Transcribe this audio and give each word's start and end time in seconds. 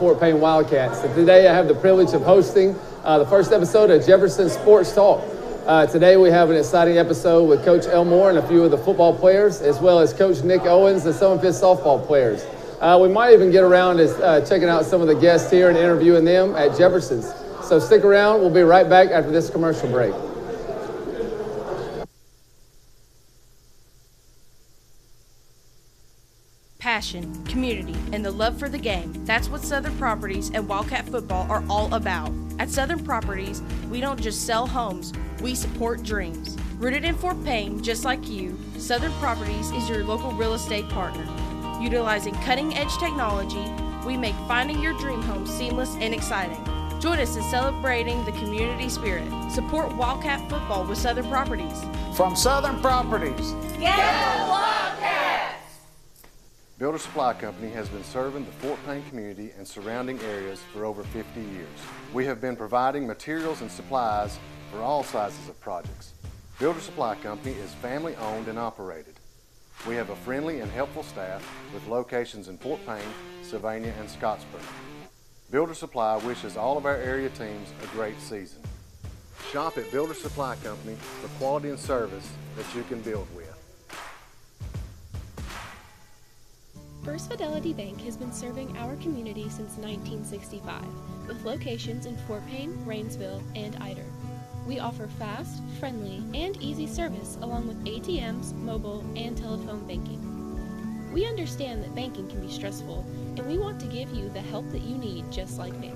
Fort 0.00 0.18
Payne 0.18 0.40
Wildcats. 0.40 1.02
Today 1.14 1.46
I 1.46 1.52
have 1.52 1.68
the 1.68 1.74
privilege 1.74 2.14
of 2.14 2.22
hosting 2.22 2.74
uh, 3.04 3.18
the 3.18 3.26
first 3.26 3.52
episode 3.52 3.90
of 3.90 4.06
Jefferson 4.06 4.48
Sports 4.48 4.94
Talk. 4.94 5.22
Uh, 5.66 5.86
today 5.88 6.16
we 6.16 6.30
have 6.30 6.48
an 6.48 6.56
exciting 6.56 6.96
episode 6.96 7.46
with 7.46 7.62
Coach 7.66 7.84
Elmore 7.84 8.30
and 8.30 8.38
a 8.38 8.48
few 8.48 8.64
of 8.64 8.70
the 8.70 8.78
football 8.78 9.14
players, 9.14 9.60
as 9.60 9.78
well 9.78 9.98
as 9.98 10.14
Coach 10.14 10.42
Nick 10.42 10.62
Owens 10.62 11.04
and 11.04 11.14
some 11.14 11.32
of 11.32 11.42
his 11.42 11.60
softball 11.60 12.02
players. 12.06 12.46
Uh, 12.80 12.98
we 12.98 13.10
might 13.10 13.34
even 13.34 13.50
get 13.50 13.62
around 13.62 13.98
to 13.98 14.24
uh, 14.24 14.40
checking 14.46 14.70
out 14.70 14.86
some 14.86 15.02
of 15.02 15.06
the 15.06 15.14
guests 15.14 15.50
here 15.50 15.68
and 15.68 15.76
interviewing 15.76 16.24
them 16.24 16.56
at 16.56 16.74
Jefferson's. 16.78 17.34
So 17.62 17.78
stick 17.78 18.02
around. 18.02 18.40
We'll 18.40 18.48
be 18.48 18.62
right 18.62 18.88
back 18.88 19.10
after 19.10 19.30
this 19.30 19.50
commercial 19.50 19.90
break. 19.90 20.14
Passion, 27.00 27.32
community, 27.44 27.96
and 28.12 28.22
the 28.22 28.30
love 28.30 28.58
for 28.58 28.68
the 28.68 28.76
game. 28.76 29.10
That's 29.24 29.48
what 29.48 29.62
Southern 29.62 29.96
Properties 29.96 30.50
and 30.52 30.68
Wildcat 30.68 31.08
Football 31.08 31.50
are 31.50 31.64
all 31.70 31.94
about. 31.94 32.30
At 32.58 32.68
Southern 32.68 33.02
Properties, 33.02 33.62
we 33.88 34.02
don't 34.02 34.20
just 34.20 34.44
sell 34.44 34.66
homes, 34.66 35.14
we 35.40 35.54
support 35.54 36.02
dreams. 36.02 36.58
Rooted 36.76 37.06
in 37.06 37.14
Fort 37.14 37.42
Payne, 37.42 37.82
just 37.82 38.04
like 38.04 38.28
you, 38.28 38.54
Southern 38.76 39.12
Properties 39.12 39.70
is 39.70 39.88
your 39.88 40.04
local 40.04 40.32
real 40.32 40.52
estate 40.52 40.86
partner. 40.90 41.26
Utilizing 41.80 42.34
cutting 42.44 42.76
edge 42.76 42.94
technology, 42.98 43.64
we 44.06 44.18
make 44.18 44.34
finding 44.46 44.78
your 44.82 44.92
dream 44.98 45.22
home 45.22 45.46
seamless 45.46 45.96
and 46.00 46.12
exciting. 46.12 46.62
Join 47.00 47.18
us 47.18 47.34
in 47.34 47.42
celebrating 47.44 48.22
the 48.26 48.32
community 48.32 48.90
spirit. 48.90 49.24
Support 49.50 49.96
Wildcat 49.96 50.40
football 50.50 50.84
with 50.84 50.98
Southern 50.98 51.30
Properties. 51.30 51.82
From 52.14 52.36
Southern 52.36 52.78
Properties. 52.82 53.52
Get 53.78 53.96
Wildcats! 54.50 55.49
Builder 56.80 56.96
Supply 56.96 57.34
Company 57.34 57.70
has 57.72 57.90
been 57.90 58.02
serving 58.02 58.46
the 58.46 58.52
Fort 58.52 58.78
Payne 58.86 59.04
community 59.10 59.50
and 59.58 59.68
surrounding 59.68 60.18
areas 60.20 60.62
for 60.72 60.86
over 60.86 61.02
50 61.02 61.38
years. 61.38 61.68
We 62.14 62.24
have 62.24 62.40
been 62.40 62.56
providing 62.56 63.06
materials 63.06 63.60
and 63.60 63.70
supplies 63.70 64.38
for 64.72 64.78
all 64.78 65.04
sizes 65.04 65.46
of 65.50 65.60
projects. 65.60 66.14
Builder 66.58 66.80
Supply 66.80 67.16
Company 67.16 67.54
is 67.56 67.74
family 67.74 68.16
owned 68.16 68.48
and 68.48 68.58
operated. 68.58 69.12
We 69.86 69.94
have 69.96 70.08
a 70.08 70.16
friendly 70.16 70.60
and 70.60 70.72
helpful 70.72 71.02
staff 71.02 71.46
with 71.74 71.86
locations 71.86 72.48
in 72.48 72.56
Fort 72.56 72.80
Payne, 72.86 73.12
Sylvania, 73.42 73.92
and 74.00 74.08
Scottsboro. 74.08 74.62
Builder 75.50 75.74
Supply 75.74 76.16
wishes 76.16 76.56
all 76.56 76.78
of 76.78 76.86
our 76.86 76.96
area 76.96 77.28
teams 77.28 77.68
a 77.82 77.86
great 77.88 78.18
season. 78.22 78.62
Shop 79.52 79.76
at 79.76 79.92
Builder 79.92 80.14
Supply 80.14 80.56
Company 80.56 80.96
for 81.20 81.28
quality 81.38 81.68
and 81.68 81.78
service 81.78 82.26
that 82.56 82.74
you 82.74 82.84
can 82.84 83.02
build 83.02 83.26
with. 83.36 83.39
First 87.02 87.30
Fidelity 87.30 87.72
Bank 87.72 88.02
has 88.02 88.16
been 88.18 88.32
serving 88.32 88.76
our 88.76 88.94
community 88.96 89.44
since 89.44 89.78
1965, 89.78 90.84
with 91.26 91.42
locations 91.46 92.04
in 92.04 92.14
Fort 92.26 92.46
Payne, 92.46 92.76
Rainsville, 92.86 93.42
and 93.56 93.74
Ider. 93.76 94.04
We 94.66 94.80
offer 94.80 95.08
fast, 95.18 95.62
friendly, 95.78 96.22
and 96.38 96.58
easy 96.58 96.86
service 96.86 97.38
along 97.40 97.68
with 97.68 97.82
ATMs, 97.86 98.52
mobile, 98.52 99.02
and 99.16 99.34
telephone 99.34 99.86
banking. 99.86 100.20
We 101.10 101.24
understand 101.24 101.82
that 101.82 101.94
banking 101.94 102.28
can 102.28 102.42
be 102.42 102.52
stressful, 102.52 103.06
and 103.36 103.46
we 103.46 103.56
want 103.56 103.80
to 103.80 103.86
give 103.86 104.12
you 104.12 104.28
the 104.28 104.42
help 104.42 104.70
that 104.70 104.82
you 104.82 104.98
need 104.98 105.32
just 105.32 105.58
like 105.58 105.72
family. 105.72 105.94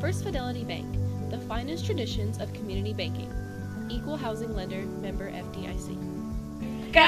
First 0.00 0.24
Fidelity 0.24 0.64
Bank, 0.64 0.86
the 1.30 1.38
finest 1.38 1.86
traditions 1.86 2.40
of 2.40 2.52
community 2.54 2.92
banking. 2.92 3.32
Equal 3.88 4.16
housing 4.16 4.54
lender, 4.56 4.82
member 5.00 5.30
FDIC. 5.30 6.92
Go 6.92 7.00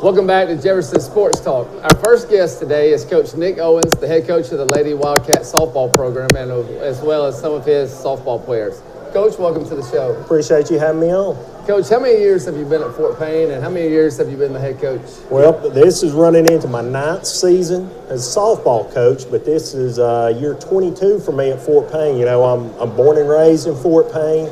Welcome 0.00 0.28
back 0.28 0.46
to 0.46 0.54
Jefferson 0.54 1.00
Sports 1.00 1.40
Talk. 1.40 1.66
Our 1.82 1.96
first 1.96 2.30
guest 2.30 2.60
today 2.60 2.92
is 2.92 3.04
Coach 3.04 3.34
Nick 3.34 3.58
Owens, 3.58 3.90
the 3.98 4.06
head 4.06 4.28
coach 4.28 4.52
of 4.52 4.58
the 4.58 4.64
Lady 4.64 4.94
Wildcat 4.94 5.40
softball 5.40 5.92
program, 5.92 6.28
and 6.36 6.52
as 6.80 7.00
well 7.00 7.26
as 7.26 7.36
some 7.40 7.52
of 7.52 7.66
his 7.66 7.90
softball 7.90 8.42
players. 8.44 8.80
Coach, 9.12 9.36
welcome 9.40 9.68
to 9.68 9.74
the 9.74 9.82
show. 9.90 10.12
Appreciate 10.20 10.70
you 10.70 10.78
having 10.78 11.00
me 11.00 11.12
on. 11.12 11.34
Coach, 11.66 11.88
how 11.88 11.98
many 11.98 12.16
years 12.16 12.44
have 12.44 12.56
you 12.56 12.64
been 12.64 12.80
at 12.80 12.94
Fort 12.94 13.18
Payne, 13.18 13.50
and 13.50 13.60
how 13.60 13.70
many 13.70 13.88
years 13.88 14.16
have 14.18 14.30
you 14.30 14.36
been 14.36 14.52
the 14.52 14.60
head 14.60 14.78
coach? 14.78 15.02
Well, 15.32 15.68
this 15.70 16.04
is 16.04 16.12
running 16.12 16.48
into 16.48 16.68
my 16.68 16.80
ninth 16.80 17.26
season 17.26 17.90
as 18.08 18.20
softball 18.20 18.94
coach, 18.94 19.28
but 19.28 19.44
this 19.44 19.74
is 19.74 19.98
uh, 19.98 20.32
year 20.38 20.54
22 20.54 21.18
for 21.18 21.32
me 21.32 21.50
at 21.50 21.60
Fort 21.60 21.90
Payne. 21.90 22.16
You 22.16 22.24
know, 22.24 22.44
I'm, 22.44 22.72
I'm 22.80 22.94
born 22.94 23.18
and 23.18 23.28
raised 23.28 23.66
in 23.66 23.74
Fort 23.74 24.12
Payne. 24.12 24.48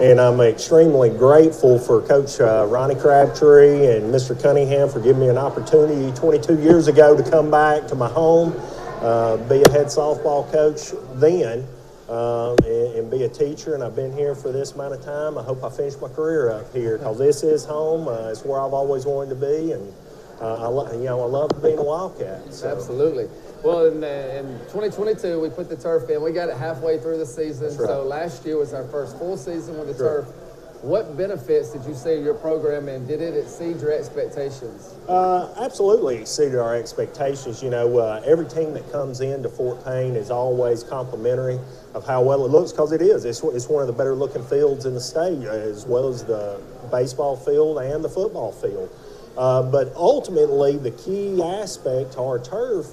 And 0.00 0.18
I'm 0.18 0.40
extremely 0.40 1.10
grateful 1.10 1.78
for 1.78 2.00
Coach 2.00 2.40
uh, 2.40 2.64
Ronnie 2.66 2.94
Crabtree 2.94 3.86
and 3.86 4.04
Mr. 4.14 4.40
Cunningham 4.40 4.88
for 4.88 4.98
giving 4.98 5.20
me 5.20 5.28
an 5.28 5.36
opportunity 5.36 6.10
22 6.18 6.58
years 6.58 6.88
ago 6.88 7.14
to 7.14 7.30
come 7.30 7.50
back 7.50 7.86
to 7.88 7.94
my 7.94 8.08
home, 8.08 8.54
uh, 9.02 9.36
be 9.46 9.62
a 9.62 9.70
head 9.70 9.88
softball 9.88 10.50
coach 10.50 10.92
then, 11.16 11.66
uh, 12.08 12.54
and, 12.64 12.94
and, 12.96 13.10
be 13.10 13.24
a 13.24 13.28
teacher. 13.28 13.74
And 13.74 13.84
I've 13.84 13.94
been 13.94 14.10
here 14.10 14.34
for 14.34 14.50
this 14.50 14.72
amount 14.72 14.94
of 14.94 15.04
time. 15.04 15.36
I 15.36 15.42
hope 15.42 15.62
I 15.62 15.68
finish 15.68 16.00
my 16.00 16.08
career 16.08 16.50
up 16.50 16.72
here 16.72 16.96
because 16.96 17.18
this 17.18 17.42
is 17.42 17.66
home. 17.66 18.08
Uh, 18.08 18.30
it's 18.30 18.42
where 18.42 18.58
I've 18.58 18.72
always 18.72 19.04
wanted 19.04 19.38
to 19.38 19.46
be, 19.46 19.72
and 19.72 19.92
uh, 20.40 20.64
I, 20.64 20.66
lo- 20.68 20.90
you 20.92 21.04
know 21.04 21.20
I 21.20 21.26
love 21.26 21.50
being 21.62 21.76
a 21.76 21.84
Wildcat. 21.84 22.54
So. 22.54 22.70
Absolutely. 22.74 23.28
Well, 23.62 23.86
in, 23.86 24.02
in 24.02 24.58
2022, 24.72 25.38
we 25.38 25.50
put 25.50 25.68
the 25.68 25.76
turf 25.76 26.08
in. 26.08 26.22
We 26.22 26.32
got 26.32 26.48
it 26.48 26.56
halfway 26.56 26.98
through 26.98 27.18
the 27.18 27.26
season. 27.26 27.68
Right. 27.76 27.88
So 27.88 28.04
last 28.04 28.44
year 28.46 28.56
was 28.56 28.72
our 28.72 28.86
first 28.86 29.18
full 29.18 29.36
season 29.36 29.78
with 29.78 29.88
the 29.88 29.96
sure. 29.96 30.22
turf. 30.22 30.34
What 30.82 31.14
benefits 31.14 31.72
did 31.72 31.84
you 31.84 31.92
see 31.92 32.14
in 32.14 32.24
your 32.24 32.32
program, 32.32 32.88
and 32.88 33.06
did 33.06 33.20
it 33.20 33.36
exceed 33.36 33.82
your 33.82 33.92
expectations? 33.92 34.94
Uh, 35.06 35.52
absolutely 35.60 36.16
exceeded 36.16 36.58
our 36.58 36.74
expectations. 36.74 37.62
You 37.62 37.68
know, 37.68 37.98
uh, 37.98 38.22
every 38.24 38.46
team 38.46 38.72
that 38.72 38.90
comes 38.90 39.20
into 39.20 39.50
Fort 39.50 39.84
Payne 39.84 40.16
is 40.16 40.30
always 40.30 40.82
complimentary 40.82 41.58
of 41.92 42.06
how 42.06 42.22
well 42.22 42.46
it 42.46 42.50
looks 42.50 42.72
because 42.72 42.92
it 42.92 43.02
is. 43.02 43.26
It's, 43.26 43.42
it's 43.42 43.68
one 43.68 43.82
of 43.82 43.88
the 43.88 43.92
better 43.92 44.14
looking 44.14 44.42
fields 44.42 44.86
in 44.86 44.94
the 44.94 45.02
state, 45.02 45.42
as 45.42 45.84
well 45.84 46.08
as 46.08 46.24
the 46.24 46.58
baseball 46.90 47.36
field 47.36 47.76
and 47.76 48.02
the 48.02 48.08
football 48.08 48.50
field. 48.50 48.88
Uh, 49.36 49.62
but 49.62 49.92
ultimately, 49.94 50.78
the 50.78 50.92
key 50.92 51.42
aspect 51.42 52.12
to 52.12 52.20
our 52.20 52.38
turf 52.38 52.86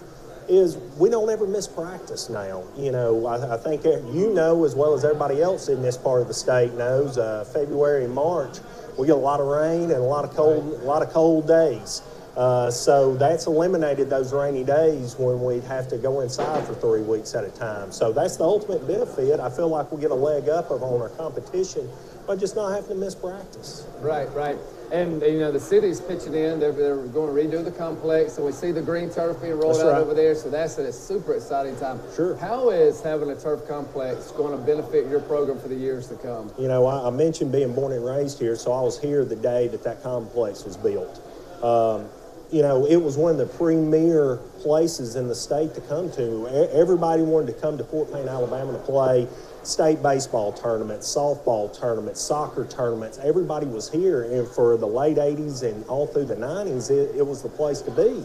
is 0.49 0.77
we 0.97 1.09
don't 1.09 1.29
ever 1.29 1.45
miss 1.45 1.67
practice 1.67 2.29
now. 2.29 2.63
You 2.75 2.91
know, 2.91 3.25
I, 3.25 3.55
I, 3.55 3.57
think 3.57 3.83
you 3.83 4.33
know 4.33 4.63
as 4.65 4.75
well 4.75 4.93
as 4.93 5.03
everybody 5.03 5.41
else 5.41 5.67
in 5.67 5.81
this 5.81 5.97
part 5.97 6.21
of 6.21 6.27
the 6.27 6.33
state 6.33 6.73
knows. 6.73 7.17
Uh, 7.17 7.43
February 7.45 8.05
and 8.05 8.13
March, 8.13 8.57
we 8.97 9.07
get 9.07 9.15
a 9.15 9.19
lot 9.19 9.39
of 9.39 9.47
rain 9.47 9.83
and 9.83 9.91
a 9.91 9.99
lot 9.99 10.25
of 10.25 10.31
cold, 10.31 10.81
a 10.81 10.85
lot 10.85 11.01
of 11.01 11.09
cold 11.09 11.47
days. 11.47 12.01
Uh, 12.37 12.69
so 12.69 13.15
that's 13.15 13.47
eliminated 13.47 14.11
those 14.11 14.31
rainy 14.31 14.63
days 14.63 15.15
when 15.17 15.43
we'd 15.43 15.63
have 15.63 15.87
to 15.87 15.97
go 15.97 16.21
inside 16.21 16.63
for 16.67 16.75
three 16.75 17.01
weeks 17.01 17.33
at 17.33 17.43
a 17.43 17.49
time. 17.49 17.91
So 17.91 18.13
that's 18.13 18.37
the 18.37 18.43
ultimate 18.43 18.85
benefit. 18.87 19.39
I 19.39 19.49
feel 19.49 19.69
like 19.69 19.91
we 19.91 19.99
get 19.99 20.11
a 20.11 20.15
leg 20.15 20.47
up 20.47 20.69
on 20.69 21.01
our 21.01 21.09
competition 21.09 21.89
by 22.27 22.35
just 22.35 22.55
not 22.55 22.69
having 22.73 22.89
to 22.89 22.95
miss 22.95 23.15
practice. 23.15 23.87
Right, 24.01 24.31
right. 24.35 24.57
And 24.91 25.21
you 25.21 25.39
know 25.39 25.51
the 25.51 25.59
city's 25.59 25.99
pitching 25.99 26.33
in; 26.33 26.59
they're, 26.59 26.71
they're 26.71 26.95
going 26.95 27.35
to 27.35 27.57
redo 27.57 27.63
the 27.63 27.71
complex, 27.71 28.33
so 28.33 28.45
we 28.45 28.53
see 28.53 28.71
the 28.71 28.81
green 28.81 29.09
turf 29.09 29.41
being 29.41 29.59
rolled 29.59 29.75
that's 29.75 29.83
out 29.83 29.93
right. 29.93 30.01
over 30.01 30.13
there. 30.13 30.33
So 30.33 30.49
that's 30.49 30.77
a 30.77 30.93
super 30.93 31.35
exciting 31.35 31.75
time. 31.77 31.99
Sure. 32.15 32.37
How 32.37 32.69
is 32.69 33.01
having 33.01 33.29
a 33.29 33.35
turf 33.35 33.67
complex 33.67 34.31
going 34.31 34.57
to 34.57 34.65
benefit 34.65 35.09
your 35.09 35.19
program 35.19 35.59
for 35.59 35.67
the 35.67 35.75
years 35.75 36.07
to 36.07 36.15
come? 36.15 36.51
You 36.57 36.69
know, 36.69 36.85
I, 36.85 37.07
I 37.07 37.09
mentioned 37.09 37.51
being 37.51 37.73
born 37.73 37.91
and 37.91 38.05
raised 38.05 38.39
here, 38.39 38.55
so 38.55 38.71
I 38.71 38.81
was 38.81 38.97
here 38.99 39.25
the 39.25 39.35
day 39.35 39.67
that 39.67 39.83
that 39.83 40.01
complex 40.03 40.63
was 40.63 40.77
built. 40.77 41.21
Um, 41.61 42.07
you 42.49 42.61
know, 42.61 42.85
it 42.85 42.95
was 42.95 43.17
one 43.17 43.31
of 43.31 43.37
the 43.37 43.57
premier 43.57 44.37
places 44.59 45.17
in 45.17 45.27
the 45.27 45.35
state 45.35 45.75
to 45.75 45.81
come 45.81 46.09
to. 46.13 46.47
Everybody 46.71 47.21
wanted 47.21 47.53
to 47.53 47.59
come 47.59 47.77
to 47.77 47.83
Fort 47.83 48.11
Payne, 48.13 48.29
Alabama 48.29 48.71
to 48.71 48.79
play 48.79 49.27
state 49.67 50.01
baseball 50.01 50.53
tournaments, 50.53 51.13
softball 51.13 51.77
tournaments, 51.77 52.21
soccer 52.21 52.65
tournaments. 52.65 53.19
Everybody 53.21 53.65
was 53.65 53.89
here, 53.89 54.23
and 54.23 54.47
for 54.47 54.77
the 54.77 54.87
late 54.87 55.17
80s 55.17 55.63
and 55.63 55.85
all 55.85 56.07
through 56.07 56.25
the 56.25 56.35
90s, 56.35 56.89
it, 56.89 57.15
it 57.15 57.25
was 57.25 57.43
the 57.43 57.49
place 57.49 57.81
to 57.81 57.91
be. 57.91 58.23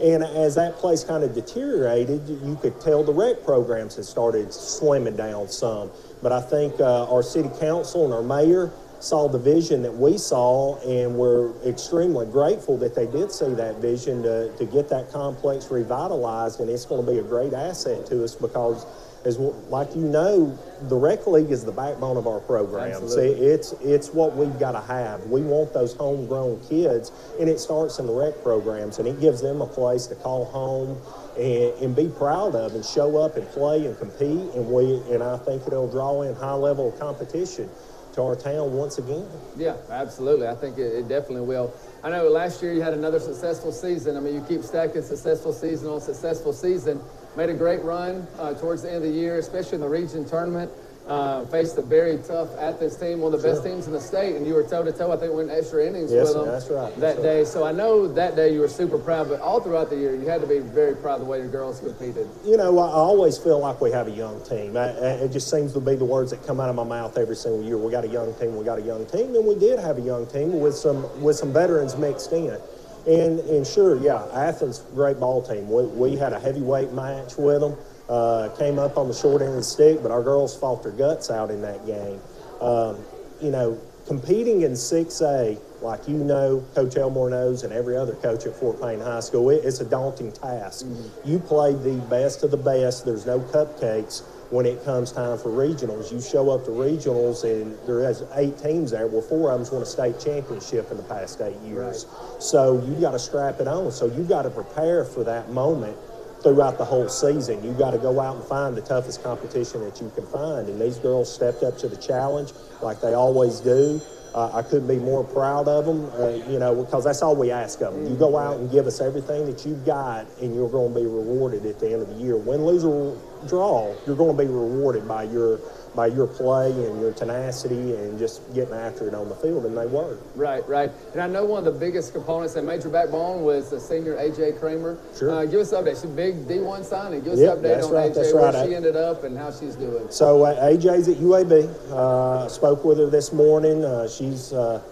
And 0.00 0.24
as 0.24 0.54
that 0.56 0.76
place 0.76 1.04
kind 1.04 1.22
of 1.22 1.34
deteriorated, 1.34 2.28
you 2.28 2.58
could 2.60 2.80
tell 2.80 3.04
the 3.04 3.12
rec 3.12 3.44
programs 3.44 3.96
had 3.96 4.04
started 4.04 4.48
slimming 4.48 5.16
down 5.16 5.48
some. 5.48 5.90
But 6.22 6.32
I 6.32 6.40
think 6.40 6.80
uh, 6.80 7.12
our 7.12 7.22
city 7.22 7.50
council 7.60 8.04
and 8.04 8.12
our 8.12 8.22
mayor 8.22 8.72
saw 9.00 9.28
the 9.28 9.38
vision 9.38 9.82
that 9.82 9.94
we 9.94 10.18
saw, 10.18 10.78
and 10.80 11.14
we're 11.14 11.52
extremely 11.62 12.26
grateful 12.26 12.76
that 12.78 12.94
they 12.94 13.06
did 13.06 13.30
see 13.30 13.52
that 13.54 13.76
vision 13.76 14.22
to, 14.22 14.50
to 14.56 14.64
get 14.64 14.88
that 14.88 15.12
complex 15.12 15.70
revitalized. 15.70 16.60
And 16.60 16.70
it's 16.70 16.86
going 16.86 17.04
to 17.04 17.12
be 17.12 17.18
a 17.18 17.22
great 17.22 17.52
asset 17.52 18.06
to 18.06 18.24
us 18.24 18.34
because 18.34 18.86
is 19.24 19.38
like 19.38 19.94
you 19.94 20.02
know, 20.02 20.58
the 20.82 20.96
rec 20.96 21.26
league 21.26 21.50
is 21.50 21.64
the 21.64 21.72
backbone 21.72 22.16
of 22.16 22.26
our 22.26 22.40
program. 22.40 23.08
See, 23.08 23.20
it's 23.20 23.72
it's 23.80 24.12
what 24.12 24.36
we've 24.36 24.58
got 24.58 24.72
to 24.72 24.80
have. 24.80 25.24
We 25.26 25.40
want 25.42 25.72
those 25.72 25.94
homegrown 25.94 26.60
kids, 26.68 27.10
and 27.40 27.48
it 27.48 27.58
starts 27.58 27.98
in 27.98 28.06
the 28.06 28.12
rec 28.12 28.42
programs, 28.42 28.98
and 28.98 29.08
it 29.08 29.20
gives 29.20 29.40
them 29.40 29.60
a 29.60 29.66
place 29.66 30.06
to 30.08 30.14
call 30.14 30.44
home 30.46 31.00
and, 31.38 31.72
and 31.82 31.96
be 31.96 32.08
proud 32.08 32.54
of, 32.54 32.74
and 32.74 32.84
show 32.84 33.16
up 33.16 33.36
and 33.36 33.48
play 33.48 33.86
and 33.86 33.98
compete. 33.98 34.54
And 34.54 34.68
we 34.70 35.00
and 35.12 35.22
I 35.22 35.38
think 35.38 35.66
it'll 35.66 35.90
draw 35.90 36.22
in 36.22 36.34
high 36.34 36.54
level 36.54 36.92
competition. 36.92 37.68
to 38.14 38.22
our 38.22 38.36
town 38.36 38.72
once 38.72 38.98
again. 38.98 39.26
Yeah, 39.56 39.74
absolutely. 39.90 40.46
I 40.46 40.54
think 40.54 40.78
it, 40.78 40.94
it, 40.94 41.08
definitely 41.08 41.46
will. 41.46 41.74
I 42.02 42.10
know 42.10 42.28
last 42.28 42.62
year 42.62 42.72
you 42.72 42.80
had 42.80 42.94
another 42.94 43.18
successful 43.18 43.72
season. 43.72 44.16
I 44.16 44.20
mean, 44.20 44.34
you 44.34 44.40
keep 44.42 44.62
stacking 44.62 45.02
successful 45.02 45.52
season 45.52 45.88
on 45.88 46.00
successful 46.00 46.52
season. 46.52 47.00
Made 47.36 47.50
a 47.50 47.54
great 47.54 47.82
run 47.82 48.26
uh, 48.38 48.54
towards 48.54 48.82
the 48.82 48.88
end 48.88 48.98
of 48.98 49.02
the 49.02 49.10
year, 49.10 49.38
especially 49.38 49.76
in 49.76 49.80
the 49.80 49.88
region 49.88 50.24
tournament 50.24 50.70
uh, 51.06 51.44
faced 51.46 51.76
a 51.76 51.82
very 51.82 52.18
tough 52.18 52.48
Athens 52.58 52.96
team, 52.96 53.20
one 53.20 53.34
of 53.34 53.42
the 53.42 53.46
sure. 53.46 53.54
best 53.54 53.66
teams 53.66 53.86
in 53.86 53.92
the 53.92 54.00
state, 54.00 54.36
and 54.36 54.46
you 54.46 54.54
were 54.54 54.62
toe 54.62 54.82
to 54.82 54.92
toe. 54.92 55.12
I 55.12 55.16
think 55.16 55.34
went 55.34 55.50
extra 55.50 55.86
innings 55.86 56.10
yes, 56.10 56.28
with 56.28 56.34
them 56.34 56.46
that's 56.46 56.68
right. 56.70 56.90
that 56.94 57.00
that's 57.00 57.18
day. 57.18 57.38
Right. 57.38 57.46
So 57.46 57.64
I 57.64 57.72
know 57.72 58.08
that 58.08 58.36
day 58.36 58.52
you 58.52 58.60
were 58.60 58.68
super 58.68 58.98
proud, 58.98 59.28
but 59.28 59.40
all 59.40 59.60
throughout 59.60 59.90
the 59.90 59.96
year 59.96 60.14
you 60.14 60.26
had 60.26 60.40
to 60.40 60.46
be 60.46 60.60
very 60.60 60.96
proud 60.96 61.16
of 61.16 61.20
the 61.20 61.26
way 61.26 61.38
your 61.38 61.48
girls 61.48 61.80
competed. 61.80 62.28
You 62.44 62.56
know, 62.56 62.78
I 62.78 62.90
always 62.90 63.36
feel 63.36 63.58
like 63.58 63.80
we 63.80 63.90
have 63.90 64.08
a 64.08 64.12
young 64.12 64.42
team. 64.44 64.76
I, 64.76 64.88
it 64.88 65.32
just 65.32 65.50
seems 65.50 65.72
to 65.74 65.80
be 65.80 65.94
the 65.94 66.04
words 66.04 66.30
that 66.30 66.46
come 66.46 66.58
out 66.58 66.70
of 66.70 66.76
my 66.76 66.84
mouth 66.84 67.18
every 67.18 67.36
single 67.36 67.62
year. 67.62 67.76
We 67.76 67.90
got 67.90 68.04
a 68.04 68.08
young 68.08 68.34
team. 68.34 68.56
We 68.56 68.64
got 68.64 68.78
a 68.78 68.82
young 68.82 69.04
team, 69.06 69.34
and 69.34 69.46
we 69.46 69.56
did 69.56 69.78
have 69.78 69.98
a 69.98 70.02
young 70.02 70.26
team 70.26 70.58
with 70.60 70.74
some 70.74 71.04
with 71.22 71.36
some 71.36 71.52
veterans 71.52 71.96
mixed 71.96 72.32
in. 72.32 72.58
And 73.06 73.40
and 73.40 73.66
sure, 73.66 73.96
yeah, 73.96 74.26
Athens 74.32 74.78
great 74.94 75.20
ball 75.20 75.42
team. 75.42 75.70
We, 75.70 75.84
we 75.84 76.16
had 76.16 76.32
a 76.32 76.40
heavyweight 76.40 76.92
match 76.92 77.36
with 77.36 77.60
them. 77.60 77.76
Uh, 78.08 78.48
came 78.58 78.78
up 78.78 78.98
on 78.98 79.08
the 79.08 79.14
short 79.14 79.40
end 79.40 79.50
of 79.50 79.56
the 79.56 79.62
stick, 79.62 80.02
but 80.02 80.10
our 80.10 80.22
girls 80.22 80.56
fought 80.56 80.82
their 80.82 80.92
guts 80.92 81.30
out 81.30 81.50
in 81.50 81.62
that 81.62 81.86
game. 81.86 82.20
Um, 82.60 82.98
you 83.40 83.50
know, 83.50 83.78
competing 84.06 84.62
in 84.62 84.72
6A, 84.72 85.58
like 85.80 86.06
you 86.06 86.18
know, 86.18 86.64
Coach 86.74 86.96
Elmore 86.96 87.30
knows, 87.30 87.62
and 87.62 87.72
every 87.72 87.96
other 87.96 88.14
coach 88.16 88.46
at 88.46 88.54
Fort 88.56 88.80
Payne 88.80 89.00
High 89.00 89.20
School, 89.20 89.50
it, 89.50 89.64
it's 89.64 89.80
a 89.80 89.84
daunting 89.84 90.32
task. 90.32 90.84
Mm-hmm. 90.84 91.30
You 91.30 91.38
play 91.38 91.72
the 91.72 91.96
best 92.10 92.42
of 92.42 92.50
the 92.50 92.56
best. 92.58 93.04
There's 93.04 93.26
no 93.26 93.40
cupcakes 93.40 94.22
when 94.50 94.66
it 94.66 94.84
comes 94.84 95.12
time 95.12 95.38
for 95.38 95.50
regionals. 95.50 96.12
You 96.12 96.20
show 96.20 96.50
up 96.50 96.64
to 96.64 96.70
regionals, 96.70 97.44
and 97.44 97.76
there 97.86 98.08
is 98.08 98.22
eight 98.34 98.58
teams 98.58 98.90
there. 98.90 99.06
Well, 99.06 99.22
four 99.22 99.50
of 99.50 99.58
them's 99.58 99.70
won 99.70 99.82
a 99.82 99.86
state 99.86 100.20
championship 100.20 100.90
in 100.90 100.96
the 100.96 101.02
past 101.02 101.40
eight 101.40 101.58
years. 101.60 102.06
Right. 102.06 102.42
So 102.42 102.82
you 102.84 102.94
got 103.00 103.12
to 103.12 103.18
strap 103.18 103.60
it 103.60 103.68
on. 103.68 103.90
So 103.92 104.06
you 104.06 104.24
got 104.24 104.42
to 104.42 104.50
prepare 104.50 105.04
for 105.04 105.24
that 105.24 105.50
moment 105.50 105.96
throughout 106.42 106.76
the 106.76 106.84
whole 106.84 107.08
season. 107.08 107.64
You 107.64 107.72
got 107.72 107.92
to 107.92 107.98
go 107.98 108.20
out 108.20 108.36
and 108.36 108.44
find 108.44 108.76
the 108.76 108.82
toughest 108.82 109.22
competition 109.22 109.80
that 109.80 110.00
you 110.00 110.12
can 110.14 110.26
find. 110.26 110.68
And 110.68 110.80
these 110.80 110.98
girls 110.98 111.32
stepped 111.32 111.62
up 111.62 111.78
to 111.78 111.88
the 111.88 111.96
challenge 111.96 112.52
like 112.82 113.00
they 113.00 113.14
always 113.14 113.60
do. 113.60 114.00
Uh, 114.34 114.50
I 114.52 114.62
couldn't 114.62 114.88
be 114.88 114.98
more 114.98 115.22
proud 115.22 115.68
of 115.68 115.86
them, 115.86 116.10
uh, 116.20 116.30
you 116.50 116.58
know, 116.58 116.74
because 116.74 117.04
that's 117.04 117.22
all 117.22 117.36
we 117.36 117.52
ask 117.52 117.80
of 117.82 117.94
them. 117.94 118.04
You 118.08 118.16
go 118.16 118.36
out 118.36 118.58
and 118.58 118.68
give 118.68 118.88
us 118.88 119.00
everything 119.00 119.46
that 119.46 119.64
you've 119.64 119.86
got, 119.86 120.26
and 120.42 120.52
you're 120.52 120.68
going 120.68 120.92
to 120.92 121.00
be 121.00 121.06
rewarded 121.06 121.64
at 121.64 121.78
the 121.78 121.92
end 121.92 122.02
of 122.02 122.08
the 122.08 122.16
year. 122.16 122.36
Win, 122.36 122.64
lose, 122.64 122.84
or 122.84 123.16
draw, 123.46 123.94
you're 124.06 124.16
going 124.16 124.36
to 124.36 124.42
be 124.42 124.50
rewarded 124.50 125.06
by 125.06 125.22
your 125.22 125.60
by 125.94 126.06
your 126.06 126.26
play 126.26 126.70
and 126.70 127.00
your 127.00 127.12
tenacity 127.12 127.94
and 127.94 128.18
just 128.18 128.42
getting 128.54 128.74
after 128.74 129.08
it 129.08 129.14
on 129.14 129.28
the 129.28 129.34
field, 129.36 129.64
and 129.64 129.76
they 129.76 129.86
were. 129.86 130.18
Right, 130.34 130.66
right. 130.68 130.90
And 131.12 131.22
I 131.22 131.26
know 131.26 131.44
one 131.44 131.66
of 131.66 131.72
the 131.72 131.78
biggest 131.78 132.12
components 132.12 132.54
that 132.54 132.64
major 132.64 132.88
backbone 132.88 133.42
was 133.42 133.70
the 133.70 133.80
senior 133.80 134.16
AJ 134.16 134.58
Kramer. 134.58 134.98
Sure. 135.16 135.30
Uh, 135.30 135.44
give 135.44 135.60
us 135.60 135.72
an 135.72 135.84
update. 135.84 135.94
She's 135.94 136.04
a 136.04 136.08
big 136.08 136.46
D1 136.46 136.84
signing. 136.84 137.22
Give 137.22 137.34
us 137.34 137.38
yep, 137.38 137.58
an 137.58 137.64
update 137.64 137.84
on 137.84 137.92
right, 137.92 138.12
AJ, 138.12 138.34
where 138.34 138.52
right. 138.52 138.66
she 138.66 138.74
ended 138.74 138.96
up 138.96 139.24
and 139.24 139.36
how 139.36 139.52
she's 139.52 139.76
doing. 139.76 140.10
So 140.10 140.44
uh, 140.44 140.70
AJ's 140.70 141.08
at 141.08 141.16
UAB. 141.16 141.68
Uh, 141.90 142.48
spoke 142.48 142.84
with 142.84 142.98
her 142.98 143.08
this 143.08 143.32
morning. 143.32 143.84
Uh, 143.84 144.08
she's 144.08 144.52
uh, 144.52 144.82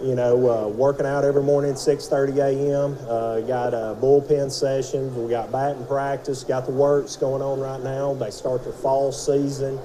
you 0.00 0.16
know, 0.16 0.50
uh, 0.50 0.68
working 0.68 1.06
out 1.06 1.24
every 1.24 1.44
morning 1.44 1.74
6.30 1.74 2.38
a.m. 2.38 2.98
Uh, 3.08 3.40
got 3.40 3.72
uh, 3.72 3.94
bullpen 4.00 4.50
sessions. 4.50 5.16
We 5.16 5.30
got 5.30 5.52
batting 5.52 5.86
practice. 5.86 6.42
Got 6.42 6.66
the 6.66 6.72
works 6.72 7.14
going 7.14 7.40
on 7.40 7.60
right 7.60 7.80
now. 7.80 8.14
They 8.14 8.30
start 8.30 8.64
their 8.64 8.72
fall 8.72 9.12
season 9.12 9.78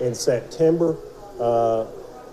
in 0.00 0.14
September. 0.14 0.96
Uh, 1.40 1.86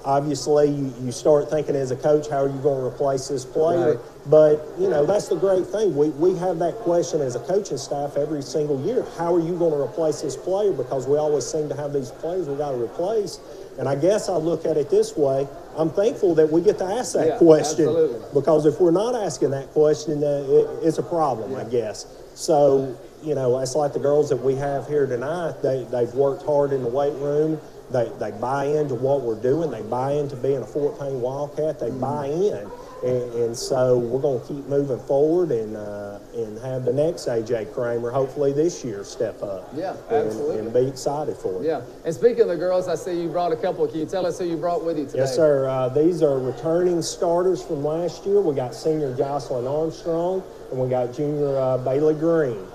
obviously, 0.06 0.70
you, 0.70 0.94
you, 1.02 1.12
start 1.12 1.50
thinking 1.50 1.76
as 1.76 1.92
a 1.92 1.96
coach, 1.96 2.28
how 2.30 2.44
are 2.44 2.50
you 2.50 2.60
going 2.60 2.80
to 2.80 2.86
replace 2.86 3.28
this 3.28 3.46
player? 3.46 3.96
Right. 3.96 4.00
But, 4.30 4.68
you 4.80 4.90
know, 4.90 5.06
that's 5.06 5.28
the 5.28 5.36
great 5.36 5.66
thing. 5.66 5.96
We, 5.96 6.10
we 6.10 6.38
have 6.38 6.60
that 6.60 6.76
question 6.76 7.22
as 7.22 7.36
a 7.36 7.40
coaching 7.40 7.78
staff 7.78 8.16
every 8.16 8.42
single 8.42 8.82
year. 8.86 9.06
How 9.18 9.36
are 9.36 9.42
you 9.42 9.58
going 9.58 9.72
to 9.72 9.82
replace 9.82 10.22
this 10.22 10.38
player? 10.38 10.72
Because 10.72 11.08
we 11.08 11.18
always 11.18 11.46
seem 11.46 11.70
to 11.70 11.76
have 11.76 11.94
these 11.94 12.12
players 12.12 12.48
we 12.48 12.56
got 12.56 12.72
to 12.72 12.82
replace. 12.82 13.40
And 13.78 13.88
I 13.88 13.96
guess 13.96 14.30
I 14.30 14.36
look 14.36 14.66
at 14.66 14.78
it 14.78 14.90
this 14.90 15.18
way. 15.18 15.48
I'm 15.76 15.90
thankful 15.90 16.36
that 16.36 16.50
we 16.50 16.62
get 16.62 16.78
to 16.78 16.86
ask 16.86 17.14
that 17.14 17.28
yeah, 17.28 17.38
question 17.38 17.88
absolutely. 17.88 18.30
because 18.34 18.66
if 18.66 18.80
we're 18.80 18.92
not 18.92 19.16
asking 19.16 19.52
that 19.52 19.72
question, 19.72 20.24
uh, 20.24 20.46
it, 20.48 20.88
it's 20.88 21.00
a 21.00 21.04
problem, 21.04 21.52
yeah. 21.52 21.60
I 21.60 21.64
guess. 21.64 22.06
So 22.36 22.98
you 23.24 23.36
know, 23.36 23.60
it's 23.60 23.76
like 23.76 23.94
the 23.94 24.00
girls 24.00 24.30
that 24.30 24.38
we 24.38 24.56
have 24.56 24.88
here 24.88 25.06
tonight. 25.06 25.62
They, 25.62 25.86
they've 25.86 26.14
worked 26.14 26.44
hard 26.46 26.74
in 26.74 26.84
the 26.84 26.90
weight 26.90 27.14
room. 27.14 27.60
They, 27.92 28.12
they 28.20 28.32
buy 28.32 28.66
into 28.66 28.96
what 28.96 29.22
we're 29.22 29.40
doing. 29.40 29.70
They 29.70 29.82
buy 29.84 30.14
into 30.14 30.36
being 30.36 30.62
a 30.62 30.66
Fort 30.66 31.00
Payne 31.00 31.22
Wildcat. 31.22 31.80
They 31.80 31.92
buy 31.92 32.28
in. 32.28 32.70
And, 33.04 33.34
and 33.34 33.58
so 33.58 33.98
we're 33.98 34.22
going 34.22 34.42
to 34.42 34.48
keep 34.48 34.66
moving 34.68 35.00
forward 35.00 35.52
and 35.52 35.76
uh, 35.76 36.20
and 36.34 36.58
have 36.60 36.86
the 36.86 36.94
next 36.94 37.28
AJ 37.28 37.74
Kramer 37.74 38.12
hopefully 38.12 38.54
this 38.54 38.84
year 38.84 39.04
step 39.04 39.44
up. 39.44 39.70
Yeah, 39.76 39.96
absolutely. 40.10 40.60
And, 40.60 40.68
and, 40.68 40.74
be 40.74 40.88
excited 40.88 41.36
for 41.36 41.62
it. 41.62 41.68
Yeah. 41.68 41.82
And 42.06 42.16
speaking 42.16 42.44
of 42.44 42.48
the 42.48 42.56
girls, 42.56 42.88
I 42.88 42.96
see 42.96 43.22
you 43.22 43.28
brought 43.28 43.52
a 43.52 43.58
couple. 43.58 43.86
Can 43.88 44.00
you 44.00 44.06
tell 44.06 44.26
us 44.26 44.40
who 44.40 44.46
you 44.46 44.56
brought 44.56 44.86
with 44.86 44.98
you 44.98 45.06
today? 45.06 45.20
Yes, 45.20 45.36
sir. 45.36 45.68
Uh, 45.68 45.90
these 45.90 46.24
are 46.24 46.40
returning 46.40 47.02
starters 47.02 47.62
from 47.62 47.84
last 47.84 48.26
year. 48.26 48.40
We 48.40 48.56
got 48.56 48.74
senior 48.74 49.14
Jocelyn 49.18 49.68
Armstrong 49.68 50.42
and 50.72 50.80
we 50.80 50.90
got 50.90 51.14
junior 51.14 51.58
uh, 51.58 51.78
Bailey 51.80 52.16
Green. 52.16 52.66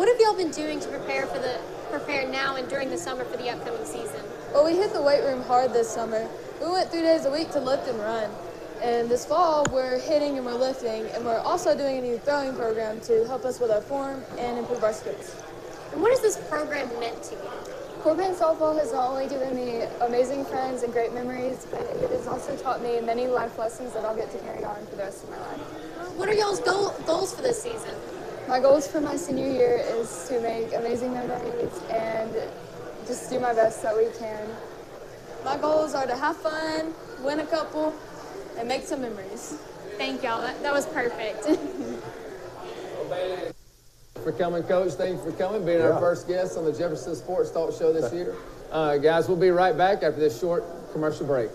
What 0.00 0.08
have 0.08 0.18
y'all 0.18 0.29
been 0.40 0.50
doing 0.52 0.80
to 0.80 0.88
prepare 0.88 1.26
for 1.26 1.38
the 1.38 1.60
prepare 1.90 2.26
now 2.30 2.56
and 2.56 2.66
during 2.70 2.88
the 2.88 2.96
summer 2.96 3.24
for 3.26 3.36
the 3.36 3.50
upcoming 3.50 3.84
season? 3.84 4.22
Well, 4.54 4.64
we 4.64 4.74
hit 4.74 4.94
the 4.94 5.02
weight 5.02 5.22
room 5.22 5.42
hard 5.42 5.74
this 5.74 5.86
summer. 5.86 6.26
We 6.62 6.70
went 6.70 6.90
three 6.90 7.02
days 7.02 7.26
a 7.26 7.30
week 7.30 7.50
to 7.50 7.60
lift 7.60 7.86
and 7.88 7.98
run. 7.98 8.30
And 8.82 9.10
this 9.10 9.26
fall, 9.26 9.66
we're 9.70 9.98
hitting 9.98 10.38
and 10.38 10.46
we're 10.46 10.54
lifting, 10.54 11.04
and 11.08 11.26
we're 11.26 11.40
also 11.40 11.76
doing 11.76 11.98
a 11.98 12.00
new 12.00 12.16
throwing 12.16 12.54
program 12.54 13.00
to 13.02 13.26
help 13.26 13.44
us 13.44 13.60
with 13.60 13.70
our 13.70 13.82
form 13.82 14.24
and 14.38 14.58
improve 14.58 14.82
our 14.82 14.94
skills. 14.94 15.36
And 15.92 16.00
what 16.00 16.10
has 16.10 16.22
this 16.22 16.38
program 16.48 16.88
meant 16.98 17.22
to 17.24 17.34
you? 17.34 17.50
Payne 18.02 18.34
softball 18.34 18.78
has 18.78 18.94
not 18.94 19.10
only 19.10 19.28
given 19.28 19.54
me 19.54 19.82
amazing 20.00 20.46
friends 20.46 20.82
and 20.84 20.90
great 20.90 21.12
memories, 21.12 21.66
but 21.70 21.82
it 21.82 22.10
has 22.12 22.26
also 22.26 22.56
taught 22.56 22.82
me 22.82 22.98
many 23.02 23.26
life 23.26 23.58
lessons 23.58 23.92
that 23.92 24.06
I'll 24.06 24.16
get 24.16 24.30
to 24.30 24.38
carry 24.38 24.64
on 24.64 24.86
for 24.86 24.96
the 24.96 25.02
rest 25.02 25.24
of 25.24 25.30
my 25.30 25.36
life. 25.36 26.16
What 26.16 26.30
are 26.30 26.32
y'all's 26.32 26.60
goal, 26.60 26.94
goals 27.04 27.34
for 27.34 27.42
this 27.42 27.62
season? 27.62 27.94
My 28.50 28.58
goals 28.58 28.88
for 28.88 29.00
my 29.00 29.14
senior 29.14 29.48
year 29.48 29.80
is 29.90 30.26
to 30.28 30.40
make 30.40 30.74
amazing 30.74 31.14
memories 31.14 31.70
and 31.88 32.34
just 33.06 33.30
do 33.30 33.38
my 33.38 33.54
best 33.54 33.80
that 33.84 33.96
we 33.96 34.08
can. 34.18 34.44
My 35.44 35.56
goals 35.56 35.94
are 35.94 36.04
to 36.04 36.16
have 36.16 36.36
fun, 36.36 36.92
win 37.22 37.38
a 37.38 37.46
couple, 37.46 37.94
and 38.58 38.66
make 38.66 38.82
some 38.82 39.02
memories. 39.02 39.56
Thank 39.96 40.24
y'all. 40.24 40.40
That, 40.40 40.60
that 40.62 40.72
was 40.72 40.84
perfect. 40.86 41.44
for 44.24 44.32
coming, 44.32 44.64
Coach. 44.64 44.94
Thank 44.94 45.18
you 45.18 45.30
for 45.30 45.38
coming, 45.38 45.64
being 45.64 45.78
yeah. 45.78 45.92
our 45.92 46.00
first 46.00 46.26
guest 46.26 46.58
on 46.58 46.64
the 46.64 46.72
Jefferson 46.72 47.14
Sports 47.14 47.52
Talk 47.52 47.72
Show 47.78 47.92
this 47.92 48.12
year. 48.12 48.34
Uh, 48.72 48.96
guys, 48.96 49.28
we'll 49.28 49.36
be 49.36 49.50
right 49.50 49.76
back 49.76 50.02
after 50.02 50.18
this 50.18 50.40
short 50.40 50.64
commercial 50.92 51.24
break. 51.24 51.50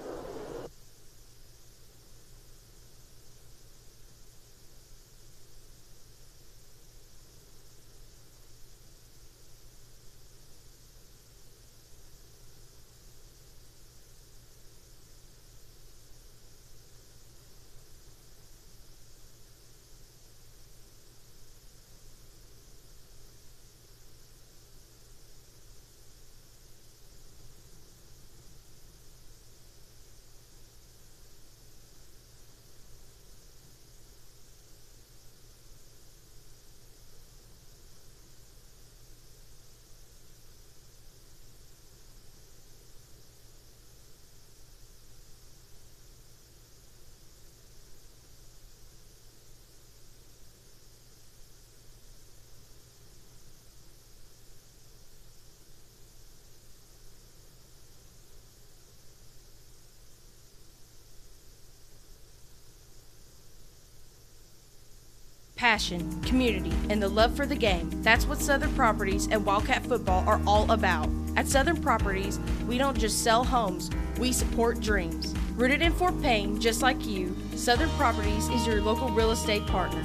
Passion, 65.75 66.21
community, 66.21 66.71
and 66.89 67.03
the 67.03 67.09
love 67.09 67.35
for 67.35 67.45
the 67.45 67.53
game. 67.53 67.89
That's 68.01 68.25
what 68.25 68.39
Southern 68.39 68.73
Properties 68.75 69.27
and 69.29 69.45
Wildcat 69.45 69.85
Football 69.85 70.23
are 70.25 70.39
all 70.47 70.71
about. 70.71 71.09
At 71.35 71.49
Southern 71.49 71.75
Properties, 71.81 72.39
we 72.65 72.77
don't 72.77 72.97
just 72.97 73.25
sell 73.25 73.43
homes, 73.43 73.89
we 74.17 74.31
support 74.31 74.79
dreams. 74.79 75.33
Rooted 75.57 75.81
in 75.81 75.91
Fort 75.91 76.21
Payne, 76.21 76.61
just 76.61 76.81
like 76.81 77.05
you, 77.05 77.35
Southern 77.57 77.89
Properties 77.97 78.47
is 78.47 78.65
your 78.65 78.81
local 78.81 79.09
real 79.09 79.31
estate 79.31 79.67
partner. 79.67 80.01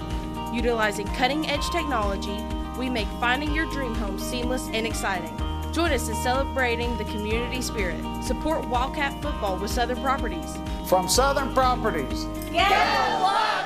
Utilizing 0.53 1.07
cutting 1.15 1.49
edge 1.49 1.71
technology, 1.71 2.45
we 2.77 2.91
make 2.91 3.07
finding 3.21 3.55
your 3.55 3.67
dream 3.67 3.95
home 3.95 4.19
seamless 4.19 4.67
and 4.73 4.85
exciting. 4.85 5.37
Join 5.73 5.93
us 5.93 6.09
in 6.09 6.17
celebrating 6.17 6.99
the 6.99 7.05
community 7.05 7.62
spirit. 7.62 8.03
Support 8.25 8.69
Wildcat 8.69 9.23
football 9.23 9.57
with 9.57 9.71
Southern 9.71 10.03
Properties. 10.03 10.53
From 10.89 11.09
Southern 11.09 11.55
Properties. 11.55 12.25
Go 12.25 12.55
Wildcats! 12.55 13.60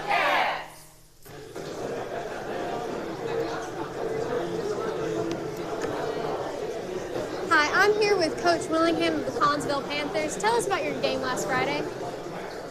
I'm 7.85 8.01
here 8.01 8.17
with 8.17 8.43
Coach 8.43 8.67
Willingham 8.71 9.17
of 9.17 9.27
the 9.27 9.39
Collinsville 9.39 9.87
Panthers. 9.87 10.39
Tell 10.39 10.55
us 10.55 10.67
about 10.67 10.83
your 10.83 10.99
game 11.03 11.21
last 11.21 11.47
Friday. 11.47 11.85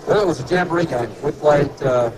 Well, 0.08 0.24
it 0.24 0.26
was 0.26 0.40
a 0.40 0.48
jamboree 0.48 0.88
game. 0.88 1.12
We 1.22 1.32
played 1.34 1.70
uh, 1.84 2.10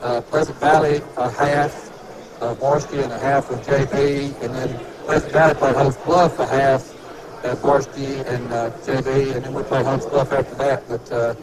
uh, 0.00 0.22
Pleasant 0.22 0.56
Valley 0.60 1.02
a 1.18 1.30
half, 1.30 1.92
uh, 2.40 2.54
varsity 2.54 3.02
and 3.02 3.12
a 3.12 3.18
half 3.18 3.50
with 3.50 3.66
JV, 3.66 4.32
and 4.42 4.54
then 4.54 4.80
Pleasant 5.04 5.30
Valley 5.30 5.54
played 5.56 5.76
Holmes 5.76 5.98
Bluff 5.98 6.38
a 6.38 6.46
half 6.46 7.44
at 7.44 7.58
varsity 7.58 8.20
and 8.20 8.50
uh, 8.50 8.70
JV, 8.78 9.36
and 9.36 9.44
then 9.44 9.52
we 9.52 9.62
played 9.62 9.84
Holmes 9.84 10.06
Bluff 10.06 10.32
after 10.32 10.54
that. 10.54 10.88
But 10.88 11.12
uh, 11.12 11.34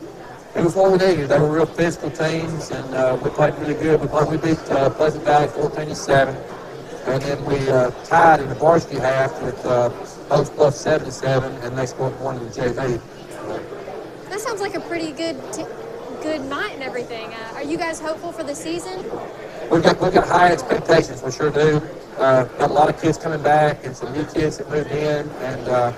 it 0.55 0.63
was 0.63 0.75
what 0.75 0.91
we 0.91 0.97
needed. 0.97 1.29
They 1.29 1.37
were 1.37 1.51
real 1.51 1.67
physical 1.67 2.09
teams, 2.09 2.71
and 2.71 2.95
uh, 2.95 3.15
we 3.23 3.29
played 3.29 3.53
really 3.59 3.75
good. 3.75 4.01
We, 4.01 4.07
played, 4.07 4.27
we 4.27 4.37
beat 4.37 4.71
uh, 4.71 4.89
Pleasant 4.89 5.23
Valley 5.23 5.49
14 5.49 5.87
to 5.89 5.93
7, 5.93 6.35
and 7.05 7.21
then 7.21 7.45
we 7.45 7.69
uh, 7.69 7.91
tied 8.05 8.39
in 8.39 8.49
the 8.49 8.55
varsity 8.55 8.97
half 8.97 9.39
with 9.43 9.63
uh, 9.63 9.91
Holmes 10.29 10.50
Bluff 10.50 10.75
7 10.75 11.05
to 11.05 11.12
7, 11.12 11.53
and 11.63 11.77
they 11.77 11.86
scored 11.86 12.19
one 12.19 12.38
in 12.38 12.43
the 12.43 12.50
JV. 12.50 13.01
That 14.29 14.39
sounds 14.39 14.60
like 14.60 14.75
a 14.75 14.81
pretty 14.81 15.12
good 15.12 15.41
t- 15.53 15.65
good 16.22 16.41
night 16.41 16.74
and 16.74 16.84
everything. 16.84 17.34
Uh, 17.34 17.53
are 17.55 17.63
you 17.63 17.77
guys 17.77 18.00
hopeful 18.00 18.31
for 18.34 18.43
the 18.43 18.53
season? 18.53 19.03
We've 19.72 19.81
got, 19.84 20.01
we've 20.01 20.13
got 20.13 20.27
high 20.27 20.51
expectations, 20.51 21.24
we 21.24 21.31
sure 21.31 21.50
do. 21.50 21.81
Uh, 22.17 22.43
got 22.43 22.69
a 22.69 22.74
lot 22.74 22.89
of 22.89 23.00
kids 23.01 23.17
coming 23.17 23.41
back 23.41 23.86
and 23.86 23.96
some 23.96 24.12
new 24.12 24.25
kids 24.25 24.57
that 24.57 24.69
moved 24.69 24.91
in. 24.91 25.29
And, 25.29 25.67
uh, 25.69 25.93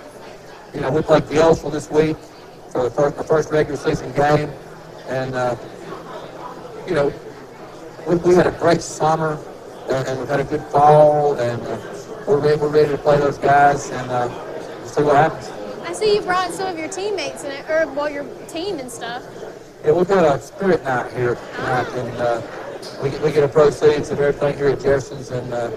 you 0.74 0.82
know, 0.82 0.92
we 0.92 1.02
played 1.02 1.24
Gaylesville 1.24 1.72
this 1.72 1.90
week 1.90 2.18
for 2.72 2.84
the 2.84 2.92
first, 2.92 3.18
the 3.18 3.24
first 3.24 3.52
regular 3.52 3.78
season 3.78 4.12
game. 4.12 4.52
And, 5.08 5.34
uh, 5.34 5.56
you 6.88 6.94
know, 6.94 7.14
we, 8.08 8.16
we 8.18 8.36
had 8.36 8.48
a 8.48 8.52
great 8.52 8.82
summer 8.82 9.40
and, 9.90 10.08
and 10.08 10.20
we've 10.20 10.30
had 10.30 10.42
a 10.42 10.44
good 10.44 10.64
fall. 10.66 11.40
And 11.40 11.62
uh, 11.64 11.94
we're, 12.28 12.40
ready, 12.40 12.60
we're 12.60 12.70
ready 12.70 12.90
to 12.90 12.98
play 12.98 13.18
those 13.18 13.38
guys 13.38 13.90
and 13.92 14.10
uh, 14.12 14.86
see 14.86 15.04
what 15.04 15.16
happens. 15.16 15.50
I 15.88 15.94
see 15.94 16.16
you 16.16 16.22
brought 16.22 16.52
some 16.52 16.68
of 16.68 16.78
your 16.78 16.90
teammates 16.90 17.44
in 17.44 17.52
it, 17.52 17.70
or 17.70 17.88
well, 17.94 18.10
your 18.10 18.24
team 18.48 18.80
and 18.80 18.92
stuff. 18.92 19.24
Yeah, 19.84 19.92
we've 19.94 20.08
got 20.08 20.24
a 20.38 20.42
spirit 20.42 20.84
night 20.84 21.12
here 21.14 21.36
tonight, 21.56 21.88
and 21.94 22.18
uh, 22.18 22.42
we, 23.02 23.10
get, 23.10 23.22
we 23.22 23.32
get 23.32 23.44
a 23.44 23.48
proceeds 23.48 24.12
of 24.12 24.20
everything 24.20 24.58
here 24.58 24.70
at 24.70 24.80
Jefferson's, 24.80 25.32
and 25.32 25.52
uh, 25.54 25.72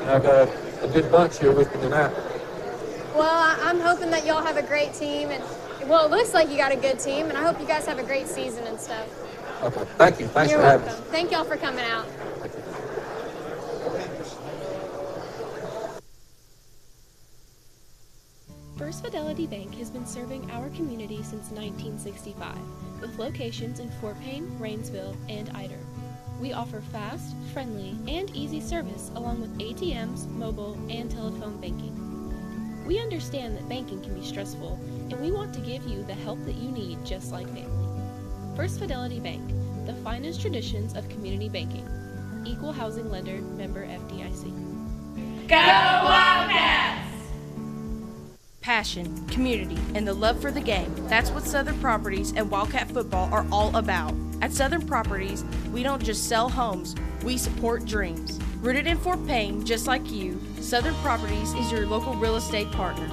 you 0.00 0.06
know, 0.06 0.14
I've 0.16 0.22
got 0.22 0.48
a, 0.48 0.84
a 0.84 0.88
good 0.88 1.10
bunch 1.10 1.38
here 1.38 1.52
with 1.52 1.72
me 1.74 1.80
tonight. 1.82 2.12
Well, 3.14 3.22
I- 3.22 3.58
I'm 3.62 3.80
hoping 3.80 4.10
that 4.10 4.26
y'all 4.26 4.42
have 4.42 4.56
a 4.56 4.62
great 4.62 4.92
team, 4.92 5.30
and 5.30 5.42
well, 5.88 6.04
it 6.06 6.10
looks 6.10 6.34
like 6.34 6.50
you 6.50 6.56
got 6.56 6.72
a 6.72 6.76
good 6.76 6.98
team, 6.98 7.26
and 7.26 7.38
I 7.38 7.42
hope 7.42 7.60
you 7.60 7.66
guys 7.66 7.86
have 7.86 7.98
a 7.98 8.02
great 8.02 8.26
season 8.26 8.66
and 8.66 8.78
stuff. 8.78 9.06
Okay, 9.62 9.84
thank 9.96 10.20
you. 10.20 10.26
Thanks 10.26 10.50
You're 10.52 10.60
for 10.60 10.66
having 10.66 10.86
welcome. 10.86 11.04
us. 11.04 11.10
Thank 11.10 11.30
y'all 11.30 11.44
for 11.44 11.56
coming 11.56 11.84
out. 11.86 12.06
First 18.76 19.04
Fidelity 19.04 19.46
Bank 19.46 19.76
has 19.76 19.88
been 19.88 20.04
serving 20.04 20.50
our 20.50 20.68
community 20.70 21.18
since 21.18 21.50
1965, 21.50 22.56
with 23.00 23.16
locations 23.20 23.78
in 23.78 23.88
Fort 24.00 24.20
Payne, 24.20 24.50
Rainsville, 24.58 25.16
and 25.28 25.48
Ider. 25.50 25.78
We 26.40 26.52
offer 26.52 26.80
fast, 26.80 27.36
friendly, 27.52 27.96
and 28.12 28.34
easy 28.34 28.60
service 28.60 29.12
along 29.14 29.40
with 29.40 29.56
ATMs, 29.58 30.28
mobile, 30.28 30.76
and 30.90 31.08
telephone 31.08 31.60
banking. 31.60 31.94
We 32.84 32.98
understand 32.98 33.56
that 33.56 33.68
banking 33.68 34.02
can 34.02 34.12
be 34.12 34.26
stressful, 34.26 34.76
and 35.08 35.20
we 35.20 35.30
want 35.30 35.54
to 35.54 35.60
give 35.60 35.86
you 35.86 36.02
the 36.02 36.14
help 36.14 36.44
that 36.44 36.56
you 36.56 36.72
need 36.72 36.98
just 37.04 37.30
like 37.30 37.46
family. 37.46 38.56
First 38.56 38.80
Fidelity 38.80 39.20
Bank, 39.20 39.52
the 39.86 39.94
finest 40.02 40.40
traditions 40.40 40.96
of 40.96 41.08
community 41.08 41.48
banking. 41.48 41.88
Equal 42.44 42.72
housing 42.72 43.08
lender, 43.08 43.40
member 43.40 43.86
FDIC. 43.86 45.46
Go! 45.46 46.23
Passion, 48.74 49.24
community, 49.28 49.78
and 49.94 50.04
the 50.04 50.12
love 50.12 50.42
for 50.42 50.50
the 50.50 50.60
game. 50.60 50.92
That's 51.06 51.30
what 51.30 51.44
Southern 51.44 51.78
Properties 51.78 52.32
and 52.34 52.50
Wildcat 52.50 52.90
Football 52.90 53.32
are 53.32 53.46
all 53.52 53.76
about. 53.76 54.12
At 54.42 54.52
Southern 54.52 54.84
Properties, 54.84 55.44
we 55.72 55.84
don't 55.84 56.02
just 56.02 56.28
sell 56.28 56.48
homes, 56.48 56.96
we 57.22 57.38
support 57.38 57.84
dreams. 57.84 58.40
Rooted 58.60 58.88
in 58.88 58.98
Fort 58.98 59.24
Payne, 59.28 59.64
just 59.64 59.86
like 59.86 60.10
you, 60.10 60.40
Southern 60.60 60.96
Properties 60.96 61.54
is 61.54 61.70
your 61.70 61.86
local 61.86 62.16
real 62.16 62.34
estate 62.34 62.68
partner. 62.72 63.08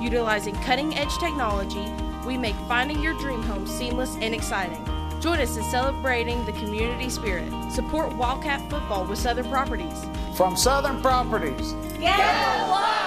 Utilizing 0.00 0.54
cutting 0.62 0.96
edge 0.96 1.14
technology, 1.18 1.92
we 2.26 2.38
make 2.38 2.56
finding 2.66 3.02
your 3.02 3.12
dream 3.18 3.42
home 3.42 3.66
seamless 3.66 4.16
and 4.22 4.34
exciting. 4.34 4.82
Join 5.20 5.40
us 5.40 5.58
in 5.58 5.64
celebrating 5.64 6.42
the 6.46 6.52
community 6.52 7.10
spirit. 7.10 7.52
Support 7.70 8.16
Wildcat 8.16 8.62
Football 8.70 9.04
with 9.04 9.18
Southern 9.18 9.50
Properties. 9.50 10.06
From 10.38 10.56
Southern 10.56 11.02
Properties. 11.02 11.72
Go 11.72 12.00
Wildcats! 12.00 13.01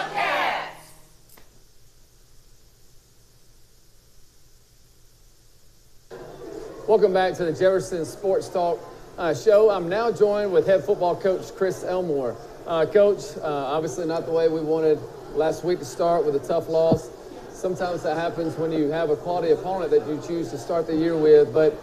Welcome 6.88 7.14
back 7.14 7.34
to 7.38 7.46
the 7.46 7.52
Jefferson 7.52 8.06
Sports 8.06 8.48
Talk 8.48 8.80
uh, 9.18 9.34
show. 9.34 9.72
I'm 9.72 9.90
now 9.90 10.12
joined 10.12 10.54
with 10.54 10.68
head 10.68 10.84
football 10.84 11.16
coach 11.16 11.56
Chris 11.56 11.84
Elmore. 11.84 12.36
Uh, 12.68 12.86
coach, 12.86 13.36
uh, 13.38 13.42
obviously 13.44 14.06
not 14.06 14.28
the 14.28 14.32
way 14.32 14.50
we 14.50 14.62
wanted 14.62 15.00
last 15.34 15.64
week 15.64 15.80
to 15.80 15.86
start 15.86 16.24
with 16.24 16.36
a 16.36 16.48
tough 16.48 16.70
loss. 16.70 17.10
Sometimes 17.50 18.04
that 18.04 18.16
happens 18.16 18.56
when 18.58 18.72
you 18.72 18.92
have 18.92 19.10
a 19.10 19.16
quality 19.16 19.52
opponent 19.52 19.90
that 19.90 20.08
you 20.08 20.22
choose 20.28 20.52
to 20.52 20.60
start 20.60 20.86
the 20.86 20.96
year 20.96 21.18
with, 21.18 21.52
but 21.52 21.74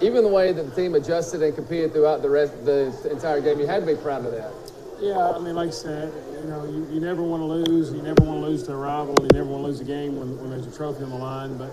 even 0.00 0.22
the 0.22 0.30
way 0.30 0.54
that 0.54 0.62
the 0.62 0.74
team 0.74 0.94
adjusted 0.94 1.42
and 1.42 1.54
competed 1.54 1.92
throughout 1.92 2.22
the 2.22 2.30
rest 2.30 2.64
the 2.64 3.10
entire 3.10 3.42
game, 3.42 3.60
you 3.60 3.66
had 3.66 3.80
to 3.80 3.94
be 3.94 4.00
proud 4.00 4.24
of 4.24 4.32
that. 4.32 4.54
Yeah, 5.00 5.32
I 5.32 5.38
mean, 5.38 5.54
like 5.54 5.68
I 5.68 5.72
said, 5.72 6.14
you 6.40 6.48
know, 6.48 6.64
you, 6.64 6.88
you 6.90 7.00
never 7.00 7.22
want 7.22 7.42
to 7.42 7.46
lose. 7.46 7.92
You 7.92 8.00
never 8.00 8.24
want 8.24 8.40
to 8.40 8.46
lose 8.46 8.62
to 8.62 8.72
a 8.72 8.76
rival. 8.76 9.14
You 9.20 9.28
never 9.34 9.50
want 9.50 9.64
to 9.64 9.66
lose 9.66 9.80
a 9.80 9.84
game 9.84 10.18
when, 10.18 10.40
when 10.40 10.48
there's 10.48 10.66
a 10.66 10.74
trophy 10.74 11.04
on 11.04 11.10
the 11.10 11.16
line. 11.16 11.58
But 11.58 11.72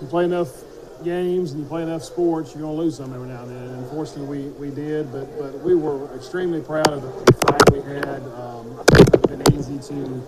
you 0.00 0.08
play 0.08 0.24
enough 0.24 0.64
games 1.04 1.52
and 1.52 1.62
you 1.62 1.68
play 1.68 1.82
enough 1.82 2.02
sports, 2.02 2.52
you're 2.54 2.62
going 2.62 2.76
to 2.76 2.82
lose 2.82 2.96
some 2.96 3.12
every 3.14 3.28
now 3.28 3.42
and 3.42 3.50
then. 3.50 3.62
And 3.64 3.84
unfortunately, 3.84 4.50
we, 4.50 4.68
we 4.68 4.74
did. 4.74 5.10
But 5.12 5.38
but 5.38 5.60
we 5.60 5.74
were 5.74 6.14
extremely 6.14 6.60
proud 6.60 6.88
of 6.88 7.02
the, 7.02 7.32
fight 7.32 7.70
we 7.72 7.80
had. 7.80 8.22
Um, 8.34 8.80
it's 8.92 9.26
been 9.26 9.42
easy 9.54 9.78
to 9.94 10.22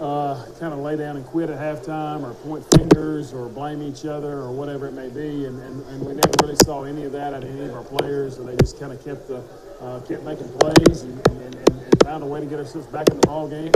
uh, 0.00 0.46
kind 0.58 0.72
of 0.72 0.78
lay 0.80 0.96
down 0.96 1.16
and 1.16 1.26
quit 1.26 1.50
at 1.50 1.58
halftime 1.58 2.22
or 2.22 2.34
point 2.34 2.64
fingers 2.74 3.32
or 3.32 3.48
blame 3.48 3.82
each 3.82 4.04
other 4.04 4.38
or 4.38 4.50
whatever 4.50 4.86
it 4.86 4.92
may 4.92 5.08
be. 5.08 5.44
And, 5.46 5.60
and, 5.62 5.86
and 5.88 6.00
we 6.06 6.14
never 6.14 6.32
really 6.42 6.56
saw 6.64 6.84
any 6.84 7.04
of 7.04 7.12
that 7.12 7.34
out 7.34 7.44
of 7.44 7.50
any 7.50 7.66
of 7.66 7.74
our 7.74 7.84
players. 7.84 8.38
And 8.38 8.48
they 8.48 8.56
just 8.56 8.78
kind 8.80 8.92
of 8.92 9.04
kept 9.04 9.28
the 9.28 9.42
uh, 9.80 10.00
kept 10.00 10.22
making 10.24 10.48
plays 10.58 11.02
and, 11.02 11.26
and, 11.28 11.54
and, 11.54 11.70
and 11.70 12.02
found 12.04 12.22
a 12.22 12.26
way 12.26 12.40
to 12.40 12.46
get 12.46 12.58
ourselves 12.58 12.86
back 12.88 13.08
in 13.10 13.20
the 13.20 13.26
ball 13.26 13.48
game. 13.48 13.72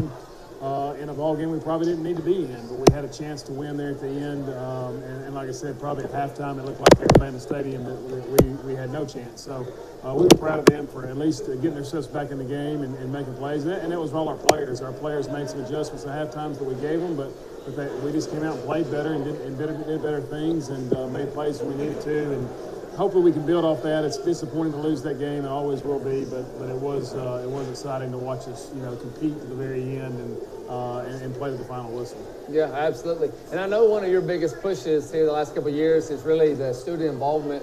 Uh, 0.65 0.95
in 0.95 1.11
a 1.11 1.13
ball 1.13 1.37
game 1.37 1.51
we 1.51 1.61
probably 1.61 1.87
didn't 1.87 2.03
need 2.03 2.17
to 2.17 2.23
be 2.23 2.37
in, 2.37 2.69
but 2.69 2.79
we 2.79 2.91
had 2.91 3.05
a 3.05 3.09
chance 3.09 3.43
to 3.43 3.53
win 3.53 3.77
there 3.77 3.91
at 3.91 4.01
the 4.01 4.09
end. 4.09 4.49
Um, 4.49 4.97
and, 5.03 5.25
and 5.27 5.35
like 5.35 5.47
I 5.47 5.53
said, 5.53 5.79
probably 5.79 6.05
at 6.05 6.13
halftime 6.13 6.59
it 6.59 6.65
looked 6.65 6.81
like 6.81 6.97
they 6.97 7.21
were 7.21 7.27
in 7.27 7.35
the 7.35 7.41
stadium, 7.41 7.85
but 7.85 8.01
we, 8.01 8.73
we, 8.73 8.75
had 8.75 8.91
no 8.91 9.05
chance. 9.05 9.43
So 9.43 9.67
uh, 10.03 10.15
we 10.15 10.23
were 10.23 10.39
proud 10.39 10.61
of 10.61 10.65
them 10.65 10.87
for 10.87 11.05
at 11.05 11.19
least 11.19 11.45
getting 11.45 11.75
themselves 11.75 12.07
back 12.07 12.31
in 12.31 12.39
the 12.39 12.45
game 12.45 12.81
and, 12.81 12.95
and 12.97 13.13
making 13.13 13.35
plays. 13.35 13.65
And 13.65 13.75
it, 13.75 13.85
and 13.85 13.93
was 14.01 14.15
all 14.15 14.27
our 14.27 14.39
players. 14.39 14.81
Our 14.81 14.95
players 14.95 15.29
made 15.29 15.51
some 15.51 15.61
adjustments 15.61 16.07
at 16.07 16.17
halftimes 16.17 16.59
that 16.59 16.65
we 16.65 16.77
gave 16.77 16.99
them, 16.99 17.15
but, 17.15 17.31
but 17.67 17.77
they, 17.77 17.95
we 18.01 18.11
just 18.11 18.31
came 18.31 18.43
out 18.43 18.57
and 18.57 18.65
played 18.65 18.91
better 18.91 19.13
and 19.13 19.23
did, 19.23 19.39
and 19.43 19.59
did, 19.59 19.69
did 19.85 20.01
better 20.01 20.23
things 20.23 20.71
and 20.71 20.91
uh, 20.95 21.09
made 21.09 21.31
plays 21.35 21.61
when 21.61 21.77
we 21.77 21.85
needed 21.85 22.01
to. 22.01 22.33
And 22.33 22.49
hopefully 22.97 23.23
we 23.23 23.33
can 23.33 23.45
build 23.45 23.67
off 23.67 23.83
that. 23.83 24.03
It's 24.03 24.17
disappointing 24.17 24.73
to 24.73 24.79
lose 24.79 25.03
that 25.03 25.19
game. 25.19 25.45
It 25.45 25.49
always 25.49 25.83
will 25.83 25.99
be, 25.99 26.25
but 26.25 26.59
but 26.59 26.71
it 26.71 26.77
was 26.77 27.15
uh, 27.15 27.43
it 27.45 27.51
was 27.51 27.69
exciting 27.69 28.13
to 28.13 28.19
watch 28.19 28.49
us, 28.49 28.71
you 28.75 28.81
know, 28.81 28.97
compete 28.97 29.39
to 29.41 29.47
the 29.47 29.55
very 29.55 29.99
end 29.99 30.19
and 30.19 30.41
uh, 30.69 30.99
and, 31.01 31.23
and 31.23 31.35
play 31.35 31.51
to 31.51 31.57
the 31.57 31.65
final 31.65 31.91
whistle. 31.91 32.19
Yeah, 32.49 32.73
absolutely. 32.73 33.31
And 33.51 33.61
I 33.61 33.67
know 33.67 33.85
one 33.85 34.05
of 34.05 34.11
your 34.11 34.21
biggest 34.21 34.61
pushes 34.61 35.11
here 35.11 35.27
the 35.27 35.33
last 35.33 35.55
couple 35.55 35.71
of 35.71 35.75
years 35.75 36.11
is 36.11 36.23
really 36.23 36.55
the 36.55 36.73
student 36.73 37.11
involvement 37.11 37.63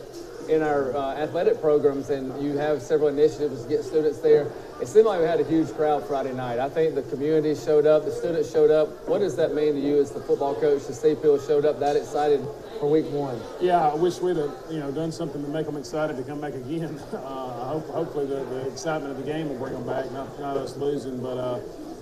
in 0.49 0.61
our 0.61 0.95
uh, 0.95 1.15
athletic 1.15 1.61
programs, 1.61 2.09
and 2.09 2.41
you 2.43 2.57
have 2.57 2.81
several 2.81 3.09
initiatives 3.09 3.63
to 3.63 3.69
get 3.69 3.83
students 3.83 4.19
there. 4.19 4.51
It 4.81 4.87
seemed 4.87 5.05
like 5.05 5.19
we 5.19 5.25
had 5.25 5.39
a 5.39 5.43
huge 5.43 5.71
crowd 5.73 6.05
Friday 6.07 6.33
night. 6.33 6.59
I 6.59 6.67
think 6.67 6.95
the 6.95 7.03
community 7.03 7.55
showed 7.55 7.85
up, 7.85 8.03
the 8.05 8.11
students 8.11 8.51
showed 8.51 8.71
up. 8.71 9.07
What 9.07 9.19
does 9.19 9.35
that 9.35 9.53
mean 9.53 9.73
to 9.73 9.79
you 9.79 10.01
as 10.01 10.11
the 10.11 10.19
football 10.19 10.55
coach 10.55 10.85
to 10.87 10.93
see 10.93 11.15
people 11.15 11.39
showed 11.39 11.65
up 11.65 11.79
that 11.79 11.95
excited 11.95 12.45
for 12.79 12.89
week 12.89 13.05
one? 13.11 13.39
Yeah, 13.59 13.87
I 13.87 13.95
wish 13.95 14.19
we'd 14.19 14.37
have 14.37 14.51
you 14.69 14.79
know 14.79 14.91
done 14.91 15.11
something 15.11 15.43
to 15.43 15.49
make 15.49 15.67
them 15.67 15.77
excited 15.77 16.17
to 16.17 16.23
come 16.23 16.41
back 16.41 16.53
again. 16.53 16.99
Uh, 17.21 17.79
hope, 17.79 17.87
hopefully 17.89 18.25
the, 18.25 18.43
the, 18.45 18.67
excitement 18.67 19.11
of 19.11 19.17
the 19.17 19.23
game 19.23 19.47
will 19.47 19.55
bring 19.55 19.73
them 19.73 19.85
back, 19.85 20.11
not, 20.11 20.39
not 20.39 20.57
us 20.57 20.75
losing. 20.75 21.21
But 21.21 21.37
uh, 21.37 21.59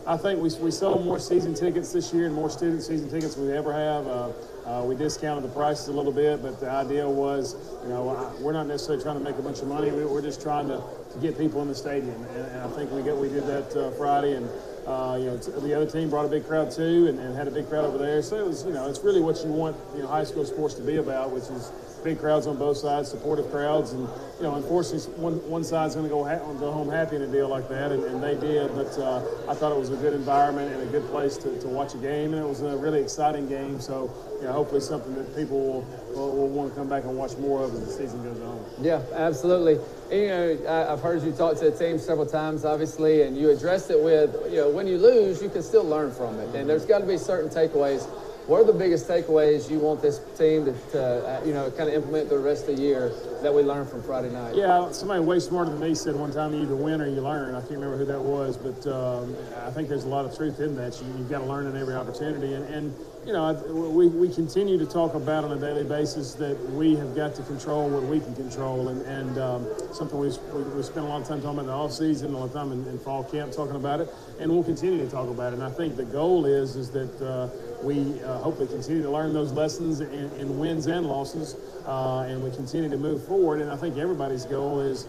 I 0.09 0.17
think 0.17 0.41
we, 0.41 0.49
we 0.55 0.71
sold 0.71 1.05
more 1.05 1.19
season 1.19 1.53
tickets 1.53 1.93
this 1.93 2.11
year 2.11 2.25
and 2.25 2.33
more 2.33 2.49
student 2.49 2.81
season 2.81 3.11
tickets 3.11 3.35
than 3.35 3.45
we 3.45 3.53
ever 3.53 3.71
have. 3.71 4.07
Uh, 4.07 4.31
uh, 4.65 4.83
we 4.83 4.95
discounted 4.95 5.43
the 5.43 5.53
prices 5.53 5.87
a 5.87 5.91
little 5.91 6.11
bit, 6.11 6.41
but 6.41 6.59
the 6.59 6.67
idea 6.67 7.07
was, 7.07 7.55
you 7.83 7.89
know, 7.89 8.35
we're 8.41 8.51
not 8.51 8.65
necessarily 8.65 9.03
trying 9.03 9.19
to 9.19 9.23
make 9.23 9.37
a 9.37 9.41
bunch 9.43 9.59
of 9.59 9.67
money. 9.67 9.91
We're 9.91 10.23
just 10.23 10.41
trying 10.41 10.67
to, 10.69 10.81
to 11.11 11.19
get 11.19 11.37
people 11.37 11.61
in 11.61 11.67
the 11.67 11.75
stadium, 11.75 12.23
and, 12.35 12.45
and 12.45 12.61
I 12.61 12.67
think 12.69 12.91
we 12.91 13.01
get 13.01 13.15
we 13.15 13.29
did 13.29 13.45
that 13.47 13.75
uh, 13.75 13.91
Friday, 13.91 14.35
and 14.35 14.47
uh, 14.85 15.17
you 15.19 15.25
know 15.25 15.37
the 15.37 15.73
other 15.73 15.89
team 15.89 16.09
brought 16.09 16.25
a 16.25 16.29
big 16.29 16.45
crowd 16.45 16.71
too, 16.71 17.07
and, 17.07 17.19
and, 17.19 17.35
had 17.35 17.47
a 17.47 17.51
big 17.51 17.67
crowd 17.67 17.85
over 17.85 17.97
there. 17.97 18.21
So 18.21 18.37
it 18.37 18.45
was, 18.45 18.65
you 18.65 18.73
know, 18.73 18.89
it's 18.89 19.03
really 19.03 19.21
what 19.21 19.43
you 19.43 19.51
want, 19.51 19.75
you 19.95 20.01
know, 20.01 20.07
high 20.07 20.23
school 20.23 20.45
sports 20.45 20.75
to 20.75 20.81
be 20.81 20.97
about, 20.97 21.31
which 21.31 21.43
is 21.43 21.71
big 22.03 22.19
crowds 22.19 22.47
on 22.47 22.57
both 22.57 22.77
sides, 22.77 23.09
supportive 23.09 23.49
crowds, 23.51 23.91
and 23.91 24.07
you 24.37 24.43
know, 24.43 24.55
unfortunately, 24.55 24.99
one 25.21 25.35
one 25.49 25.63
side's 25.63 25.95
going 25.95 26.07
to 26.07 26.09
go 26.09 26.23
ha- 26.23 26.39
go 26.53 26.71
home 26.71 26.89
happy 26.89 27.15
in 27.15 27.21
a 27.21 27.27
deal 27.27 27.47
like 27.47 27.67
that, 27.69 27.91
and, 27.91 28.03
and 28.03 28.23
they 28.23 28.35
did. 28.35 28.73
But 28.75 28.97
uh, 28.97 29.23
I 29.47 29.53
thought 29.53 29.71
it 29.71 29.79
was 29.79 29.89
a 29.89 29.97
good 29.97 30.13
environment 30.13 30.73
and 30.73 30.81
a 30.81 30.91
good 30.91 31.07
place 31.09 31.37
to, 31.37 31.59
to 31.61 31.67
watch 31.67 31.93
a 31.93 31.97
game, 31.97 32.33
and 32.33 32.43
it 32.43 32.47
was 32.47 32.61
a 32.61 32.77
really 32.77 33.01
exciting 33.01 33.47
game. 33.47 33.79
So, 33.79 34.11
you 34.39 34.47
know, 34.47 34.53
hopefully 34.53 34.81
something 34.81 35.13
that 35.15 35.35
people 35.35 35.59
will, 35.59 36.08
will, 36.19 36.35
will 36.35 36.47
want 36.49 36.69
to 36.71 36.75
come 36.77 36.89
back 36.89 37.03
and 37.03 37.17
watch 37.17 37.35
more 37.37 37.63
of 37.63 37.73
as 37.73 37.85
the 37.85 37.91
season 37.91 38.23
goes 38.23 38.39
on. 38.41 38.63
Yeah, 38.81 39.01
absolutely. 39.13 39.79
And, 40.11 40.21
you 40.21 40.27
know, 40.63 40.87
I've 40.91 41.01
heard 41.01 41.23
you 41.23 41.31
talk 41.31 41.57
to 41.59 41.69
the 41.69 41.77
team 41.77 41.97
several 41.97 42.25
times, 42.25 42.65
obviously, 42.65 43.23
and 43.23 43.37
you 43.37 43.49
addressed 43.49 43.89
it 43.89 43.99
with, 43.99 44.35
you 44.51 44.57
know, 44.57 44.69
when 44.69 44.87
you 44.87 44.97
lose, 44.97 45.41
you 45.41 45.49
can 45.49 45.63
still 45.63 45.85
learn 45.85 46.11
from 46.11 46.39
it, 46.39 46.53
and 46.55 46.69
there's 46.69 46.85
got 46.85 46.99
to 46.99 47.05
be 47.05 47.17
certain 47.17 47.49
takeaways 47.49 48.07
what 48.49 48.61
are 48.61 48.65
the 48.65 48.73
biggest 48.73 49.07
takeaways 49.07 49.69
you 49.69 49.77
want 49.77 50.01
this 50.01 50.19
team 50.35 50.65
to, 50.65 50.73
to 50.91 50.99
uh, 50.99 51.41
you 51.45 51.53
know, 51.53 51.69
kind 51.69 51.87
of 51.87 51.93
implement 51.93 52.29
the 52.29 52.39
rest 52.39 52.67
of 52.67 52.77
the 52.77 52.81
year 52.81 53.13
that 53.43 53.53
we 53.53 53.61
learned 53.61 53.87
from 53.87 54.01
Friday 54.01 54.31
night? 54.31 54.55
Yeah, 54.55 54.91
somebody 54.91 55.19
way 55.19 55.39
smarter 55.39 55.69
than 55.69 55.79
me 55.79 55.93
said 55.93 56.15
one 56.15 56.31
time 56.31 56.55
you 56.55 56.63
either 56.63 56.75
win 56.75 56.99
or 56.99 57.07
you 57.07 57.21
learn. 57.21 57.53
I 57.53 57.59
can't 57.59 57.73
remember 57.73 57.97
who 57.97 58.05
that 58.05 58.19
was, 58.19 58.57
but 58.57 58.87
um, 58.91 59.35
I 59.67 59.69
think 59.69 59.87
there's 59.87 60.05
a 60.05 60.07
lot 60.07 60.25
of 60.25 60.35
truth 60.35 60.59
in 60.59 60.75
that. 60.77 60.99
You, 60.99 61.13
have 61.13 61.29
got 61.29 61.39
to 61.39 61.45
learn 61.45 61.67
in 61.67 61.77
every 61.77 61.93
opportunity. 61.93 62.55
And, 62.55 62.65
and 62.73 62.95
you 63.29 63.35
know, 63.35 63.53
we, 63.53 64.07
we 64.07 64.33
continue 64.33 64.79
to 64.79 64.87
talk 64.87 65.13
about 65.13 65.43
on 65.43 65.51
a 65.51 65.59
daily 65.59 65.83
basis 65.83 66.33
that 66.33 66.59
we 66.71 66.95
have 66.95 67.15
got 67.15 67.35
to 67.35 67.43
control 67.43 67.87
what 67.87 68.01
we 68.01 68.19
can 68.19 68.33
control. 68.33 68.87
And, 68.87 69.03
and 69.03 69.37
um, 69.37 69.67
something 69.93 70.17
we, 70.17 70.29
we, 70.51 70.63
we 70.63 70.81
spent 70.81 71.05
a 71.05 71.09
lot 71.09 71.21
of 71.21 71.27
time 71.27 71.39
talking 71.39 71.59
about 71.59 71.61
in 71.61 71.67
the 71.67 71.73
off 71.73 71.93
season, 71.93 72.33
a 72.33 72.37
lot 72.39 72.45
of 72.45 72.53
time 72.53 72.71
in, 72.71 72.87
in, 72.87 72.97
fall 72.97 73.23
camp 73.23 73.51
talking 73.51 73.75
about 73.75 73.99
it. 73.99 74.09
And 74.39 74.49
we'll 74.49 74.63
continue 74.63 74.97
to 74.97 75.11
talk 75.11 75.29
about 75.29 75.53
it. 75.53 75.57
And 75.57 75.63
I 75.63 75.69
think 75.69 75.95
the 75.95 76.05
goal 76.05 76.47
is, 76.47 76.75
is 76.75 76.89
that 76.89 77.21
uh, 77.21 77.49
we 77.83 78.19
uh, 78.23 78.39
hopefully 78.39 78.67
continue 78.67 79.03
to 79.03 79.11
learn 79.11 79.31
those 79.31 79.51
lessons 79.51 79.99
in, 79.99 80.31
in 80.39 80.57
wins 80.57 80.87
and 80.87 81.05
losses. 81.05 81.55
Uh, 81.85 82.25
and 82.27 82.43
we 82.43 82.49
continue 82.49 82.89
to 82.89 82.97
move 82.97 83.23
forward. 83.25 83.61
And 83.61 83.69
I 83.69 83.75
think 83.75 83.97
everybody's 83.97 84.45
goal 84.45 84.79
is 84.79 85.05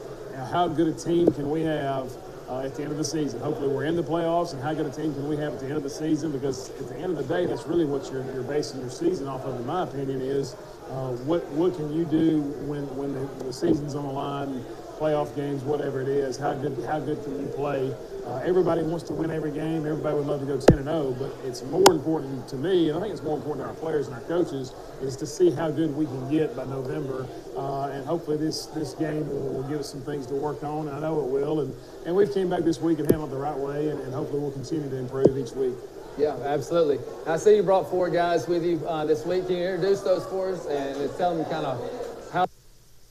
how 0.50 0.68
good 0.68 0.88
a 0.88 0.92
team 0.92 1.32
can 1.32 1.48
we 1.48 1.62
have 1.62 2.12
uh, 2.50 2.62
at 2.62 2.74
the 2.74 2.82
end 2.82 2.90
of 2.90 2.98
the 2.98 3.04
season. 3.04 3.40
Hopefully, 3.40 3.68
we're 3.68 3.84
in 3.84 3.94
the 3.94 4.02
playoffs, 4.02 4.52
and 4.52 4.62
how 4.62 4.74
good 4.74 4.86
a 4.86 4.90
team 4.90 5.14
can 5.14 5.28
we 5.28 5.36
have 5.36 5.54
at 5.54 5.60
the 5.60 5.66
end 5.66 5.76
of 5.76 5.82
the 5.84 5.90
season? 5.90 6.32
Because 6.32 6.70
at 6.70 6.88
the 6.88 6.96
end 6.96 7.16
of 7.16 7.16
the 7.16 7.34
day, 7.34 7.46
that's 7.46 7.66
really 7.66 7.84
what 7.84 8.10
you're, 8.10 8.24
you're 8.32 8.42
basing 8.42 8.80
your 8.80 8.90
season 8.90 9.28
off 9.28 9.44
of, 9.44 9.54
in 9.58 9.66
my 9.66 9.84
opinion, 9.84 10.20
is 10.20 10.54
uh, 10.90 11.12
what 11.24 11.46
what 11.52 11.76
can 11.76 11.94
you 11.94 12.04
do 12.04 12.40
when 12.66 12.84
when 12.96 13.14
the, 13.14 13.44
the 13.44 13.52
season's 13.52 13.94
on 13.94 14.04
the 14.04 14.12
line, 14.12 14.64
playoff 14.98 15.34
games, 15.36 15.62
whatever 15.62 16.00
it 16.00 16.08
is. 16.08 16.36
How 16.36 16.54
good 16.54 16.76
how 16.86 16.98
good 16.98 17.22
can 17.22 17.38
you 17.40 17.46
play? 17.46 17.94
Uh, 18.30 18.36
everybody 18.44 18.80
wants 18.80 19.02
to 19.02 19.12
win 19.12 19.28
every 19.28 19.50
game. 19.50 19.84
Everybody 19.84 20.14
would 20.14 20.26
love 20.26 20.38
to 20.38 20.46
go 20.46 20.56
10 20.56 20.78
and 20.78 20.86
0, 20.86 21.16
but 21.18 21.34
it's 21.44 21.64
more 21.64 21.90
important 21.90 22.46
to 22.46 22.56
me, 22.56 22.88
and 22.88 22.96
I 22.96 23.00
think 23.00 23.12
it's 23.12 23.24
more 23.24 23.36
important 23.36 23.66
to 23.66 23.68
our 23.70 23.74
players 23.74 24.06
and 24.06 24.14
our 24.14 24.22
coaches, 24.22 24.72
is 25.02 25.16
to 25.16 25.26
see 25.26 25.50
how 25.50 25.68
good 25.68 25.96
we 25.96 26.04
can 26.06 26.30
get 26.30 26.54
by 26.54 26.64
November. 26.64 27.26
Uh, 27.56 27.86
and 27.86 28.06
hopefully 28.06 28.36
this 28.36 28.66
this 28.66 28.94
game 28.94 29.28
will, 29.28 29.54
will, 29.54 29.62
give 29.64 29.80
us 29.80 29.90
some 29.90 30.02
things 30.02 30.26
to 30.28 30.34
work 30.34 30.62
on. 30.62 30.88
I 30.88 31.00
know 31.00 31.18
it 31.18 31.26
will. 31.26 31.60
And, 31.60 31.74
and 32.06 32.14
we've 32.14 32.32
came 32.32 32.48
back 32.48 32.60
this 32.60 32.80
week 32.80 33.00
and 33.00 33.10
handled 33.10 33.30
it 33.30 33.34
the 33.34 33.40
right 33.40 33.56
way, 33.56 33.88
and, 33.88 33.98
and 33.98 34.14
hopefully 34.14 34.38
we'll 34.38 34.52
continue 34.52 34.88
to 34.88 34.96
improve 34.96 35.36
each 35.36 35.52
week. 35.52 35.74
Yeah, 36.16 36.36
absolutely. 36.44 37.00
I 37.26 37.36
see 37.36 37.56
you 37.56 37.64
brought 37.64 37.90
four 37.90 38.10
guys 38.10 38.46
with 38.46 38.64
you 38.64 38.80
uh, 38.86 39.06
this 39.06 39.26
week. 39.26 39.48
Can 39.48 39.56
you 39.56 39.64
introduce 39.64 40.02
those 40.02 40.24
for 40.26 40.52
us 40.52 40.66
and 40.66 41.10
tell 41.18 41.34
them 41.34 41.44
kind 41.50 41.66
of 41.66 42.30
how 42.32 42.46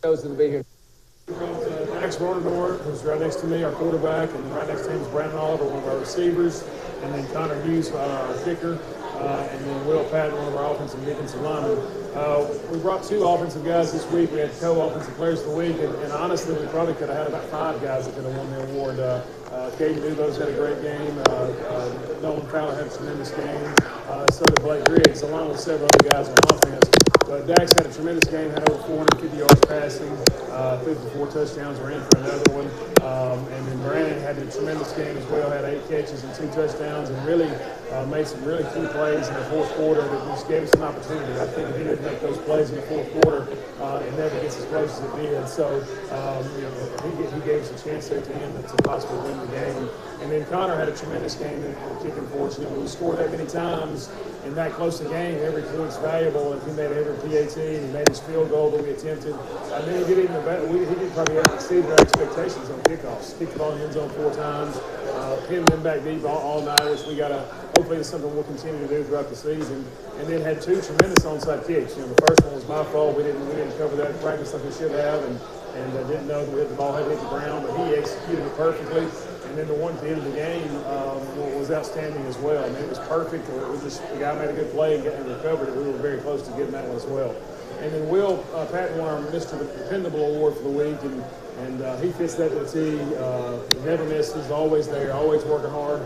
chosen 0.01 0.31
to 0.31 0.37
be 0.37 0.47
here? 0.47 1.68
Dax 1.99 2.15
Roterdorf, 2.15 2.79
who's 2.83 3.03
right 3.03 3.19
next 3.19 3.41
to 3.41 3.47
me, 3.47 3.61
our 3.61 3.73
quarterback, 3.73 4.33
and 4.33 4.55
right 4.55 4.65
next 4.69 4.83
to 4.83 4.91
him 4.91 5.01
is 5.01 5.07
Brandon 5.09 5.37
Oliver, 5.37 5.65
one 5.65 5.79
of 5.79 5.89
our 5.89 5.97
receivers, 5.97 6.63
and 7.03 7.13
then 7.13 7.27
Connor 7.33 7.61
Hughes, 7.63 7.91
uh, 7.91 7.97
our 7.97 8.45
kicker, 8.45 8.79
uh, 9.15 9.49
and 9.51 9.65
then 9.65 9.85
Will 9.85 10.05
Patton, 10.05 10.33
one 10.33 10.47
of 10.47 10.55
our 10.55 10.73
offensive 10.73 11.03
defensive 11.03 11.41
linemen. 11.41 11.77
Uh, 12.15 12.47
we 12.71 12.79
brought 12.79 13.03
two 13.03 13.27
offensive 13.27 13.65
guys 13.65 13.91
this 13.91 14.09
week. 14.11 14.31
We 14.31 14.39
had 14.39 14.51
co-offensive 14.61 15.13
players 15.15 15.41
of 15.41 15.47
the 15.47 15.55
week, 15.57 15.77
and, 15.77 15.93
and, 15.95 16.13
honestly, 16.13 16.55
we 16.55 16.67
probably 16.67 16.93
could 16.93 17.09
have 17.09 17.17
had 17.17 17.27
about 17.27 17.43
five 17.49 17.81
guys 17.81 18.05
that 18.05 18.15
could 18.15 18.23
have 18.23 18.37
won 18.37 18.49
the 18.49 18.63
award. 18.71 18.97
Uh, 18.99 19.21
uh, 19.51 19.69
Caden 19.71 19.99
Dubose 19.99 20.39
had 20.39 20.47
a 20.47 20.53
great 20.53 20.81
game. 20.81 21.17
Uh, 21.27 21.31
uh, 21.67 22.19
Nolan 22.21 22.47
Fowler 22.47 22.75
had 22.75 22.87
a 22.87 22.95
tremendous 22.95 23.31
game. 23.31 23.75
Uh, 24.07 24.25
so 24.31 24.45
did 24.45 24.61
Blake 24.61 24.85
Griggs, 24.85 25.21
along 25.23 25.49
with 25.49 25.59
several 25.59 25.89
other 25.93 26.09
guys 26.09 26.29
on 26.29 26.37
offense. 26.49 26.98
But 27.29 27.45
Dax 27.45 27.73
had 27.73 27.85
a 27.85 27.93
tremendous 27.93 28.27
game, 28.27 28.49
had 28.49 28.67
over 28.71 28.81
450 28.89 29.37
yards 29.37 29.61
passing, 29.69 30.09
uh, 30.49 30.79
54 30.79 31.27
touchdowns, 31.27 31.77
We're 31.77 31.91
in 31.91 32.01
for 32.09 32.17
another 32.17 32.51
one. 32.57 32.65
Um, 33.05 33.45
and 33.53 33.67
then 33.67 33.77
Brandon 33.83 34.19
had 34.19 34.39
a 34.39 34.49
tremendous 34.49 34.91
game 34.93 35.15
as 35.15 35.23
well, 35.27 35.51
had 35.51 35.63
eight 35.63 35.87
catches 35.87 36.23
and 36.23 36.33
two 36.33 36.47
touchdowns, 36.47 37.11
and 37.11 37.27
really 37.27 37.47
uh, 37.91 38.05
made 38.05 38.27
some 38.27 38.43
really 38.43 38.63
key 38.63 38.85
plays 38.93 39.27
in 39.27 39.33
the 39.33 39.45
fourth 39.45 39.69
quarter 39.75 40.01
that 40.01 40.25
just 40.27 40.47
gave 40.47 40.63
us 40.63 40.73
an 40.73 40.83
opportunity. 40.83 41.33
I 41.39 41.47
think 41.47 41.69
if 41.69 41.77
he 41.77 41.83
didn't 41.83 42.05
make 42.05 42.21
those 42.21 42.37
plays 42.39 42.69
in 42.69 42.75
the 42.75 42.81
fourth 42.83 43.11
quarter, 43.13 43.47
uh, 43.81 44.03
it 44.05 44.11
never 44.17 44.39
gets 44.41 44.57
as 44.57 44.65
close 44.65 44.99
as 44.99 45.03
it 45.03 45.15
did. 45.15 45.47
So, 45.47 45.67
um, 46.11 46.45
you 46.55 46.61
know, 46.63 47.29
he, 47.29 47.35
he, 47.35 47.45
gave 47.45 47.63
us 47.63 47.71
a 47.71 47.83
chance 47.83 48.09
there 48.09 48.21
the 48.21 48.35
end 48.35 48.67
to 48.67 48.75
possibly 48.83 49.17
win 49.19 49.39
the 49.39 49.47
game. 49.47 49.89
And 50.21 50.31
then 50.31 50.45
Connor 50.45 50.75
had 50.75 50.89
a 50.89 50.95
tremendous 50.95 51.35
game 51.35 51.63
in 51.63 51.75
kicking 52.03 52.27
fortunate. 52.27 52.69
When 52.71 52.81
he 52.81 52.87
scored 52.87 53.19
that 53.19 53.31
many 53.31 53.47
times 53.47 54.11
in 54.45 54.53
that 54.55 54.73
close 54.73 54.99
a 54.99 55.07
game, 55.07 55.39
every 55.41 55.63
point's 55.63 55.97
valuable. 55.97 56.53
And 56.53 56.61
he 56.63 56.71
made 56.71 56.91
every 56.91 57.15
PAT, 57.23 57.55
he 57.55 57.87
made 57.93 58.07
his 58.09 58.19
field 58.19 58.49
goal 58.49 58.69
that 58.71 58.83
we 58.83 58.91
attempted. 58.91 59.33
I 59.33 59.85
mean, 59.85 59.97
he 59.99 60.13
did 60.13 60.23
even 60.25 60.43
better. 60.43 60.67
We, 60.67 60.79
he 60.85 60.95
did 60.95 61.11
probably 61.13 61.37
exceed 61.37 61.85
our 61.85 61.99
expectations 62.01 62.69
on 62.69 62.79
kickoffs. 62.83 63.39
Kicked 63.39 63.53
the 63.53 63.59
ball 63.59 63.71
in 63.71 63.79
the 63.79 63.85
end 63.85 63.93
zone 63.93 64.09
four 64.09 64.33
times, 64.33 64.75
uh, 65.15 65.35
pinned 65.47 65.67
them 65.67 65.83
back 65.83 66.03
deep 66.03 66.23
all, 66.23 66.37
all 66.37 66.61
night, 66.61 66.83
which 66.85 67.05
we 67.05 67.15
got 67.15 67.29
to, 67.29 67.39
hopefully 67.75 67.97
it's 67.97 68.09
something 68.09 68.33
we'll 68.33 68.43
continue 68.43 68.79
to 68.79 68.87
do 68.87 69.03
throughout 69.03 69.29
the 69.29 69.35
season. 69.35 69.85
And 70.17 70.27
then 70.27 70.41
had 70.41 70.61
two 70.61 70.81
tremendous 70.81 71.23
onside 71.25 71.65
kicks. 71.65 71.95
You 71.95 72.03
know, 72.03 72.13
the 72.13 72.25
first 72.27 72.43
one 72.43 72.55
was 72.55 72.67
my 72.67 72.83
fault. 72.91 73.15
We 73.15 73.23
didn't, 73.23 73.47
we 73.47 73.55
didn't 73.55 73.77
cover 73.77 73.95
that 73.97 74.19
practice 74.21 74.53
like 74.53 74.63
we 74.63 74.71
should 74.71 74.91
have. 74.91 75.23
And, 75.23 75.39
and 75.75 75.97
uh, 75.97 76.03
didn't 76.03 76.27
know 76.27 76.45
that 76.45 76.69
the 76.69 76.75
ball 76.75 76.93
had 76.93 77.05
hit 77.05 77.19
the 77.19 77.29
ground, 77.29 77.65
but 77.65 77.87
he 77.87 77.95
executed 77.95 78.45
it 78.45 78.55
perfectly. 78.57 79.07
And 79.49 79.57
then 79.57 79.67
the 79.67 79.73
one 79.73 79.95
at 79.95 80.01
the 80.01 80.09
end 80.09 80.17
of 80.19 80.25
the 80.25 80.31
game 80.31 80.69
um, 80.85 81.57
was 81.57 81.71
outstanding 81.71 82.23
as 82.25 82.37
well. 82.37 82.63
I 82.63 82.69
mean, 82.69 82.83
it 82.83 82.89
was 82.89 82.99
perfect. 82.99 83.47
It 83.49 83.67
was 83.67 83.81
just 83.81 84.01
the 84.11 84.19
guy 84.19 84.35
made 84.35 84.49
a 84.49 84.53
good 84.53 84.71
play 84.71 84.97
and, 84.97 85.07
and 85.07 85.27
recovered 85.27 85.69
it. 85.69 85.75
We 85.75 85.83
were 85.83 85.97
very 85.97 86.19
close 86.21 86.45
to 86.47 86.51
getting 86.51 86.71
that 86.71 86.85
one 86.85 86.97
as 86.97 87.05
well. 87.05 87.35
And 87.79 87.93
then 87.93 88.09
Will 88.09 88.45
uh, 88.53 88.67
won 88.97 89.07
our 89.07 89.21
Mr. 89.31 89.57
Dependable 89.57 90.35
Award 90.35 90.55
for 90.55 90.63
the 90.63 90.69
week, 90.69 91.01
and 91.03 91.23
and 91.65 91.81
uh, 91.81 91.97
he 91.97 92.11
fits 92.11 92.35
that 92.35 92.49
to 92.49 92.55
the 92.55 92.65
T. 92.65 92.99
Uh, 93.15 93.59
never 93.85 94.03
misses, 94.05 94.51
always 94.51 94.87
there, 94.87 95.13
always 95.13 95.43
working 95.45 95.69
hard, 95.69 96.01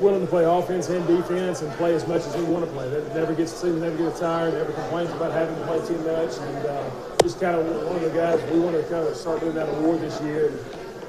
willing 0.00 0.20
to 0.20 0.26
play 0.26 0.44
offense 0.44 0.88
and 0.88 1.06
defense, 1.06 1.62
and 1.62 1.72
play 1.74 1.94
as 1.94 2.06
much 2.06 2.22
as 2.22 2.34
he 2.34 2.42
want 2.42 2.64
to 2.64 2.70
play. 2.72 2.88
That 2.88 3.14
never 3.14 3.34
gets 3.34 3.60
to 3.60 3.66
never 3.68 3.96
gets 3.96 4.20
tired, 4.20 4.54
never 4.54 4.72
complains 4.72 5.10
about 5.10 5.32
having 5.32 5.54
to 5.56 5.66
play 5.66 5.78
too 5.86 5.98
much, 5.98 6.38
and 6.38 6.66
uh, 6.66 6.90
just 7.22 7.40
kind 7.40 7.56
of 7.56 7.66
one 7.86 7.96
of 7.96 8.02
the 8.02 8.10
guys 8.10 8.42
we 8.50 8.60
want 8.60 8.76
to 8.76 8.82
kind 8.84 9.06
of 9.06 9.16
start 9.16 9.40
doing 9.40 9.54
that 9.54 9.68
award 9.68 10.00
this 10.00 10.20
year. 10.22 10.48
And 10.48 10.58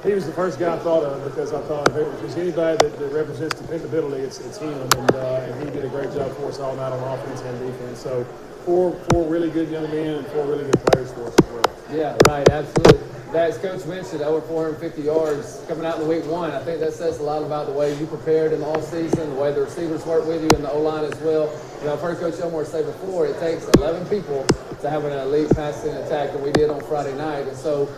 he 0.04 0.12
was 0.14 0.26
the 0.26 0.32
first 0.32 0.58
guy 0.58 0.74
I 0.74 0.78
thought 0.80 1.04
of 1.04 1.24
because 1.24 1.52
I 1.52 1.60
thought 1.62 1.88
if 1.88 1.94
there's 1.94 2.36
anybody 2.36 2.76
that, 2.76 2.98
that 2.98 3.12
represents 3.12 3.60
dependability, 3.60 4.22
it's, 4.22 4.40
it's 4.40 4.58
him, 4.58 4.72
and, 4.72 5.14
uh, 5.14 5.46
and 5.46 5.64
he 5.64 5.70
did 5.70 5.84
a 5.84 5.88
great 5.88 6.12
job 6.12 6.34
for 6.36 6.48
us 6.48 6.58
all 6.58 6.74
night 6.74 6.92
on 6.92 7.18
offense 7.18 7.40
and 7.42 7.58
defense. 7.66 8.00
So 8.00 8.24
four 8.64 8.92
four 9.10 9.24
really 9.28 9.50
good 9.50 9.68
young 9.70 9.84
men 9.90 10.16
and 10.18 10.26
four 10.28 10.44
really 10.46 10.64
good 10.64 10.80
players 10.86 11.12
for 11.12 11.26
us 11.28 11.34
as 11.42 11.50
well. 11.50 11.70
Yeah, 11.90 12.16
right, 12.26 12.48
absolutely. 12.48 13.01
As 13.34 13.56
Coach 13.56 13.86
mentioned, 13.86 14.20
over 14.20 14.46
450 14.46 15.00
yards 15.00 15.64
coming 15.66 15.86
out 15.86 15.98
in 15.98 16.06
week 16.06 16.26
one. 16.26 16.50
I 16.50 16.62
think 16.62 16.80
that 16.80 16.92
says 16.92 17.18
a 17.18 17.22
lot 17.22 17.42
about 17.42 17.66
the 17.66 17.72
way 17.72 17.98
you 17.98 18.06
prepared 18.06 18.52
in 18.52 18.60
the 18.60 18.66
all 18.66 18.82
season, 18.82 19.30
the 19.30 19.40
way 19.40 19.54
the 19.54 19.62
receivers 19.62 20.04
worked 20.04 20.26
with 20.26 20.42
you 20.42 20.50
and 20.50 20.62
the 20.62 20.70
O 20.70 20.80
line 20.82 21.04
as 21.04 21.18
well. 21.20 21.50
You 21.80 21.86
know, 21.86 21.94
I've 21.94 22.00
heard 22.00 22.18
Coach 22.18 22.38
Elmore 22.40 22.66
say 22.66 22.84
before, 22.84 23.26
it 23.26 23.40
takes 23.40 23.64
11 23.68 24.06
people 24.08 24.46
to 24.82 24.90
have 24.90 25.06
an 25.06 25.18
elite 25.18 25.48
passing 25.54 25.94
attack, 25.94 26.34
and 26.34 26.42
we 26.42 26.52
did 26.52 26.68
on 26.68 26.82
Friday 26.82 27.16
night. 27.16 27.48
And 27.48 27.56
so 27.56 27.88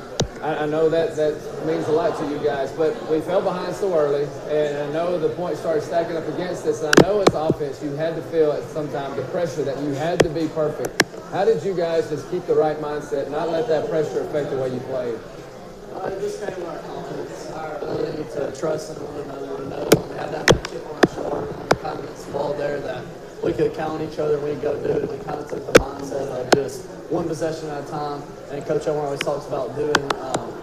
I, 0.40 0.58
I, 0.58 0.66
know 0.66 0.88
that 0.88 1.16
that 1.16 1.66
means 1.66 1.88
a 1.88 1.92
lot 1.92 2.16
to 2.20 2.30
you 2.30 2.38
guys, 2.38 2.70
but 2.70 2.94
we 3.10 3.20
fell 3.20 3.42
behind 3.42 3.74
so 3.74 3.92
early, 3.92 4.28
and 4.48 4.78
I 4.78 4.92
know 4.92 5.18
the 5.18 5.30
points 5.30 5.58
started 5.58 5.82
stacking 5.82 6.16
up 6.16 6.28
against 6.28 6.64
us. 6.66 6.80
And 6.80 6.94
I 7.00 7.08
know 7.08 7.20
as 7.22 7.34
offense, 7.34 7.82
you 7.82 7.90
had 7.96 8.14
to 8.14 8.22
feel 8.22 8.52
at 8.52 8.62
some 8.70 8.88
time 8.92 9.16
the 9.16 9.24
pressure 9.24 9.64
that 9.64 9.82
you 9.82 9.90
had 9.94 10.20
to 10.20 10.28
be 10.28 10.46
perfect. 10.46 11.03
How 11.34 11.44
did 11.44 11.64
you 11.64 11.74
guys 11.74 12.08
just 12.10 12.30
keep 12.30 12.46
the 12.46 12.54
right 12.54 12.76
mindset, 12.76 13.28
not 13.28 13.50
let 13.50 13.66
that 13.66 13.90
pressure 13.90 14.20
affect 14.20 14.50
the 14.50 14.56
way 14.56 14.72
you 14.72 14.78
played? 14.86 15.18
Uh, 15.92 16.08
just 16.20 16.38
kind 16.38 16.54
of 16.54 16.62
our 16.62 16.78
confidence, 16.78 17.50
our 17.50 17.74
ability 17.78 18.22
to 18.38 18.54
trust 18.56 18.96
in 18.96 19.02
one 19.02 19.20
another, 19.26 19.56
to 19.56 19.66
know 19.66 19.82
we 19.82 20.14
have 20.14 20.30
that 20.30 20.46
chip 20.70 20.86
on 20.86 20.94
our 20.94 21.10
shoulder, 21.10 21.50
and 21.50 21.70
kind 21.82 21.98
of 21.98 22.06
involved 22.06 22.60
there 22.60 22.78
that 22.78 23.02
we 23.42 23.52
could 23.52 23.74
count 23.74 24.00
each 24.00 24.20
other, 24.20 24.38
we 24.38 24.54
go 24.62 24.80
do 24.80 24.94
it. 24.94 25.10
We 25.10 25.18
kind 25.26 25.40
of 25.40 25.50
took 25.50 25.66
the 25.66 25.72
mindset 25.72 26.30
of 26.30 26.54
just 26.54 26.86
one 27.10 27.26
possession 27.26 27.68
at 27.68 27.82
a 27.82 27.86
time. 27.90 28.22
And 28.52 28.64
Coach 28.64 28.86
Elmore 28.86 29.06
always 29.06 29.18
talks 29.18 29.44
about 29.48 29.74
doing 29.74 30.06
um, 30.22 30.62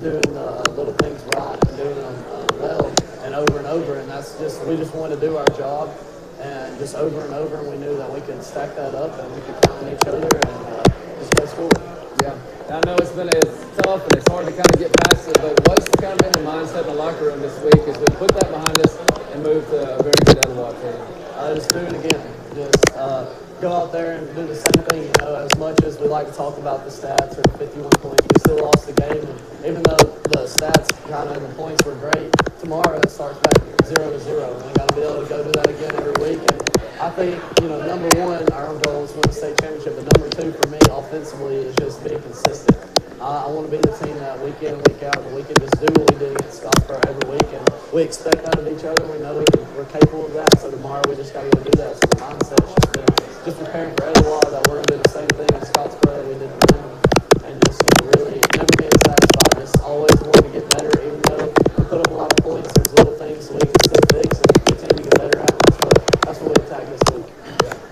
doing 0.00 0.32
uh, 0.32 0.64
little 0.72 0.94
things 0.94 1.20
right 1.36 1.60
and 1.68 1.76
doing 1.76 1.94
them 1.94 2.24
uh, 2.32 2.46
well 2.56 2.94
and 3.20 3.34
over 3.34 3.58
and 3.58 3.66
over. 3.66 4.00
And 4.00 4.08
that's 4.08 4.38
just 4.38 4.64
we 4.64 4.78
just 4.78 4.94
wanted 4.94 5.20
to 5.20 5.28
do 5.28 5.36
our 5.36 5.48
job 5.60 5.92
and 6.40 6.78
just 6.78 6.94
over 6.94 7.24
and 7.24 7.34
over. 7.34 7.56
And 7.56 7.68
we 7.68 7.76
knew 7.78 7.96
that 7.96 8.12
we 8.12 8.20
could 8.20 8.42
stack 8.42 8.74
that 8.76 8.94
up 8.94 9.18
and 9.18 9.32
we 9.34 9.40
could 9.42 9.56
count 9.62 9.84
on 9.84 9.92
each 9.92 10.06
other 10.06 10.26
and 10.26 10.56
uh, 10.74 10.84
just 11.18 11.34
go 11.34 11.46
score. 11.46 11.70
Yeah, 12.22 12.36
I 12.68 12.80
know 12.84 12.96
it's 12.96 13.12
been 13.12 13.28
it's 13.28 13.76
tough 13.82 14.04
and 14.06 14.16
it's 14.16 14.28
hard 14.28 14.46
to 14.46 14.52
kind 14.52 14.68
of 14.72 14.78
get 14.78 14.92
past 15.04 15.28
it, 15.28 15.38
but 15.40 15.54
what's 15.68 15.88
kind 16.00 16.18
of 16.18 16.32
been 16.32 16.44
the 16.44 16.50
mindset 16.50 16.82
in 16.82 16.86
the 16.88 16.94
locker 16.94 17.26
room 17.26 17.40
this 17.40 17.56
week 17.62 17.82
as 17.86 17.98
we 17.98 18.06
put 18.16 18.32
that 18.34 18.50
behind 18.50 18.80
us 18.80 18.96
and 19.32 19.42
move 19.42 19.64
to 19.70 19.98
a 19.98 20.02
very 20.02 20.16
good 20.24 20.38
Etowah 20.38 20.72
team? 20.80 21.16
Uh, 21.36 21.54
just 21.54 21.70
do 21.70 21.78
it 21.78 21.92
again. 22.04 22.22
Just 22.54 22.96
uh, 22.96 23.32
go 23.60 23.72
out 23.72 23.92
there 23.92 24.16
and 24.16 24.34
do 24.34 24.46
the 24.46 24.56
same 24.56 24.84
thing. 24.88 25.02
You 25.02 25.12
know, 25.20 25.34
as 25.36 25.58
much 25.58 25.82
as 25.82 25.98
we 25.98 26.08
like 26.08 26.26
to 26.26 26.32
talk 26.32 26.58
about 26.58 26.84
the 26.84 26.90
stats 26.90 27.38
or 27.38 27.42
the 27.42 27.58
51 27.58 27.90
points, 28.00 28.24
we 28.24 28.40
still 28.40 28.64
lost 28.64 28.86
the 28.86 28.92
game. 28.92 29.24
And 29.24 29.64
even 29.64 29.82
though 29.82 30.04
the 30.32 30.48
stats 30.48 30.88
kind 31.08 31.28
of 31.30 31.42
the 31.42 31.54
points 31.54 31.84
were 31.84 31.94
great, 31.96 32.32
tomorrow 32.60 32.98
it 32.98 33.10
starts 33.10 33.38
back 33.40 33.62
zero 33.84 34.10
to 34.10 34.20
zero. 34.20 34.65
I 37.06 37.10
think 37.10 37.38
you 37.62 37.68
know, 37.68 37.86
number 37.86 38.10
one, 38.18 38.42
our 38.50 38.74
goal 38.82 39.04
is 39.06 39.12
win 39.14 39.22
the 39.22 39.32
state 39.32 39.54
championship. 39.62 39.94
But 39.94 40.10
number 40.10 40.26
two 40.26 40.50
for 40.50 40.66
me, 40.66 40.78
offensively, 40.90 41.54
is 41.62 41.76
just 41.76 42.02
being 42.02 42.18
consistent. 42.18 42.74
Uh, 43.22 43.46
I 43.46 43.48
want 43.48 43.70
to 43.70 43.78
be 43.78 43.78
the 43.78 43.94
team 44.02 44.18
that 44.18 44.34
week 44.42 44.58
in 44.66 44.74
and 44.74 44.82
week 44.90 45.06
out, 45.06 45.14
that 45.14 45.30
we 45.30 45.46
can 45.46 45.54
just 45.54 45.78
do 45.78 45.86
what 45.94 46.10
we 46.10 46.18
did 46.18 46.34
against 46.34 46.66
Scottsboro 46.66 46.98
every 47.06 47.30
week, 47.30 47.46
and 47.54 47.62
we 47.94 48.02
expect 48.02 48.42
that 48.42 48.58
of 48.58 48.66
each 48.66 48.82
other. 48.82 49.06
We 49.06 49.22
know 49.22 49.38
we 49.38 49.46
we're 49.78 49.86
capable 49.86 50.26
of 50.26 50.34
that. 50.34 50.58
So 50.58 50.66
tomorrow 50.66 51.06
we 51.06 51.14
just 51.14 51.30
got 51.30 51.46
to 51.46 51.50
go 51.54 51.62
do 51.62 51.78
that. 51.78 51.94
So 51.94 52.10
the 52.10 52.18
mindset 52.26 52.58
just 52.74 52.90
been 52.90 53.06
just 53.46 53.58
preparing 53.62 53.94
for 53.94 54.10
Etowah 54.10 54.50
that 54.50 54.66
we're 54.66 54.82
going 54.82 54.90
to 54.90 54.96
do 54.98 55.02
the 55.06 55.14
same 55.14 55.30
thing 55.38 55.50
as 55.62 55.70
Scottsboro 55.70 56.10
that 56.10 56.26
we 56.26 56.34
did 56.42 56.50
for 56.58 56.66
them, 56.74 56.90
and 57.46 57.54
just 57.70 57.86
you 57.86 57.94
know, 58.02 58.18
really 58.18 58.42
never 58.58 58.74
being 58.82 58.98
satisfied. 59.06 59.54
Just 59.62 59.78
always 59.78 60.18
wanting 60.26 60.50
to 60.50 60.58
get 60.58 60.66
better, 60.74 60.90
even 61.06 61.22
though 61.30 61.54
we 61.54 61.86
put 61.86 62.02
up 62.02 62.10
a 62.10 62.18
lot 62.18 62.34
of 62.34 62.38
points. 62.42 62.74
There's 62.74 62.90
little 62.98 63.14
things 63.14 63.46
we 63.46 63.62
can 63.62 63.78
still 63.86 64.02
fix 64.10 64.42
and 64.42 64.50
continue 64.74 64.98
to 64.98 65.02
get 65.06 65.14
better 65.22 65.38
at. 65.38 65.54
That's 65.54 65.78
what 65.86 65.94
that's 66.26 66.40
what 66.42 66.50
we 66.58 66.64
attack 66.66 66.84
this 66.90 67.02
week. 67.14 67.26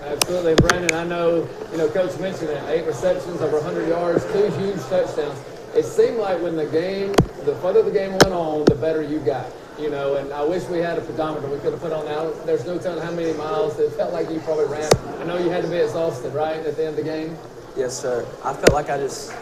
Absolutely, 0.03 0.55
Brandon. 0.55 0.93
I 0.93 1.03
know, 1.05 1.47
you 1.71 1.77
know, 1.77 1.84
Coach 1.95 2.19
mentioned 2.19 2.49
it. 2.49 2.61
Eight 2.67 2.85
receptions, 2.85 3.39
over 3.39 3.55
100 3.55 3.87
yards, 3.87 4.25
two 4.33 4.51
huge 4.59 4.81
touchdowns. 4.89 5.39
It 5.73 5.85
seemed 5.85 6.17
like 6.17 6.41
when 6.41 6.57
the 6.57 6.65
game, 6.65 7.13
the 7.45 7.55
further 7.61 7.83
the 7.83 7.91
game 7.91 8.11
went 8.11 8.33
on, 8.33 8.65
the 8.65 8.75
better 8.75 9.01
you 9.01 9.19
got. 9.19 9.45
You 9.79 9.89
know, 9.89 10.15
and 10.17 10.33
I 10.33 10.43
wish 10.43 10.65
we 10.65 10.79
had 10.79 10.97
a 10.97 11.01
pedometer 11.01 11.47
we 11.47 11.57
could 11.59 11.71
have 11.71 11.81
put 11.81 11.93
on 11.93 12.03
now. 12.03 12.31
There's 12.43 12.65
no 12.65 12.77
telling 12.77 13.01
how 13.01 13.11
many 13.11 13.31
miles. 13.37 13.79
It 13.79 13.93
felt 13.93 14.11
like 14.11 14.29
you 14.29 14.41
probably 14.41 14.65
ran. 14.65 14.91
I 15.21 15.23
know 15.23 15.37
you 15.37 15.49
had 15.49 15.63
to 15.63 15.69
be 15.69 15.77
exhausted, 15.77 16.33
right, 16.33 16.57
at 16.57 16.75
the 16.75 16.85
end 16.85 16.97
of 16.99 17.05
the 17.05 17.09
game. 17.09 17.37
Yes, 17.77 17.97
sir. 17.97 18.27
I 18.43 18.51
felt 18.51 18.73
like 18.73 18.89
I 18.89 18.97
just, 18.97 19.33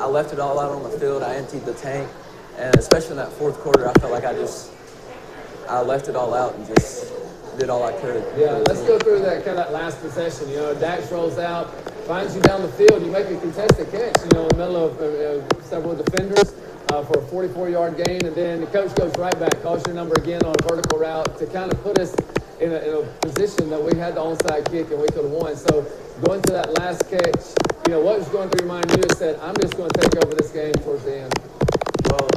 I 0.00 0.06
left 0.06 0.32
it 0.32 0.40
all 0.40 0.58
out 0.58 0.72
on 0.72 0.82
the 0.82 0.98
field. 0.98 1.22
I 1.22 1.36
emptied 1.36 1.64
the 1.64 1.74
tank, 1.74 2.10
and 2.58 2.74
especially 2.74 3.12
in 3.12 3.18
that 3.18 3.30
fourth 3.30 3.60
quarter, 3.60 3.88
I 3.88 3.92
felt 3.92 4.10
like 4.10 4.24
I 4.24 4.32
just, 4.32 4.72
I 5.68 5.80
left 5.82 6.08
it 6.08 6.16
all 6.16 6.34
out 6.34 6.56
and 6.56 6.66
just 6.66 7.12
did 7.58 7.70
all 7.70 7.84
I 7.84 7.92
could. 7.92 8.24
Yeah, 8.36 8.54
let's 8.66 8.82
go 8.82 8.98
through 8.98 9.20
that 9.20 9.44
kind 9.44 9.56
of 9.58 9.66
that 9.66 9.72
last 9.72 10.00
possession. 10.00 10.48
You 10.48 10.56
know, 10.56 10.74
Dax 10.74 11.12
rolls 11.12 11.38
out, 11.38 11.72
finds 12.06 12.34
you 12.34 12.42
down 12.42 12.62
the 12.62 12.68
field. 12.68 13.02
You 13.02 13.10
make 13.10 13.26
a 13.26 13.38
contested 13.38 13.90
catch, 13.90 14.16
you 14.24 14.30
know, 14.34 14.42
in 14.42 14.48
the 14.48 14.56
middle 14.56 14.76
of 14.76 15.00
uh, 15.00 15.62
several 15.62 15.94
defenders 15.94 16.54
uh, 16.92 17.04
for 17.04 17.18
a 17.18 17.22
44-yard 17.22 17.96
gain, 17.96 18.24
and 18.26 18.34
then 18.34 18.60
the 18.60 18.66
coach 18.66 18.94
goes 18.96 19.16
right 19.18 19.38
back, 19.38 19.62
calls 19.62 19.86
your 19.86 19.94
number 19.94 20.14
again 20.16 20.42
on 20.44 20.54
a 20.58 20.62
vertical 20.68 20.98
route 20.98 21.38
to 21.38 21.46
kind 21.46 21.72
of 21.72 21.82
put 21.82 21.98
us 21.98 22.14
in 22.60 22.72
a, 22.72 22.78
in 22.78 22.94
a 22.94 23.06
position 23.20 23.70
that 23.70 23.82
we 23.82 23.96
had 23.98 24.14
the 24.14 24.20
onside 24.20 24.70
kick 24.70 24.90
and 24.90 25.00
we 25.00 25.08
could 25.08 25.24
have 25.24 25.32
won. 25.32 25.56
So 25.56 25.86
going 26.22 26.42
to 26.42 26.52
that 26.52 26.72
last 26.78 27.08
catch, 27.10 27.56
you 27.86 27.92
know, 27.92 28.00
what 28.00 28.18
was 28.18 28.28
going 28.28 28.50
through 28.50 28.66
your 28.66 28.72
mind? 28.74 28.90
You 28.90 28.98
just 28.98 29.18
said, 29.18 29.38
I'm 29.40 29.56
just 29.60 29.76
going 29.76 29.90
to 29.90 30.00
take 30.00 30.24
over 30.24 30.34
this 30.34 30.50
game 30.50 30.74
towards 30.74 31.04
the 31.04 31.22
end. 31.22 31.34
Well, 32.10 32.28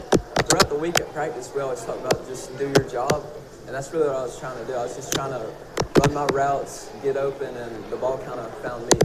throughout 0.49 0.69
the 0.69 0.77
week 0.79 0.99
at 0.99 1.11
practice, 1.13 1.51
we 1.53 1.61
always 1.61 1.83
talk 1.83 1.99
about 1.99 2.25
just 2.27 2.57
do 2.57 2.65
your 2.65 2.89
job. 2.89 3.25
And 3.67 3.75
that's 3.75 3.91
really 3.91 4.07
what 4.07 4.15
I 4.15 4.23
was 4.23 4.39
trying 4.39 4.57
to 4.57 4.65
do. 4.65 4.73
I 4.73 4.83
was 4.83 4.95
just 4.95 5.13
trying 5.13 5.31
to 5.31 5.51
run 5.99 6.13
my 6.13 6.25
routes, 6.27 6.89
get 7.03 7.17
open, 7.17 7.55
and 7.55 7.85
the 7.91 7.97
ball 7.97 8.17
kind 8.19 8.39
of 8.39 8.53
found 8.59 8.85
me. 8.85 8.99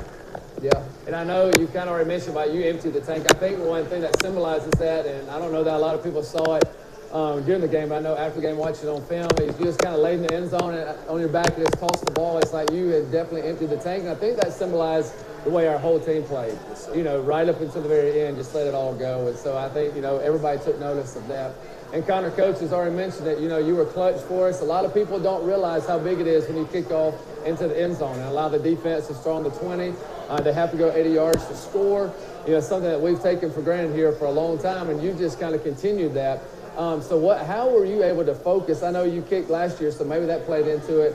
Yeah, 0.62 0.84
and 1.06 1.16
I 1.16 1.24
know 1.24 1.46
you 1.46 1.66
kind 1.68 1.88
of 1.88 1.88
already 1.88 2.08
mentioned 2.08 2.32
about 2.32 2.52
you 2.52 2.62
emptied 2.64 2.92
the 2.92 3.00
tank. 3.00 3.24
I 3.30 3.34
think 3.34 3.58
one 3.60 3.86
thing 3.86 4.02
that 4.02 4.20
symbolizes 4.20 4.70
that, 4.72 5.06
and 5.06 5.30
I 5.30 5.38
don't 5.38 5.52
know 5.52 5.64
that 5.64 5.74
a 5.74 5.78
lot 5.78 5.94
of 5.94 6.04
people 6.04 6.22
saw 6.22 6.56
it 6.56 6.64
um, 7.12 7.42
during 7.44 7.62
the 7.62 7.68
game. 7.68 7.88
But 7.88 7.96
I 7.96 8.00
know 8.00 8.14
after 8.14 8.40
the 8.40 8.46
game, 8.46 8.58
watching 8.58 8.90
on 8.90 9.02
film, 9.06 9.30
is 9.40 9.58
you 9.58 9.64
just 9.64 9.78
kind 9.78 9.94
of 9.94 10.02
laid 10.02 10.20
in 10.20 10.26
the 10.26 10.34
end 10.34 10.50
zone 10.50 10.74
and 10.74 11.08
on 11.08 11.18
your 11.18 11.30
back 11.30 11.56
and 11.56 11.64
just 11.64 11.78
tossed 11.78 12.04
the 12.04 12.10
ball. 12.10 12.36
It's 12.38 12.52
like 12.52 12.70
you 12.72 12.88
had 12.88 13.10
definitely 13.10 13.48
emptied 13.48 13.70
the 13.70 13.78
tank, 13.78 14.02
and 14.02 14.10
I 14.10 14.14
think 14.14 14.36
that 14.36 14.52
symbolized 14.52 15.14
the 15.44 15.50
way 15.50 15.66
our 15.66 15.78
whole 15.78 15.98
team 15.98 16.24
played. 16.24 16.58
You 16.94 17.04
know, 17.04 17.22
right 17.22 17.48
up 17.48 17.58
until 17.62 17.80
the 17.80 17.88
very 17.88 18.20
end, 18.20 18.36
just 18.36 18.54
let 18.54 18.66
it 18.66 18.74
all 18.74 18.94
go. 18.94 19.28
And 19.28 19.38
so 19.38 19.56
I 19.56 19.70
think 19.70 19.94
you 19.94 20.02
know 20.02 20.18
everybody 20.18 20.62
took 20.62 20.78
notice 20.78 21.16
of 21.16 21.26
that. 21.28 21.54
And 21.94 22.06
Connor 22.06 22.30
Coach 22.30 22.60
has 22.60 22.72
already 22.72 22.94
mentioned 22.94 23.26
it. 23.26 23.40
You 23.40 23.48
know, 23.48 23.58
you 23.58 23.74
were 23.74 23.86
clutch 23.86 24.20
for 24.22 24.48
us. 24.48 24.60
A 24.60 24.64
lot 24.64 24.84
of 24.84 24.92
people 24.92 25.18
don't 25.18 25.44
realize 25.44 25.86
how 25.86 25.98
big 25.98 26.20
it 26.20 26.26
is 26.26 26.46
when 26.46 26.58
you 26.58 26.66
kick 26.66 26.90
off 26.90 27.14
into 27.44 27.68
the 27.68 27.80
end 27.80 27.96
zone 27.96 28.16
and 28.16 28.24
allow 28.24 28.48
the 28.48 28.58
defense 28.58 29.06
to 29.08 29.14
storm 29.14 29.44
the 29.44 29.50
20. 29.50 29.94
Uh, 30.28 30.40
they 30.40 30.52
have 30.52 30.70
to 30.70 30.76
go 30.76 30.92
80 30.92 31.10
yards 31.10 31.46
to 31.46 31.56
score. 31.56 32.12
You 32.46 32.52
know, 32.52 32.60
something 32.60 32.90
that 32.90 33.00
we've 33.00 33.20
taken 33.20 33.50
for 33.50 33.62
granted 33.62 33.94
here 33.94 34.12
for 34.12 34.26
a 34.26 34.30
long 34.30 34.58
time, 34.58 34.88
and 34.90 35.02
you 35.02 35.12
just 35.12 35.38
kind 35.38 35.54
of 35.54 35.62
continued 35.62 36.14
that. 36.14 36.40
Um, 36.76 37.02
so, 37.02 37.18
what? 37.18 37.44
How 37.44 37.68
were 37.68 37.84
you 37.84 38.02
able 38.02 38.24
to 38.24 38.34
focus? 38.34 38.82
I 38.82 38.90
know 38.90 39.02
you 39.02 39.22
kicked 39.22 39.50
last 39.50 39.80
year, 39.80 39.90
so 39.90 40.04
maybe 40.04 40.26
that 40.26 40.46
played 40.46 40.66
into 40.66 41.00
it. 41.00 41.14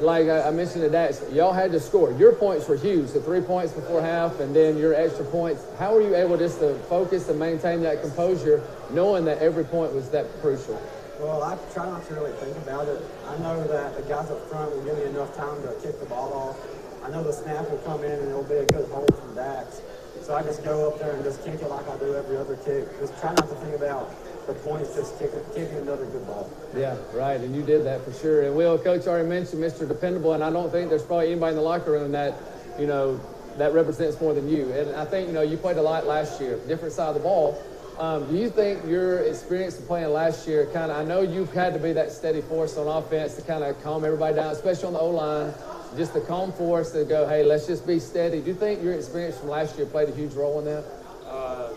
Like 0.00 0.28
I, 0.28 0.48
I 0.48 0.50
mentioned 0.50 0.84
to 0.84 0.90
that, 0.90 1.18
y'all 1.32 1.54
had 1.54 1.72
to 1.72 1.80
score. 1.80 2.12
Your 2.12 2.32
points 2.32 2.68
were 2.68 2.76
huge, 2.76 3.12
the 3.12 3.20
three 3.20 3.40
points 3.40 3.72
before 3.72 4.02
half, 4.02 4.38
and 4.40 4.54
then 4.54 4.76
your 4.76 4.94
extra 4.94 5.24
points. 5.24 5.64
How 5.78 5.94
were 5.94 6.02
you 6.02 6.14
able 6.14 6.36
just 6.36 6.58
to 6.60 6.74
focus 6.80 7.28
and 7.30 7.38
maintain 7.38 7.80
that 7.82 8.02
composure, 8.02 8.62
knowing 8.90 9.24
that 9.24 9.38
every 9.38 9.64
point 9.64 9.94
was 9.94 10.10
that 10.10 10.26
crucial? 10.42 10.80
Well, 11.18 11.42
I 11.42 11.56
try 11.72 11.86
not 11.86 12.06
to 12.08 12.14
really 12.14 12.32
think 12.32 12.56
about 12.58 12.88
it. 12.88 13.00
I 13.26 13.38
know 13.38 13.66
that 13.68 13.96
the 13.96 14.02
guys 14.02 14.30
up 14.30 14.48
front 14.50 14.70
will 14.70 14.84
give 14.84 14.98
me 14.98 15.04
enough 15.04 15.34
time 15.34 15.62
to 15.62 15.74
kick 15.82 15.98
the 15.98 16.06
ball 16.06 16.32
off. 16.32 16.56
I 17.02 17.10
know 17.10 17.22
the 17.22 17.32
snap 17.32 17.70
will 17.70 17.78
come 17.78 18.04
in 18.04 18.12
and 18.12 18.28
it'll 18.28 18.42
be 18.44 18.56
a 18.56 18.66
good 18.66 18.88
hold 18.90 19.14
from 19.16 19.34
Dax. 19.34 19.80
So 20.20 20.34
I 20.34 20.42
just 20.42 20.62
go 20.64 20.88
up 20.88 20.98
there 20.98 21.12
and 21.12 21.24
just 21.24 21.42
kick 21.44 21.54
it 21.62 21.70
like 21.70 21.88
I 21.88 21.96
do 21.98 22.14
every 22.14 22.36
other 22.36 22.56
kick. 22.56 22.84
Just 22.98 23.18
try 23.20 23.30
not 23.32 23.48
to 23.48 23.54
think 23.56 23.76
about 23.76 24.12
the 24.46 24.54
points, 24.54 24.94
just 24.94 25.18
kick, 25.18 25.30
kicking 25.54 25.76
another 25.78 26.04
good 26.06 26.26
ball. 26.26 26.50
Yeah, 26.76 26.96
right, 27.14 27.40
and 27.40 27.54
you 27.54 27.62
did 27.62 27.84
that 27.84 28.04
for 28.04 28.12
sure. 28.12 28.42
And 28.42 28.56
Will, 28.56 28.76
Coach 28.76 29.06
already 29.06 29.28
mentioned 29.28 29.62
Mr. 29.62 29.88
Dependable, 29.88 30.34
and 30.34 30.44
I 30.44 30.50
don't 30.50 30.70
think 30.70 30.90
there's 30.90 31.02
probably 31.02 31.30
anybody 31.30 31.50
in 31.50 31.56
the 31.56 31.62
locker 31.62 31.92
room 31.92 32.12
that, 32.12 32.34
you 32.78 32.86
know, 32.86 33.20
that 33.56 33.72
represents 33.72 34.20
more 34.20 34.34
than 34.34 34.48
you. 34.48 34.70
And 34.72 34.94
I 34.96 35.04
think, 35.04 35.28
you 35.28 35.32
know, 35.32 35.42
you 35.42 35.56
played 35.56 35.76
a 35.78 35.82
lot 35.82 36.06
last 36.06 36.40
year, 36.40 36.58
different 36.66 36.92
side 36.92 37.08
of 37.08 37.14
the 37.14 37.20
ball. 37.20 37.62
Um, 37.98 38.28
do 38.30 38.36
you 38.36 38.50
think 38.50 38.84
your 38.84 39.20
experience 39.20 39.78
of 39.78 39.86
playing 39.86 40.10
last 40.10 40.46
year 40.46 40.66
kind 40.66 40.90
of, 40.90 40.98
I 40.98 41.04
know 41.04 41.22
you've 41.22 41.52
had 41.54 41.72
to 41.72 41.78
be 41.78 41.94
that 41.94 42.12
steady 42.12 42.42
force 42.42 42.76
on 42.76 42.86
offense 42.86 43.36
to 43.36 43.42
kind 43.42 43.64
of 43.64 43.82
calm 43.82 44.04
everybody 44.04 44.36
down, 44.36 44.52
especially 44.52 44.88
on 44.88 44.92
the 44.92 44.98
O 44.98 45.10
line, 45.10 45.54
just 45.96 46.12
the 46.12 46.20
calm 46.20 46.52
force 46.52 46.92
to 46.92 47.04
go, 47.04 47.26
hey, 47.26 47.42
let's 47.42 47.66
just 47.66 47.86
be 47.86 47.98
steady. 47.98 48.40
Do 48.40 48.48
you 48.48 48.54
think 48.54 48.82
your 48.82 48.92
experience 48.92 49.38
from 49.38 49.48
last 49.48 49.78
year 49.78 49.86
played 49.86 50.10
a 50.10 50.14
huge 50.14 50.34
role 50.34 50.58
in 50.58 50.66
that? 50.66 50.84
Uh, 51.26 51.70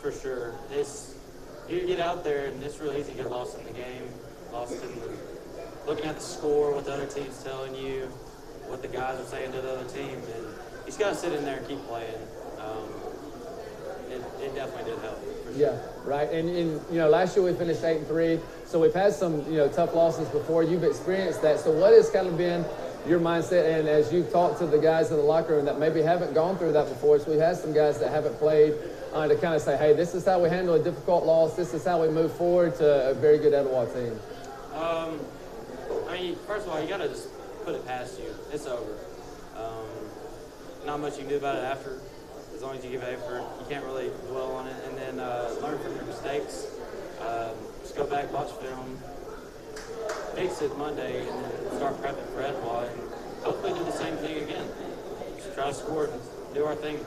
for 0.00 0.12
sure. 0.12 0.54
It's, 0.70 1.14
you 1.68 1.88
get 1.88 1.98
out 1.98 2.22
there 2.22 2.46
and 2.46 2.62
it's 2.62 2.78
really 2.78 3.00
easy 3.00 3.10
to 3.10 3.16
get 3.18 3.30
lost 3.30 3.58
in 3.58 3.64
the 3.64 3.72
game, 3.72 4.08
lost 4.52 4.74
in 4.74 5.00
the, 5.00 5.10
looking 5.88 6.04
at 6.04 6.14
the 6.14 6.22
score, 6.22 6.72
what 6.72 6.84
the 6.84 6.92
other 6.92 7.06
team's 7.06 7.42
telling 7.42 7.74
you, 7.74 8.02
what 8.68 8.80
the 8.80 8.88
guys 8.88 9.18
are 9.18 9.24
saying 9.24 9.50
to 9.50 9.60
the 9.60 9.72
other 9.72 9.88
team, 9.90 10.22
and 10.36 10.44
you 10.44 10.86
just 10.86 11.00
got 11.00 11.10
to 11.10 11.16
sit 11.16 11.32
in 11.32 11.44
there 11.44 11.58
and 11.58 11.66
keep 11.66 11.84
playing. 11.88 12.14
Um, 12.60 12.88
it, 14.12 14.22
it 14.40 14.54
definitely 14.54 14.92
did 14.92 15.00
help. 15.00 15.18
Yeah, 15.54 15.78
right. 16.04 16.30
And, 16.30 16.48
and 16.48 16.80
you 16.90 16.98
know, 16.98 17.08
last 17.08 17.36
year 17.36 17.44
we 17.44 17.52
finished 17.54 17.82
eight 17.84 17.98
and 17.98 18.06
three, 18.06 18.40
so 18.64 18.80
we've 18.80 18.94
had 18.94 19.12
some 19.12 19.44
you 19.50 19.58
know 19.58 19.68
tough 19.68 19.94
losses 19.94 20.28
before. 20.28 20.62
You've 20.62 20.84
experienced 20.84 21.42
that. 21.42 21.60
So 21.60 21.70
what 21.72 21.92
has 21.92 22.10
kind 22.10 22.26
of 22.26 22.36
been 22.36 22.64
your 23.06 23.20
mindset? 23.20 23.78
And 23.78 23.88
as 23.88 24.12
you've 24.12 24.30
talked 24.30 24.58
to 24.60 24.66
the 24.66 24.78
guys 24.78 25.10
in 25.10 25.16
the 25.16 25.22
locker 25.22 25.56
room 25.56 25.64
that 25.66 25.78
maybe 25.78 26.00
haven't 26.02 26.34
gone 26.34 26.56
through 26.56 26.72
that 26.72 26.88
before, 26.88 27.18
so 27.18 27.30
we've 27.30 27.40
had 27.40 27.56
some 27.56 27.72
guys 27.72 27.98
that 28.00 28.10
haven't 28.10 28.38
played 28.38 28.74
uh, 29.12 29.28
to 29.28 29.36
kind 29.36 29.54
of 29.54 29.60
say, 29.60 29.76
hey, 29.76 29.92
this 29.92 30.14
is 30.14 30.24
how 30.24 30.42
we 30.42 30.48
handle 30.48 30.74
a 30.74 30.82
difficult 30.82 31.24
loss. 31.24 31.54
This 31.54 31.74
is 31.74 31.84
how 31.84 32.00
we 32.00 32.08
move 32.08 32.32
forward 32.32 32.74
to 32.76 33.10
a 33.10 33.14
very 33.14 33.38
good 33.38 33.52
Etowah 33.52 33.92
team. 33.92 34.18
Um, 34.74 35.20
I 36.08 36.18
mean, 36.18 36.36
first 36.46 36.66
of 36.66 36.72
all, 36.72 36.80
you 36.80 36.88
got 36.88 36.98
to 36.98 37.08
just 37.08 37.28
put 37.64 37.74
it 37.74 37.86
past 37.86 38.18
you. 38.18 38.34
It's 38.52 38.66
over. 38.66 38.98
Um, 39.56 39.86
not 40.86 41.00
much 41.00 41.14
you 41.14 41.20
can 41.20 41.28
do 41.28 41.36
about 41.36 41.56
it 41.56 41.64
after 41.64 42.00
as 42.62 42.66
long 42.66 42.76
as 42.76 42.84
you 42.84 42.92
give 42.92 43.02
effort. 43.02 43.42
You 43.58 43.66
can't 43.68 43.84
really 43.84 44.08
dwell 44.28 44.52
on 44.52 44.68
it. 44.68 44.76
And 44.86 44.96
then 44.96 45.18
uh, 45.18 45.52
learn 45.60 45.80
from 45.80 45.96
your 45.96 46.04
mistakes. 46.04 46.68
Um, 47.20 47.56
just 47.80 47.96
go 47.96 48.06
back, 48.06 48.32
watch 48.32 48.52
film, 48.52 48.98
fix 50.36 50.62
it 50.62 50.78
Monday, 50.78 51.26
and 51.26 51.44
then 51.44 51.76
start 51.76 52.00
prepping 52.00 52.32
for 52.32 52.40
Etowah. 52.40 52.86
And 52.86 53.00
hopefully 53.42 53.72
do 53.76 53.84
the 53.84 53.90
same 53.90 54.14
thing 54.18 54.44
again. 54.44 54.64
Just 55.38 55.54
try 55.54 55.66
to 55.66 55.74
score 55.74 56.08
do 56.54 56.64
our 56.64 56.76
thing. 56.76 57.04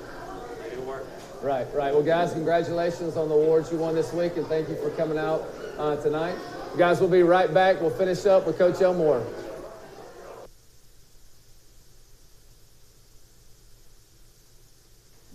It'll 0.74 0.84
work. 0.84 1.08
Right, 1.42 1.66
right. 1.74 1.94
Well, 1.94 2.04
guys, 2.04 2.34
congratulations 2.34 3.16
on 3.16 3.30
the 3.30 3.36
awards 3.36 3.72
you 3.72 3.78
won 3.78 3.96
this 3.96 4.12
week, 4.12 4.36
and 4.36 4.46
thank 4.48 4.68
you 4.68 4.76
for 4.76 4.90
coming 4.90 5.18
out 5.18 5.48
uh, 5.78 5.96
tonight. 5.96 6.36
You 6.74 6.78
guys 6.78 7.00
will 7.00 7.08
be 7.08 7.24
right 7.24 7.54
back. 7.54 7.80
We'll 7.80 7.92
finish 7.92 8.26
up 8.26 8.46
with 8.46 8.58
Coach 8.58 8.82
Elmore. 8.82 9.26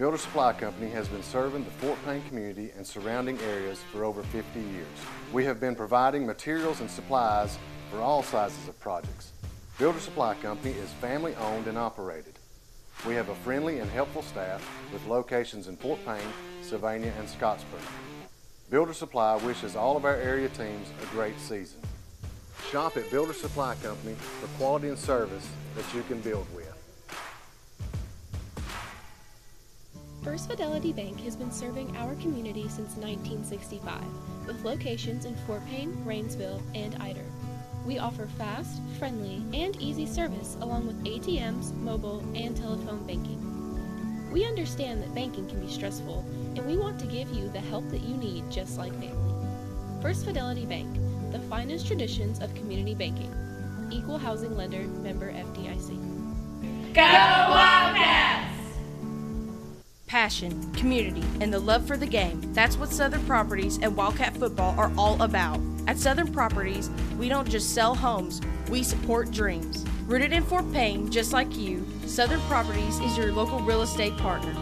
Builder 0.01 0.17
Supply 0.17 0.55
Company 0.55 0.91
has 0.93 1.09
been 1.09 1.23
serving 1.23 1.63
the 1.63 1.71
Fort 1.73 1.99
Payne 2.07 2.23
community 2.23 2.71
and 2.75 2.87
surrounding 2.87 3.39
areas 3.41 3.83
for 3.93 4.03
over 4.03 4.23
50 4.23 4.59
years. 4.59 4.87
We 5.31 5.45
have 5.45 5.61
been 5.61 5.77
providing 5.77 6.25
materials 6.25 6.81
and 6.81 6.91
supplies 6.91 7.59
for 7.91 7.99
all 7.99 8.23
sizes 8.23 8.67
of 8.67 8.81
projects. 8.81 9.33
Builder 9.79 10.01
Supply 10.01 10.33
Company 10.37 10.73
is 10.73 10.89
family 11.03 11.35
owned 11.35 11.67
and 11.67 11.77
operated. 11.77 12.33
We 13.07 13.13
have 13.13 13.29
a 13.29 13.35
friendly 13.35 13.81
and 13.81 13.91
helpful 13.91 14.23
staff 14.23 14.67
with 14.91 15.07
locations 15.07 15.69
in 15.69 15.77
Fort 15.77 16.03
Payne, 16.07 16.33
Sylvania, 16.63 17.13
and 17.19 17.29
Scottsboro. 17.29 17.83
Builder 18.71 18.95
Supply 18.95 19.37
wishes 19.37 19.77
all 19.77 19.99
of 19.99 20.07
our 20.07 20.17
area 20.17 20.49
teams 20.49 20.89
a 21.03 21.07
great 21.15 21.39
season. 21.39 21.83
Shop 22.71 22.97
at 22.97 23.11
Builder 23.11 23.35
Supply 23.35 23.75
Company 23.83 24.15
for 24.15 24.47
quality 24.57 24.89
and 24.89 24.99
service 24.99 25.47
that 25.77 25.85
you 25.95 26.03
can 26.05 26.23
build 26.23 26.47
with. 26.57 26.60
First 30.23 30.51
Fidelity 30.51 30.93
Bank 30.93 31.19
has 31.23 31.35
been 31.35 31.51
serving 31.51 31.97
our 31.97 32.15
community 32.17 32.69
since 32.69 32.95
1965, 32.97 34.03
with 34.47 34.63
locations 34.65 35.25
in 35.25 35.35
Fort 35.47 35.67
Payne, 35.67 35.97
Rainsville, 36.05 36.61
and 36.75 36.95
Ider. 36.97 37.25
We 37.87 37.99
offer 37.99 38.27
fast, 38.37 38.83
friendly, 38.99 39.43
and 39.59 39.81
easy 39.81 40.05
service 40.05 40.59
along 40.61 40.87
with 40.87 41.03
ATMs, 41.05 41.75
mobile, 41.77 42.23
and 42.35 42.55
telephone 42.55 43.07
banking. 43.07 43.41
We 44.31 44.45
understand 44.45 45.03
that 45.03 45.15
banking 45.15 45.49
can 45.49 45.59
be 45.59 45.73
stressful, 45.73 46.23
and 46.55 46.67
we 46.67 46.77
want 46.77 47.01
to 47.01 47.07
give 47.07 47.31
you 47.31 47.49
the 47.49 47.61
help 47.61 47.89
that 47.89 48.03
you 48.03 48.15
need 48.19 48.51
just 48.51 48.77
like 48.77 48.93
family. 48.93 49.35
First 50.03 50.27
Fidelity 50.27 50.67
Bank, 50.67 50.99
the 51.33 51.41
finest 51.49 51.87
traditions 51.87 52.41
of 52.41 52.55
community 52.55 52.95
banking. 52.95 53.35
Equal 53.91 54.19
housing 54.19 54.55
lender, 54.55 54.83
member 54.83 55.33
FDIC. 55.33 56.93
Go! 56.93 57.40
Passion, 60.21 60.71
community, 60.75 61.25
and 61.41 61.51
the 61.51 61.59
love 61.59 61.87
for 61.87 61.97
the 61.97 62.07
game. 62.07 62.43
That's 62.53 62.77
what 62.77 62.91
Southern 62.91 63.25
Properties 63.25 63.79
and 63.81 63.97
Wildcat 63.97 64.37
Football 64.37 64.79
are 64.79 64.93
all 64.99 65.23
about. 65.23 65.59
At 65.87 65.97
Southern 65.97 66.31
Properties, 66.31 66.91
we 67.19 67.31
don't 67.31 67.49
just 67.49 67.75
sell 67.75 67.95
homes, 67.95 68.43
we 68.69 68.83
support 68.83 69.31
dreams. 69.31 69.83
Rooted 70.05 70.35
in 70.35 70.43
Fort 70.43 70.71
Payne, 70.75 71.11
just 71.11 71.33
like 71.33 71.57
you, 71.57 71.87
Southern 72.05 72.41
Properties 72.41 72.99
is 73.01 73.17
your 73.17 73.33
local 73.33 73.61
real 73.61 73.81
estate 73.81 74.15
partner. 74.19 74.55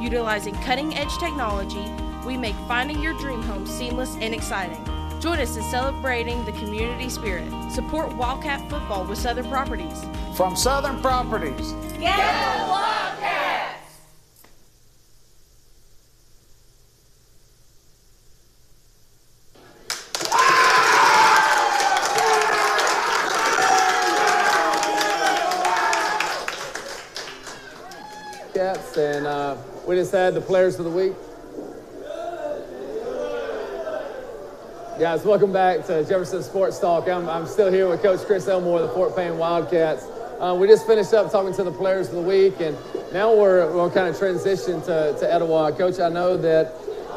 Utilizing 0.00 0.54
cutting 0.62 0.96
edge 0.96 1.14
technology, 1.18 1.84
we 2.26 2.38
make 2.38 2.56
finding 2.66 2.98
your 3.02 3.12
dream 3.18 3.42
home 3.42 3.66
seamless 3.66 4.16
and 4.22 4.32
exciting. 4.32 4.82
Join 5.20 5.40
us 5.40 5.58
in 5.58 5.62
celebrating 5.64 6.42
the 6.46 6.52
community 6.52 7.10
spirit. 7.10 7.52
Support 7.70 8.16
Wildcat 8.16 8.60
Football 8.70 9.04
with 9.04 9.18
Southern 9.18 9.50
Properties. 9.50 10.06
From 10.38 10.56
Southern 10.56 11.02
Properties. 11.02 11.72
Go 11.72 11.98
Wildcats! 11.98 13.02
Cats, 28.54 28.98
and 28.98 29.26
uh, 29.26 29.56
we 29.92 29.98
just 29.98 30.12
had 30.12 30.32
the 30.32 30.40
players 30.40 30.78
of 30.78 30.86
the 30.86 30.90
week. 30.90 31.12
Guys, 34.98 35.22
welcome 35.22 35.52
back 35.52 35.84
to 35.84 36.02
Jefferson 36.02 36.42
Sports 36.42 36.78
Talk. 36.78 37.06
I'm, 37.08 37.28
I'm 37.28 37.46
still 37.46 37.70
here 37.70 37.86
with 37.90 38.00
Coach 38.00 38.20
Chris 38.20 38.48
Elmore, 38.48 38.80
the 38.80 38.88
Fort 38.88 39.14
Payne 39.14 39.36
Wildcats. 39.36 40.06
Uh, 40.40 40.56
we 40.58 40.66
just 40.66 40.86
finished 40.86 41.12
up 41.12 41.30
talking 41.30 41.52
to 41.52 41.62
the 41.62 41.70
players 41.70 42.08
of 42.08 42.14
the 42.14 42.22
week, 42.22 42.58
and 42.60 42.74
now 43.12 43.36
we're 43.36 43.70
we're 43.76 43.90
kind 43.90 44.08
of 44.08 44.18
transition 44.18 44.80
to, 44.80 45.14
to 45.20 45.30
Etowah. 45.30 45.72
Coach, 45.72 46.00
I 46.00 46.08
know 46.08 46.38
that 46.38 46.68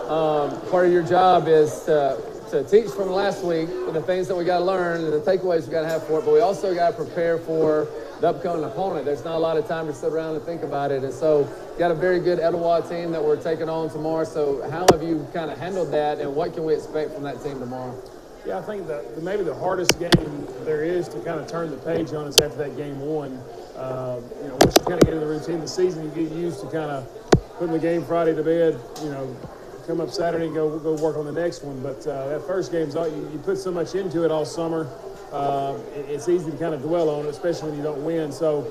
um, 0.10 0.60
part 0.70 0.88
of 0.88 0.92
your 0.92 1.04
job 1.04 1.48
is 1.48 1.84
to, 1.84 2.22
to 2.50 2.66
teach 2.66 2.92
from 2.92 3.10
last 3.10 3.42
week 3.42 3.70
the 3.94 4.02
things 4.02 4.28
that 4.28 4.36
we 4.36 4.44
got 4.44 4.60
to 4.60 4.66
learn, 4.66 5.12
the 5.12 5.22
takeaways 5.22 5.66
we 5.66 5.72
got 5.72 5.84
to 5.84 5.88
have 5.88 6.06
for 6.08 6.20
it, 6.20 6.26
but 6.26 6.34
we 6.34 6.42
also 6.42 6.76
got 6.76 6.90
to 6.90 7.06
prepare 7.06 7.38
for 7.38 7.88
the 8.26 8.30
upcoming 8.30 8.64
opponent. 8.64 9.06
There's 9.06 9.24
not 9.24 9.36
a 9.36 9.40
lot 9.40 9.56
of 9.56 9.68
time 9.68 9.86
to 9.86 9.94
sit 9.94 10.12
around 10.12 10.36
and 10.36 10.44
think 10.44 10.64
about 10.64 10.92
it, 10.92 11.04
and 11.04 11.14
so 11.14 11.48
got 11.78 11.92
a 11.92 11.94
very 11.94 12.20
good 12.20 12.40
Etowah 12.40 12.82
team 12.90 13.12
that 13.12 13.24
we're 13.24 13.40
taking 13.40 13.70
on 13.70 13.88
tomorrow. 13.88 14.24
So 14.24 14.68
how 14.72 14.88
have 14.92 15.04
you 15.04 15.28
kind 15.32 15.52
of 15.52 15.60
handled 15.60 15.92
that, 15.92 16.20
and 16.20 16.36
what 16.36 16.56
can 16.56 16.66
we 16.66 16.74
expect 16.74 17.14
from 17.14 17.22
that 17.22 17.44
team 17.44 17.60
tomorrow? 17.60 17.94
Yeah, 18.44 18.58
I 18.58 18.64
think 18.64 18.88
that 18.88 19.22
maybe 19.22 19.44
the 19.44 19.54
hardest 19.54 20.00
game 20.00 20.48
there 20.62 20.84
is 20.84 21.08
to 21.10 21.20
kind 21.20 21.40
of 21.40 21.48
turn 21.48 21.70
the 21.70 21.78
page 21.78 22.14
on 22.14 22.26
is 22.26 22.40
after 22.40 22.58
that 22.58 22.76
game 22.76 23.00
one. 23.00 23.34
Uh, 23.78 24.20
you 24.42 24.48
know, 24.48 24.58
once 24.60 24.76
you 24.76 24.86
kind 24.86 25.00
of 25.00 25.06
get 25.06 25.14
in 25.14 25.20
the 25.20 25.28
routine 25.28 25.56
of 25.56 25.62
the 25.62 25.68
season, 25.68 26.04
you 26.06 26.10
get 26.10 26.36
used 26.36 26.62
to 26.62 26.66
kind 26.66 26.90
of 26.90 27.08
putting 27.60 27.74
the 27.74 27.80
game 27.80 28.04
Friday 28.04 28.34
to 28.34 28.44
bed. 28.44 28.80
You 29.04 29.12
know, 29.12 29.38
come 29.86 30.02
up 30.02 30.10
Saturday 30.10 30.48
and 30.48 30.56
go 30.56 30.80
go 30.80 30.96
work 30.96 31.16
on 31.16 31.26
the 31.26 31.32
next 31.32 31.64
one. 31.64 31.80
But 31.84 32.08
uh, 32.08 32.30
that 32.30 32.48
first 32.48 32.72
game's 32.72 32.96
all 32.96 33.08
you, 33.08 33.30
you 33.32 33.38
put 33.38 33.60
so 33.60 33.72
much 33.72 33.94
into 33.94 34.26
it 34.26 34.32
all 34.32 34.46
summer. 34.46 34.90
Uh, 35.36 35.78
it's 36.08 36.30
easy 36.30 36.50
to 36.50 36.58
kind 36.58 36.74
of 36.74 36.82
dwell 36.82 37.10
on 37.10 37.26
it, 37.26 37.30
especially 37.30 37.70
when 37.70 37.78
you 37.78 37.84
don't 37.84 38.04
win. 38.04 38.32
So. 38.32 38.66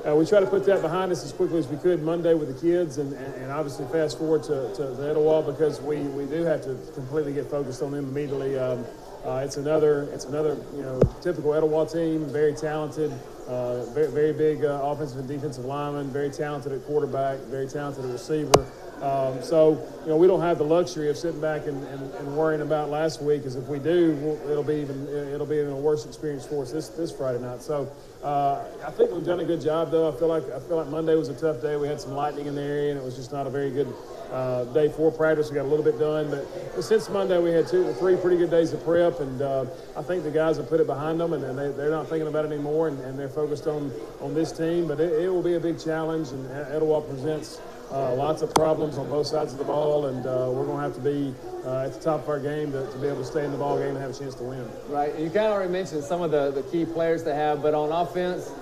Uh, 0.00 0.16
we 0.16 0.24
try 0.24 0.40
to 0.40 0.46
put 0.46 0.64
that 0.64 0.80
behind 0.80 1.12
us 1.12 1.22
as 1.22 1.30
quickly 1.30 1.58
as 1.58 1.68
we 1.68 1.76
could 1.76 2.02
Monday 2.02 2.32
with 2.32 2.48
the 2.48 2.58
kids, 2.58 2.96
and, 2.96 3.12
and, 3.12 3.34
and 3.34 3.52
obviously 3.52 3.84
fast 3.88 4.16
forward 4.16 4.42
to, 4.42 4.72
to 4.74 4.82
the 4.96 5.10
Etowah 5.10 5.42
because 5.42 5.78
we, 5.82 5.98
we 5.98 6.24
do 6.24 6.42
have 6.42 6.62
to 6.62 6.74
completely 6.94 7.34
get 7.34 7.50
focused 7.50 7.82
on 7.82 7.92
them 7.92 8.08
immediately. 8.08 8.58
Um, 8.58 8.82
uh, 9.24 9.42
it's 9.44 9.58
another 9.58 10.04
it's 10.14 10.24
another 10.24 10.56
you 10.74 10.80
know 10.80 10.98
typical 11.20 11.52
Etowah 11.52 11.86
team, 11.86 12.24
very 12.26 12.54
talented, 12.54 13.12
uh, 13.46 13.84
very 13.92 14.10
very 14.10 14.32
big 14.32 14.64
uh, 14.64 14.80
offensive 14.82 15.18
and 15.18 15.28
defensive 15.28 15.66
lineman, 15.66 16.10
very 16.10 16.30
talented 16.30 16.72
at 16.72 16.82
quarterback, 16.86 17.38
very 17.40 17.68
talented 17.68 18.02
at 18.06 18.10
receiver. 18.10 18.64
Um, 19.02 19.42
so 19.42 19.82
you 20.02 20.08
know 20.08 20.16
we 20.18 20.26
don't 20.26 20.42
have 20.42 20.58
the 20.58 20.64
luxury 20.64 21.08
of 21.08 21.16
sitting 21.16 21.40
back 21.40 21.66
and, 21.66 21.82
and, 21.88 22.14
and 22.14 22.36
worrying 22.36 22.60
about 22.60 22.90
last 22.90 23.22
week, 23.22 23.40
because 23.40 23.56
if 23.56 23.66
we 23.66 23.78
do, 23.78 24.12
we'll, 24.20 24.50
it'll 24.50 24.62
be 24.62 24.74
even 24.74 25.08
it'll 25.08 25.46
be 25.46 25.56
even 25.56 25.72
a 25.72 25.76
worse 25.76 26.04
experience 26.04 26.46
for 26.46 26.62
us 26.62 26.70
this 26.70 26.88
this 26.88 27.10
Friday 27.10 27.40
night. 27.40 27.62
So 27.62 27.90
uh, 28.22 28.62
I 28.86 28.90
think 28.90 29.10
we've 29.10 29.24
done 29.24 29.40
a 29.40 29.44
good 29.44 29.62
job, 29.62 29.90
though. 29.90 30.12
I 30.12 30.18
feel 30.18 30.28
like 30.28 30.44
I 30.50 30.60
feel 30.60 30.76
like 30.76 30.88
Monday 30.88 31.14
was 31.14 31.30
a 31.30 31.34
tough 31.34 31.62
day. 31.62 31.76
We 31.76 31.88
had 31.88 31.98
some 31.98 32.12
lightning 32.12 32.46
in 32.46 32.54
the 32.54 32.62
area, 32.62 32.90
and 32.90 33.00
it 33.00 33.04
was 33.04 33.16
just 33.16 33.32
not 33.32 33.46
a 33.46 33.50
very 33.50 33.70
good 33.70 33.90
uh, 34.30 34.64
day 34.64 34.90
four 34.90 35.10
practice. 35.10 35.48
We 35.48 35.54
got 35.54 35.64
a 35.64 35.72
little 35.72 35.84
bit 35.84 35.98
done, 35.98 36.30
but, 36.30 36.84
since 36.84 37.08
Monday 37.08 37.38
we 37.40 37.50
had 37.50 37.66
two 37.66 37.86
or 37.86 37.94
three 37.94 38.16
pretty 38.16 38.36
good 38.36 38.50
days 38.50 38.74
of 38.74 38.84
prep, 38.84 39.20
and 39.20 39.40
uh, 39.40 39.64
I 39.96 40.02
think 40.02 40.24
the 40.24 40.30
guys 40.30 40.58
have 40.58 40.68
put 40.68 40.80
it 40.80 40.86
behind 40.86 41.18
them, 41.18 41.32
and, 41.32 41.42
and 41.42 41.58
they, 41.58 41.72
they're 41.72 41.90
not 41.90 42.08
thinking 42.08 42.28
about 42.28 42.44
it 42.44 42.52
anymore, 42.52 42.88
and, 42.88 43.00
and 43.00 43.18
they're 43.18 43.28
focused 43.30 43.66
on 43.66 43.90
on 44.20 44.34
this 44.34 44.52
team. 44.52 44.86
But 44.86 45.00
it, 45.00 45.24
it 45.24 45.30
will 45.30 45.42
be 45.42 45.54
a 45.54 45.60
big 45.60 45.80
challenge, 45.80 46.28
and 46.28 46.46
Etowah 46.50 47.00
presents. 47.00 47.60
Uh, 47.90 48.14
lots 48.14 48.40
of 48.40 48.54
problems 48.54 48.98
on 48.98 49.08
both 49.08 49.26
sides 49.26 49.52
of 49.52 49.58
the 49.58 49.64
ball, 49.64 50.06
and 50.06 50.24
uh, 50.24 50.48
we're 50.52 50.64
going 50.64 50.76
to 50.76 50.82
have 50.82 50.94
to 50.94 51.00
be 51.00 51.34
uh, 51.64 51.86
at 51.86 51.92
the 51.92 52.00
top 52.00 52.22
of 52.22 52.28
our 52.28 52.38
game 52.38 52.70
to, 52.70 52.86
to, 52.92 52.98
be 52.98 53.08
able 53.08 53.18
to 53.18 53.24
stay 53.24 53.44
in 53.44 53.50
the 53.50 53.58
ball 53.58 53.76
game 53.76 53.88
and 53.88 53.98
have 53.98 54.10
a 54.10 54.18
chance 54.18 54.34
to 54.36 54.44
win. 54.44 54.64
Right. 54.88 55.12
You 55.18 55.26
kind 55.26 55.46
of 55.46 55.52
already 55.52 55.72
mentioned 55.72 56.04
some 56.04 56.22
of 56.22 56.30
the, 56.30 56.52
the 56.52 56.62
key 56.62 56.84
players 56.84 57.24
to 57.24 57.34
have, 57.34 57.62
but 57.62 57.74
on 57.74 57.90
offense, 57.90 58.52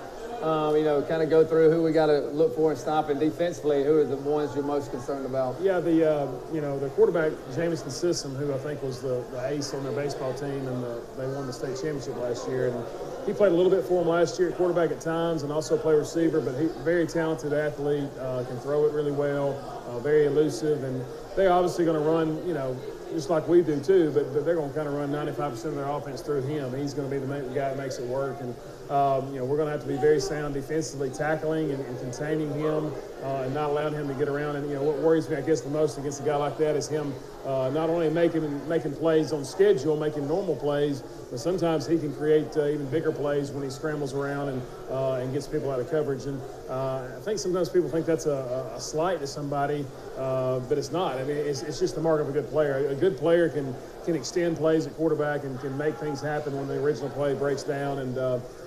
um, 0.41 0.75
you 0.75 0.83
know, 0.83 1.01
kind 1.01 1.21
of 1.21 1.29
go 1.29 1.45
through 1.45 1.69
who 1.69 1.83
we 1.83 1.91
got 1.91 2.07
to 2.07 2.21
look 2.31 2.55
for 2.55 2.71
and 2.71 2.79
stop, 2.79 3.09
and 3.09 3.19
defensively, 3.19 3.83
who 3.83 3.97
are 3.99 4.05
the 4.05 4.15
ones 4.15 4.55
you're 4.55 4.63
most 4.63 4.89
concerned 4.89 5.25
about? 5.25 5.59
Yeah, 5.61 5.79
the 5.79 6.09
uh, 6.09 6.31
you 6.53 6.61
know 6.61 6.79
the 6.79 6.89
quarterback 6.89 7.33
Jamison 7.53 7.89
Sissom, 7.89 8.37
who 8.37 8.53
I 8.53 8.57
think 8.57 8.81
was 8.81 9.01
the, 9.01 9.23
the 9.31 9.47
ace 9.47 9.73
on 9.73 9.83
their 9.83 9.91
baseball 9.91 10.33
team, 10.33 10.65
and 10.67 10.83
the, 10.83 11.01
they 11.17 11.27
won 11.27 11.45
the 11.45 11.53
state 11.53 11.75
championship 11.75 12.15
last 12.17 12.47
year, 12.47 12.67
and 12.67 12.85
he 13.25 13.33
played 13.33 13.51
a 13.51 13.55
little 13.55 13.71
bit 13.71 13.83
for 13.83 14.03
them 14.03 14.07
last 14.07 14.39
year 14.39 14.49
at 14.49 14.55
quarterback 14.55 14.91
at 14.91 15.01
times, 15.01 15.43
and 15.43 15.51
also 15.51 15.77
play 15.77 15.95
receiver. 15.95 16.41
But 16.41 16.59
he 16.59 16.67
very 16.83 17.05
talented 17.05 17.53
athlete, 17.53 18.09
uh, 18.19 18.43
can 18.45 18.57
throw 18.59 18.85
it 18.85 18.93
really 18.93 19.11
well, 19.11 19.53
uh, 19.87 19.99
very 19.99 20.25
elusive, 20.25 20.83
and 20.83 21.03
they're 21.35 21.51
obviously 21.51 21.85
going 21.85 22.01
to 22.01 22.07
run, 22.07 22.45
you 22.47 22.53
know, 22.53 22.75
just 23.13 23.29
like 23.29 23.47
we 23.47 23.61
do 23.61 23.79
too, 23.79 24.11
but, 24.13 24.33
but 24.33 24.45
they're 24.45 24.55
going 24.55 24.69
to 24.69 24.75
kind 24.75 24.87
of 24.87 24.93
run 24.93 25.09
95% 25.09 25.65
of 25.65 25.75
their 25.75 25.85
offense 25.85 26.21
through 26.21 26.41
him. 26.43 26.75
He's 26.75 26.93
going 26.93 27.09
to 27.09 27.13
be 27.13 27.19
the, 27.19 27.27
main, 27.27 27.47
guy 27.53 27.69
that 27.69 27.77
makes 27.77 27.97
it 27.97 28.05
work. 28.05 28.39
And, 28.41 28.55
um, 28.89 29.31
you 29.31 29.39
know, 29.39 29.45
we're 29.45 29.57
going 29.57 29.67
to 29.67 29.71
have 29.71 29.81
to 29.81 29.87
be 29.87 29.97
very 29.97 30.19
sound 30.19 30.55
defensively, 30.55 31.09
tackling 31.11 31.71
and, 31.71 31.85
and 31.85 31.99
containing 31.99 32.51
him 32.53 32.91
uh, 33.23 33.43
and 33.43 33.53
not 33.53 33.69
allowing 33.69 33.93
him 33.93 34.07
to 34.07 34.13
get 34.15 34.27
around. 34.27 34.55
And, 34.55 34.67
you 34.67 34.75
know, 34.75 34.81
what 34.81 34.97
worries 34.97 35.29
me, 35.29 35.35
I 35.35 35.41
guess, 35.41 35.61
the 35.61 35.69
most 35.69 35.97
against 35.99 36.21
a 36.21 36.23
guy 36.23 36.35
like 36.35 36.57
that 36.57 36.75
is 36.75 36.87
him 36.87 37.13
uh, 37.45 37.69
not 37.71 37.89
only 37.89 38.09
making, 38.09 38.67
making 38.67 38.93
plays 38.95 39.31
on 39.31 39.45
schedule, 39.45 39.95
making 39.95 40.27
normal 40.27 40.55
plays, 40.55 41.03
but 41.29 41.39
sometimes 41.39 41.85
he 41.85 41.99
can 41.99 42.13
create 42.15 42.57
uh, 42.57 42.65
even 42.65 42.87
bigger 42.89 43.11
plays 43.11 43.51
when 43.51 43.63
he 43.63 43.69
scrambles 43.69 44.13
around 44.13 44.49
and, 44.49 44.61
uh, 44.89 45.13
and 45.13 45.31
gets 45.33 45.47
people 45.47 45.69
out 45.69 45.79
of 45.79 45.89
coverage. 45.91 46.25
And 46.25 46.41
uh, 46.67 47.07
I 47.15 47.21
think 47.21 47.37
sometimes 47.37 47.69
people 47.69 47.89
think 47.89 48.07
that's 48.07 48.25
a, 48.25 48.71
a 48.75 48.81
slight 48.81 49.19
to 49.19 49.27
somebody, 49.27 49.85
uh, 50.17 50.59
but 50.61 50.79
it's 50.79 50.91
not. 50.91 51.17
I 51.17 51.23
mean, 51.23 51.37
it's, 51.37 51.61
it's 51.61 51.79
just 51.79 51.93
the 51.93 52.01
mark 52.01 52.21
of 52.21 52.29
a 52.29 52.31
good 52.31 52.49
player. 52.49 52.87
A 52.87 52.95
good 52.95 53.17
player 53.17 53.49
can 53.49 53.75
can 54.05 54.15
extend 54.15 54.57
plays 54.57 54.87
at 54.87 54.95
quarterback 54.95 55.43
and 55.43 55.59
can 55.59 55.77
make 55.77 55.95
things 55.97 56.21
happen 56.21 56.55
when 56.57 56.67
the 56.67 56.81
original 56.81 57.09
play 57.09 57.35
breaks 57.35 57.63
down. 57.63 57.99
And 57.99 58.17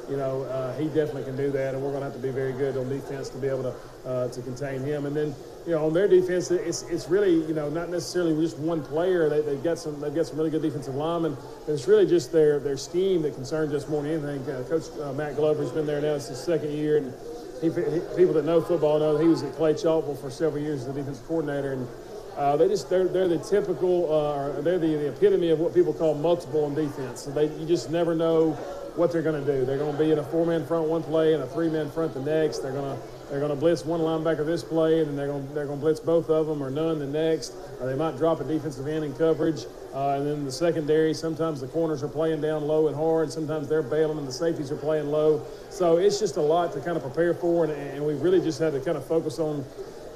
you 0.09 0.17
know, 0.17 0.43
uh, 0.43 0.77
he 0.79 0.87
definitely 0.87 1.25
can 1.25 1.37
do 1.37 1.51
that. 1.51 1.75
And 1.75 1.83
we're 1.83 1.91
going 1.91 2.01
to 2.01 2.11
have 2.11 2.15
to 2.15 2.23
be 2.23 2.31
very 2.31 2.53
good 2.53 2.77
on 2.77 2.89
defense 2.89 3.29
to 3.31 3.39
be 3.39 3.49
able 3.49 3.63
to 3.63 3.75
uh, 4.09 4.29
to 4.29 4.43
contain 4.43 4.83
him. 4.83 5.07
And 5.07 5.17
then 5.17 5.35
you 5.67 5.73
know, 5.73 5.87
on 5.87 5.93
their 5.93 6.09
defense, 6.09 6.51
it's 6.51 6.83
it's 6.83 7.09
really 7.09 7.35
you 7.47 7.55
know 7.55 7.69
not 7.69 7.89
necessarily 7.89 8.35
just 8.43 8.59
one 8.59 8.83
player. 8.83 9.29
They, 9.29 9.43
they've 9.43 9.63
got 9.63 9.79
some 9.79 10.01
they've 10.01 10.15
got 10.15 10.27
some 10.27 10.37
really 10.37 10.51
good 10.51 10.63
defensive 10.63 10.95
linemen. 10.95 11.37
It's 11.69 11.87
really 11.87 12.07
just 12.07 12.33
their 12.33 12.59
their 12.59 12.77
scheme 12.77 13.23
that 13.23 13.35
concerns 13.35 13.73
us 13.73 13.89
more 13.89 14.03
than 14.03 14.13
anything. 14.13 14.55
Uh, 14.55 14.65
Coach 14.69 14.85
uh, 15.01 15.13
Matt 15.13 15.37
Glover's 15.37 15.71
been 15.71 15.87
there 15.87 16.01
now; 16.01 16.15
it's 16.15 16.29
his 16.29 16.39
second 16.39 16.73
year, 16.73 16.97
and 16.97 17.15
he, 17.61 17.69
he, 17.69 18.01
people 18.17 18.35
that 18.35 18.45
know 18.45 18.61
football 18.61 18.99
know 18.99 19.17
he 19.17 19.29
was 19.29 19.43
at 19.43 19.55
Clay 19.55 19.75
Chalkville 19.75 20.21
for 20.21 20.31
several 20.31 20.63
years 20.63 20.81
as 20.81 20.87
the 20.89 20.95
defensive 20.95 21.27
coordinator, 21.27 21.75
and 21.75 21.89
uh, 22.37 22.57
they 22.57 22.67
just 22.67 22.91
they're, 22.91 23.07
they're 23.07 23.29
the 23.29 23.39
typical 23.39 24.13
uh, 24.13 24.61
they're 24.63 24.79
the, 24.79 24.89
the 24.89 25.09
epitome 25.09 25.51
of 25.51 25.61
what 25.61 25.75
people 25.75 25.93
call 25.93 26.15
multiple 26.15 26.65
on 26.65 26.75
defense. 26.75 27.23
So 27.23 27.31
they 27.31 27.47
you 27.57 27.67
just 27.67 27.91
never 27.91 28.15
know 28.15 28.59
what 28.97 29.13
they're 29.13 29.23
going 29.23 29.45
to 29.45 29.53
do. 29.53 29.65
They're 29.65 29.79
going 29.79 29.93
to 29.93 29.99
be 29.99 30.11
in 30.11 30.19
a 30.19 30.25
four-man 30.25 30.67
front 30.67 30.89
one 30.89 31.03
play 31.03 31.35
and 31.35 31.43
a 31.43 31.47
three-man 31.47 31.91
front 31.91 32.15
the 32.15 32.21
next. 32.21 32.59
They're 32.59 32.73
going 32.73 32.97
to 32.97 33.03
they're 33.31 33.41
going 33.41 33.51
to 33.51 33.57
blitz 33.57 33.83
one 33.87 34.01
linebacker 34.01 34.45
this 34.45 34.63
play, 34.63 35.01
and 35.01 35.09
then 35.09 35.17
they're 35.17 35.29
going 35.29 35.55
they're 35.55 35.65
going 35.65 35.79
to 35.79 35.81
blitz 35.81 36.01
both 36.01 36.29
of 36.29 36.47
them 36.47 36.63
or 36.63 36.69
none 36.69 36.99
the 36.99 37.07
next. 37.07 37.55
Or 37.81 37.87
they 37.87 37.95
might 37.95 38.19
drop 38.19 38.41
a 38.41 38.45
defensive 38.45 38.87
end 38.87 39.05
in 39.05 39.15
coverage. 39.15 39.65
Uh, 39.95 40.17
and 40.17 40.27
then 40.27 40.45
the 40.45 40.53
secondary, 40.53 41.15
sometimes 41.15 41.61
the 41.61 41.67
corners 41.69 42.03
are 42.03 42.09
playing 42.09 42.41
down 42.43 42.63
low 42.67 42.89
and 42.89 42.97
hard. 42.97 43.33
Sometimes 43.33 43.69
they're 43.69 43.83
bailing, 43.83 44.19
and 44.19 44.29
the 44.29 44.33
safeties 44.33 44.71
are 44.71 44.77
playing 44.77 45.07
low. 45.07 45.43
So 45.71 45.97
it's 45.97 46.19
just 46.19 46.37
a 46.37 46.43
lot 46.43 46.73
to 46.75 46.81
kind 46.81 46.97
of 46.97 47.03
prepare 47.03 47.33
for, 47.33 47.65
and, 47.65 47.73
and 47.73 48.07
we 48.07 48.15
really 48.15 48.41
just 48.41 48.59
had 48.59 48.73
to 48.75 48.81
kind 48.81 48.97
of 48.97 49.07
focus 49.07 49.39
on 49.39 49.65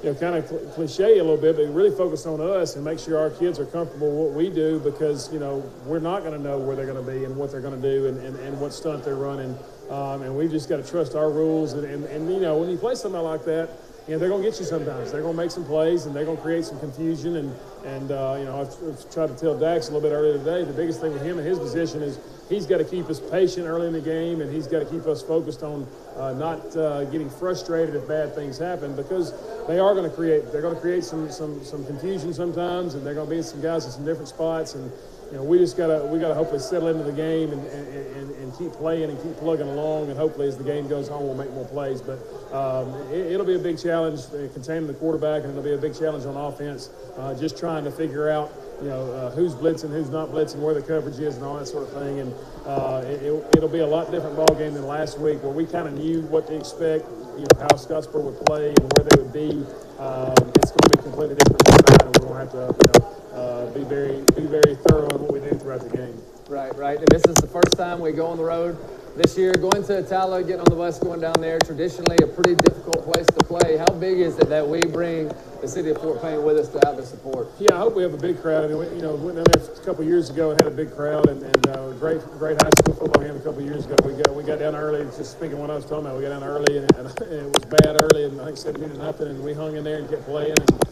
you 0.03 0.11
know, 0.11 0.19
kind 0.19 0.35
of 0.35 0.47
cliche 0.73 1.17
a 1.17 1.23
little 1.23 1.37
bit, 1.37 1.55
but 1.55 1.73
really 1.73 1.95
focus 1.95 2.25
on 2.25 2.39
us 2.39 2.75
and 2.75 2.85
make 2.85 2.99
sure 2.99 3.17
our 3.17 3.31
kids 3.31 3.59
are 3.59 3.65
comfortable 3.65 4.09
with 4.09 4.29
what 4.29 4.37
we 4.37 4.49
do 4.49 4.79
because, 4.79 5.31
you 5.33 5.39
know, 5.39 5.57
we're 5.85 5.99
not 5.99 6.21
going 6.21 6.33
to 6.33 6.39
know 6.39 6.57
where 6.59 6.75
they're 6.75 6.85
going 6.85 7.03
to 7.03 7.11
be 7.11 7.25
and 7.25 7.35
what 7.35 7.51
they're 7.51 7.61
going 7.61 7.79
to 7.79 7.81
do 7.81 8.07
and, 8.07 8.19
and, 8.19 8.35
and 8.39 8.59
what 8.59 8.73
stunt 8.73 9.03
they're 9.03 9.15
running. 9.15 9.57
Um, 9.89 10.21
and 10.21 10.37
we've 10.37 10.51
just 10.51 10.69
got 10.69 10.77
to 10.77 10.89
trust 10.89 11.15
our 11.15 11.31
rules. 11.31 11.73
And, 11.73 11.85
and, 11.85 12.05
and, 12.05 12.31
you 12.31 12.39
know, 12.39 12.57
when 12.57 12.69
you 12.69 12.77
play 12.77 12.93
something 12.93 13.21
like 13.21 13.45
that, 13.45 13.69
you 14.07 14.13
know, 14.13 14.19
they're 14.19 14.29
going 14.29 14.41
to 14.41 14.49
get 14.49 14.57
you 14.57 14.65
sometimes. 14.65 15.11
They're 15.11 15.21
going 15.21 15.35
to 15.35 15.41
make 15.41 15.51
some 15.51 15.65
plays 15.65 16.05
and 16.05 16.15
they're 16.15 16.23
going 16.23 16.37
to 16.37 16.43
create 16.43 16.63
some 16.63 16.79
confusion. 16.79 17.35
And, 17.35 17.53
and 17.85 18.11
uh, 18.11 18.37
you 18.39 18.45
know, 18.45 18.61
I've, 18.61 18.73
I've, 18.87 19.13
tried 19.13 19.27
to 19.27 19.35
tell 19.35 19.57
Dax 19.57 19.89
a 19.89 19.91
little 19.91 20.07
bit 20.07 20.15
earlier 20.15 20.37
today, 20.37 20.63
the 20.63 20.71
biggest 20.71 21.01
thing 21.01 21.11
with 21.11 21.21
him 21.21 21.37
and 21.37 21.45
his 21.45 21.59
position 21.59 22.01
is 22.01 22.17
he's 22.47 22.65
got 22.65 22.77
to 22.77 22.85
keep 22.85 23.09
us 23.09 23.19
patient 23.19 23.67
early 23.67 23.87
in 23.87 23.91
the 23.91 23.99
game 23.99 24.39
and 24.39 24.53
he's 24.53 24.65
got 24.65 24.79
to 24.79 24.85
keep 24.85 25.05
us 25.07 25.21
focused 25.21 25.61
on 25.61 25.85
uh, 26.15 26.31
not 26.33 26.75
uh, 26.77 27.03
getting 27.05 27.29
frustrated 27.29 27.95
if 27.95 28.07
bad 28.07 28.33
things 28.33 28.57
happen 28.57 28.95
because 28.95 29.33
they 29.67 29.77
are 29.77 29.93
going 29.93 30.09
to 30.09 30.15
create, 30.15 30.53
they're 30.53 30.61
going 30.61 30.75
to 30.75 30.81
create 30.81 31.03
some, 31.03 31.29
some, 31.29 31.61
some 31.65 31.85
confusion 31.85 32.33
sometimes 32.33 32.95
and 32.95 33.05
they're 33.05 33.13
going 33.13 33.27
to 33.27 33.31
be 33.31 33.39
in 33.39 33.43
some 33.43 33.61
guys 33.61 33.83
in 33.85 33.91
some 33.91 34.05
different 34.05 34.29
spots. 34.29 34.73
And, 34.73 34.89
you 35.31 35.37
know, 35.37 35.43
we 35.43 35.57
just 35.57 35.75
gotta 35.75 36.05
we 36.05 36.19
gotta 36.19 36.33
hopefully 36.33 36.59
settle 36.59 36.87
into 36.87 37.03
the 37.03 37.11
game 37.11 37.51
and, 37.51 37.65
and, 37.67 38.31
and, 38.31 38.57
keep 38.57 38.71
playing 38.71 39.09
and 39.09 39.21
keep 39.21 39.35
plugging 39.37 39.67
along, 39.67 40.09
and 40.09 40.17
hopefully 40.17 40.47
as 40.47 40.57
the 40.57 40.63
game 40.63 40.87
goes 40.87 41.09
on, 41.09 41.21
we'll 41.21 41.35
make 41.35 41.51
more 41.51 41.65
plays. 41.65 42.01
But 42.01 42.17
um, 42.51 42.93
it, 43.11 43.37
will 43.37 43.45
be 43.45 43.55
a 43.55 43.59
big 43.59 43.77
challenge 43.77 44.21
uh, 44.33 44.51
containing 44.53 44.87
the 44.87 44.93
quarterback, 44.95 45.43
and 45.43 45.51
it'll 45.51 45.63
be 45.63 45.73
a 45.73 45.77
big 45.77 45.93
challenge 45.93 46.25
on 46.25 46.35
offense, 46.35 46.89
uh, 47.17 47.35
just 47.35 47.57
trying 47.57 47.83
to 47.83 47.91
figure 47.91 48.29
out 48.29 48.51
you 48.81 48.87
know 48.87 49.11
uh, 49.11 49.31
who's 49.31 49.53
blitzing, 49.53 49.89
who's 49.89 50.09
not 50.09 50.29
blitzing, 50.29 50.59
where 50.59 50.73
the 50.73 50.81
coverage 50.81 51.19
is, 51.19 51.35
and 51.35 51.43
all 51.43 51.57
that 51.59 51.67
sort 51.67 51.83
of 51.83 51.93
thing. 51.93 52.19
And 52.19 52.33
uh, 52.65 53.03
it, 53.05 53.61
will 53.61 53.67
be 53.67 53.79
a 53.79 53.87
lot 53.87 54.09
different 54.09 54.37
ball 54.37 54.55
game 54.55 54.73
than 54.73 54.87
last 54.87 55.19
week, 55.19 55.43
where 55.43 55.51
we 55.51 55.65
kind 55.65 55.87
of 55.87 55.93
knew 55.93 56.21
what 56.21 56.47
to 56.47 56.55
expect, 56.55 57.05
you 57.35 57.45
know, 57.45 57.59
how 57.59 57.75
Scottsboro 57.75 58.23
would 58.23 58.45
play 58.45 58.69
and 58.69 58.93
where 58.93 59.03
they 59.03 59.21
would 59.21 59.33
be. 59.33 59.51
Um, 59.99 60.33
it's 60.55 60.71
going 60.71 60.87
to 60.87 60.97
be 60.97 61.03
completely 61.03 61.35
different 61.35 61.65
time, 61.65 62.07
and 62.07 62.17
we're 62.17 62.27
going 62.27 62.49
to 62.49 62.57
have 62.57 62.77
to 62.77 62.87
you 62.87 62.99
know 62.99 63.16
uh, 63.37 63.69
be 63.71 63.83
very 63.83 64.21
be 64.35 64.45
very 64.49 64.75
thorough 64.87 65.09
in 65.13 65.21
what 65.21 65.31
we 65.31 65.39
do 65.39 65.53
throughout 65.57 65.81
the 65.81 65.95
game. 65.95 66.19
Right, 66.49 66.75
right. 66.77 66.97
And 66.97 67.07
this 67.09 67.23
is 67.25 67.35
the 67.35 67.47
first 67.47 67.75
time 67.77 67.99
we 67.99 68.11
go 68.13 68.25
on 68.27 68.37
the 68.37 68.43
road 68.43 68.77
this 69.17 69.37
year. 69.37 69.51
Going 69.53 69.83
to 69.83 70.01
Attalla, 70.01 70.41
getting 70.41 70.61
on 70.61 70.69
the 70.69 70.75
bus, 70.75 70.97
going 70.97 71.19
down 71.19 71.35
there, 71.41 71.59
traditionally 71.59 72.15
a 72.23 72.27
pretty 72.27 72.55
difficult 72.55 73.03
place 73.03 73.27
to 73.27 73.43
play. 73.43 73.75
How 73.75 73.91
big 73.99 74.19
is 74.19 74.37
it 74.39 74.47
that 74.47 74.65
we 74.65 74.85
bring 74.85 75.29
the 75.59 75.67
city 75.67 75.89
of 75.89 75.97
Fort 75.97 76.21
Payne 76.21 76.43
with 76.43 76.57
us 76.57 76.69
to 76.69 76.79
have 76.85 76.95
the 76.95 77.05
support? 77.05 77.49
Yeah, 77.59 77.75
I 77.75 77.79
hope 77.79 77.95
we 77.95 78.03
have 78.03 78.13
a 78.13 78.17
big 78.17 78.39
crowd. 78.41 78.63
I 78.63 78.67
mean, 78.69 78.77
we, 78.77 78.87
you 78.95 79.01
know, 79.01 79.15
went 79.15 79.35
down 79.35 79.45
there 79.51 79.61
a 79.61 79.85
couple 79.85 80.05
years 80.05 80.29
ago 80.29 80.51
and 80.51 80.61
had 80.61 80.71
a 80.71 80.75
big 80.75 80.95
crowd, 80.95 81.27
and, 81.27 81.43
and 81.43 81.67
uh, 81.67 81.91
great, 81.99 82.21
great 82.39 82.61
high 82.61 82.71
school 82.79 82.95
football 82.95 83.21
game 83.21 83.35
a 83.35 83.41
couple 83.41 83.61
years 83.61 83.85
ago. 83.85 83.97
We 84.07 84.13
got 84.13 84.33
we 84.33 84.43
got 84.43 84.59
down 84.59 84.73
early. 84.73 85.03
Just 85.17 85.33
speaking 85.33 85.57
what 85.59 85.69
I 85.69 85.75
was 85.75 85.83
talking 85.83 86.05
about, 86.05 86.15
we 86.15 86.23
got 86.23 86.29
down 86.29 86.45
early, 86.45 86.77
and, 86.77 86.95
and, 86.95 87.07
and 87.21 87.47
it 87.47 87.53
was 87.53 87.65
bad 87.65 87.97
early, 87.99 88.23
and 88.23 88.39
I 88.39 88.45
think 88.45 88.57
seventeen 88.57 88.89
to 88.91 88.97
nothing, 88.97 89.27
and 89.27 89.43
we 89.43 89.53
hung 89.53 89.75
in 89.75 89.83
there 89.83 89.97
and 89.97 90.09
kept 90.09 90.23
playing. 90.23 90.55
And, 90.57 90.86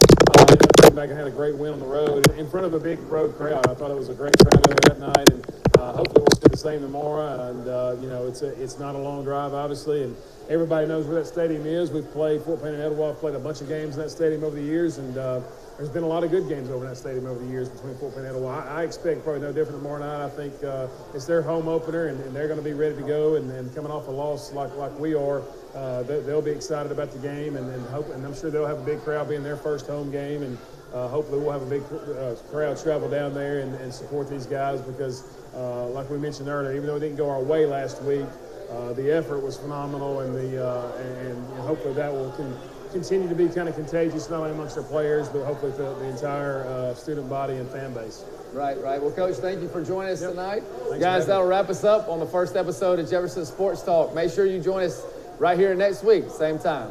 came 0.85 0.95
back 0.95 1.09
and 1.09 1.17
had 1.17 1.27
a 1.27 1.31
great 1.31 1.55
win 1.55 1.73
on 1.73 1.79
the 1.79 1.85
road 1.85 2.29
in 2.37 2.47
front 2.47 2.65
of 2.65 2.73
a 2.73 2.79
big 2.79 2.99
road 3.03 3.35
crowd. 3.37 3.65
I 3.67 3.73
thought 3.73 3.89
it 3.89 3.97
was 3.97 4.09
a 4.09 4.13
great 4.13 4.37
crowd 4.37 4.63
that 4.83 4.99
night, 4.99 5.29
and 5.29 5.45
uh, 5.79 5.93
hopefully 5.93 6.25
we'll 6.27 6.41
do 6.41 6.49
the 6.49 6.57
same 6.57 6.81
tomorrow. 6.81 7.49
And 7.49 7.67
uh, 7.67 7.95
you 8.01 8.07
know, 8.07 8.27
it's 8.27 8.43
a, 8.43 8.61
it's 8.61 8.77
not 8.77 8.93
a 8.93 8.97
long 8.97 9.23
drive, 9.23 9.53
obviously, 9.53 10.03
and 10.03 10.15
everybody 10.47 10.87
knows 10.87 11.07
where 11.07 11.15
that 11.15 11.25
stadium 11.25 11.65
is. 11.65 11.89
We've 11.91 12.09
played 12.11 12.41
Fort 12.41 12.61
Payne 12.61 12.75
and 12.75 12.83
Etowah, 12.83 13.15
played 13.15 13.35
a 13.35 13.39
bunch 13.39 13.61
of 13.61 13.67
games 13.67 13.95
in 13.95 14.01
that 14.01 14.11
stadium 14.11 14.43
over 14.43 14.55
the 14.55 14.61
years, 14.61 14.99
and 14.99 15.17
uh, 15.17 15.41
there's 15.77 15.89
been 15.89 16.03
a 16.03 16.07
lot 16.07 16.23
of 16.23 16.29
good 16.29 16.47
games 16.47 16.69
over 16.69 16.85
in 16.85 16.89
that 16.89 16.97
stadium 16.97 17.25
over 17.25 17.39
the 17.39 17.49
years 17.49 17.67
between 17.67 17.95
Fort 17.95 18.13
Payne 18.13 18.25
and 18.25 18.35
Etowah. 18.35 18.63
I, 18.63 18.81
I 18.81 18.83
expect 18.83 19.23
probably 19.23 19.41
no 19.41 19.51
different 19.51 19.81
tomorrow 19.81 19.99
night. 19.99 20.23
I 20.23 20.29
think 20.29 20.53
uh, 20.63 20.87
it's 21.15 21.25
their 21.25 21.41
home 21.41 21.67
opener, 21.67 22.07
and, 22.07 22.19
and 22.21 22.35
they're 22.35 22.47
going 22.47 22.59
to 22.59 22.63
be 22.63 22.73
ready 22.73 22.95
to 22.95 23.01
go. 23.01 23.35
And, 23.35 23.49
and, 23.51 23.73
coming 23.75 23.91
off 23.91 24.07
a 24.07 24.11
loss 24.11 24.53
like 24.53 24.73
like 24.77 24.97
we 24.99 25.15
are, 25.15 25.41
uh, 25.73 26.03
they, 26.03 26.19
will 26.21 26.41
be 26.41 26.51
excited 26.51 26.91
about 26.91 27.11
the 27.11 27.19
game, 27.19 27.55
and, 27.55 27.69
and 27.73 27.85
hope. 27.87 28.09
And 28.11 28.23
I'm 28.23 28.35
sure 28.35 28.51
they'll 28.51 28.67
have 28.67 28.79
a 28.79 28.85
big 28.85 29.01
crowd 29.01 29.27
being 29.27 29.43
their 29.43 29.57
first 29.57 29.87
home 29.87 30.11
game, 30.11 30.43
and 30.43 30.57
uh, 30.95 31.09
hopefully 31.09 31.39
we'll 31.39 31.51
have 31.51 31.61
a 31.61 31.65
big 31.65 31.83
uh, 31.91 32.35
crowd 32.49 32.81
travel 32.81 33.09
down 33.09 33.33
there 33.33 33.59
and, 33.59 33.75
and 33.75 33.93
support 33.93 34.29
these 34.29 34.45
guys 34.45 34.79
because, 34.79 35.23
uh, 35.53 35.87
like 35.87 36.09
we 36.09 36.17
mentioned 36.17 36.47
earlier, 36.47 36.73
even 36.73 36.85
though 36.85 36.95
it 36.95 37.01
didn't 37.01 37.17
go 37.17 37.29
our 37.29 37.43
way 37.43 37.65
last 37.65 38.01
week, 38.03 38.25
uh, 38.71 38.93
the 38.93 39.11
effort 39.11 39.39
was 39.39 39.57
phenomenal, 39.57 40.21
and 40.21 40.33
the 40.33 40.65
uh, 40.65 40.91
and, 40.97 41.17
and, 41.27 41.59
hopefully 41.59 41.93
that 41.93 42.11
will 42.11 42.31
con- 42.31 42.57
continue 42.91 43.27
to 43.27 43.35
be 43.35 43.47
kind 43.49 43.67
of 43.67 43.75
contagious 43.75 44.29
not 44.29 44.39
only 44.39 44.51
amongst 44.51 44.77
our 44.77 44.83
players 44.83 45.27
but 45.27 45.43
hopefully 45.43 45.71
the, 45.73 45.93
the 45.95 46.05
entire 46.05 46.63
uh, 46.65 46.93
student 46.95 47.29
body 47.29 47.55
and 47.55 47.69
fan 47.69 47.93
base. 47.93 48.23
Right, 48.53 48.81
right. 48.81 49.01
Well, 49.01 49.11
Coach, 49.11 49.35
thank 49.35 49.61
you 49.61 49.67
for 49.67 49.83
joining 49.83 50.13
us 50.13 50.21
yep. 50.21 50.31
tonight. 50.31 50.63
Thanks 50.89 51.03
Guys, 51.03 51.25
that'll 51.27 51.45
wrap 51.45 51.69
us 51.69 51.83
up 51.83 52.07
on 52.07 52.19
the 52.19 52.25
first 52.25 52.55
episode 52.55 52.99
of 52.99 53.09
Jefferson 53.09 53.45
Sports 53.45 53.83
Talk. 53.83 54.15
Make 54.15 54.31
sure 54.31 54.45
you 54.45 54.61
join 54.61 54.83
us 54.83 55.05
right 55.39 55.59
here 55.59 55.75
next 55.75 56.03
week, 56.03 56.29
same 56.29 56.57
time. 56.57 56.89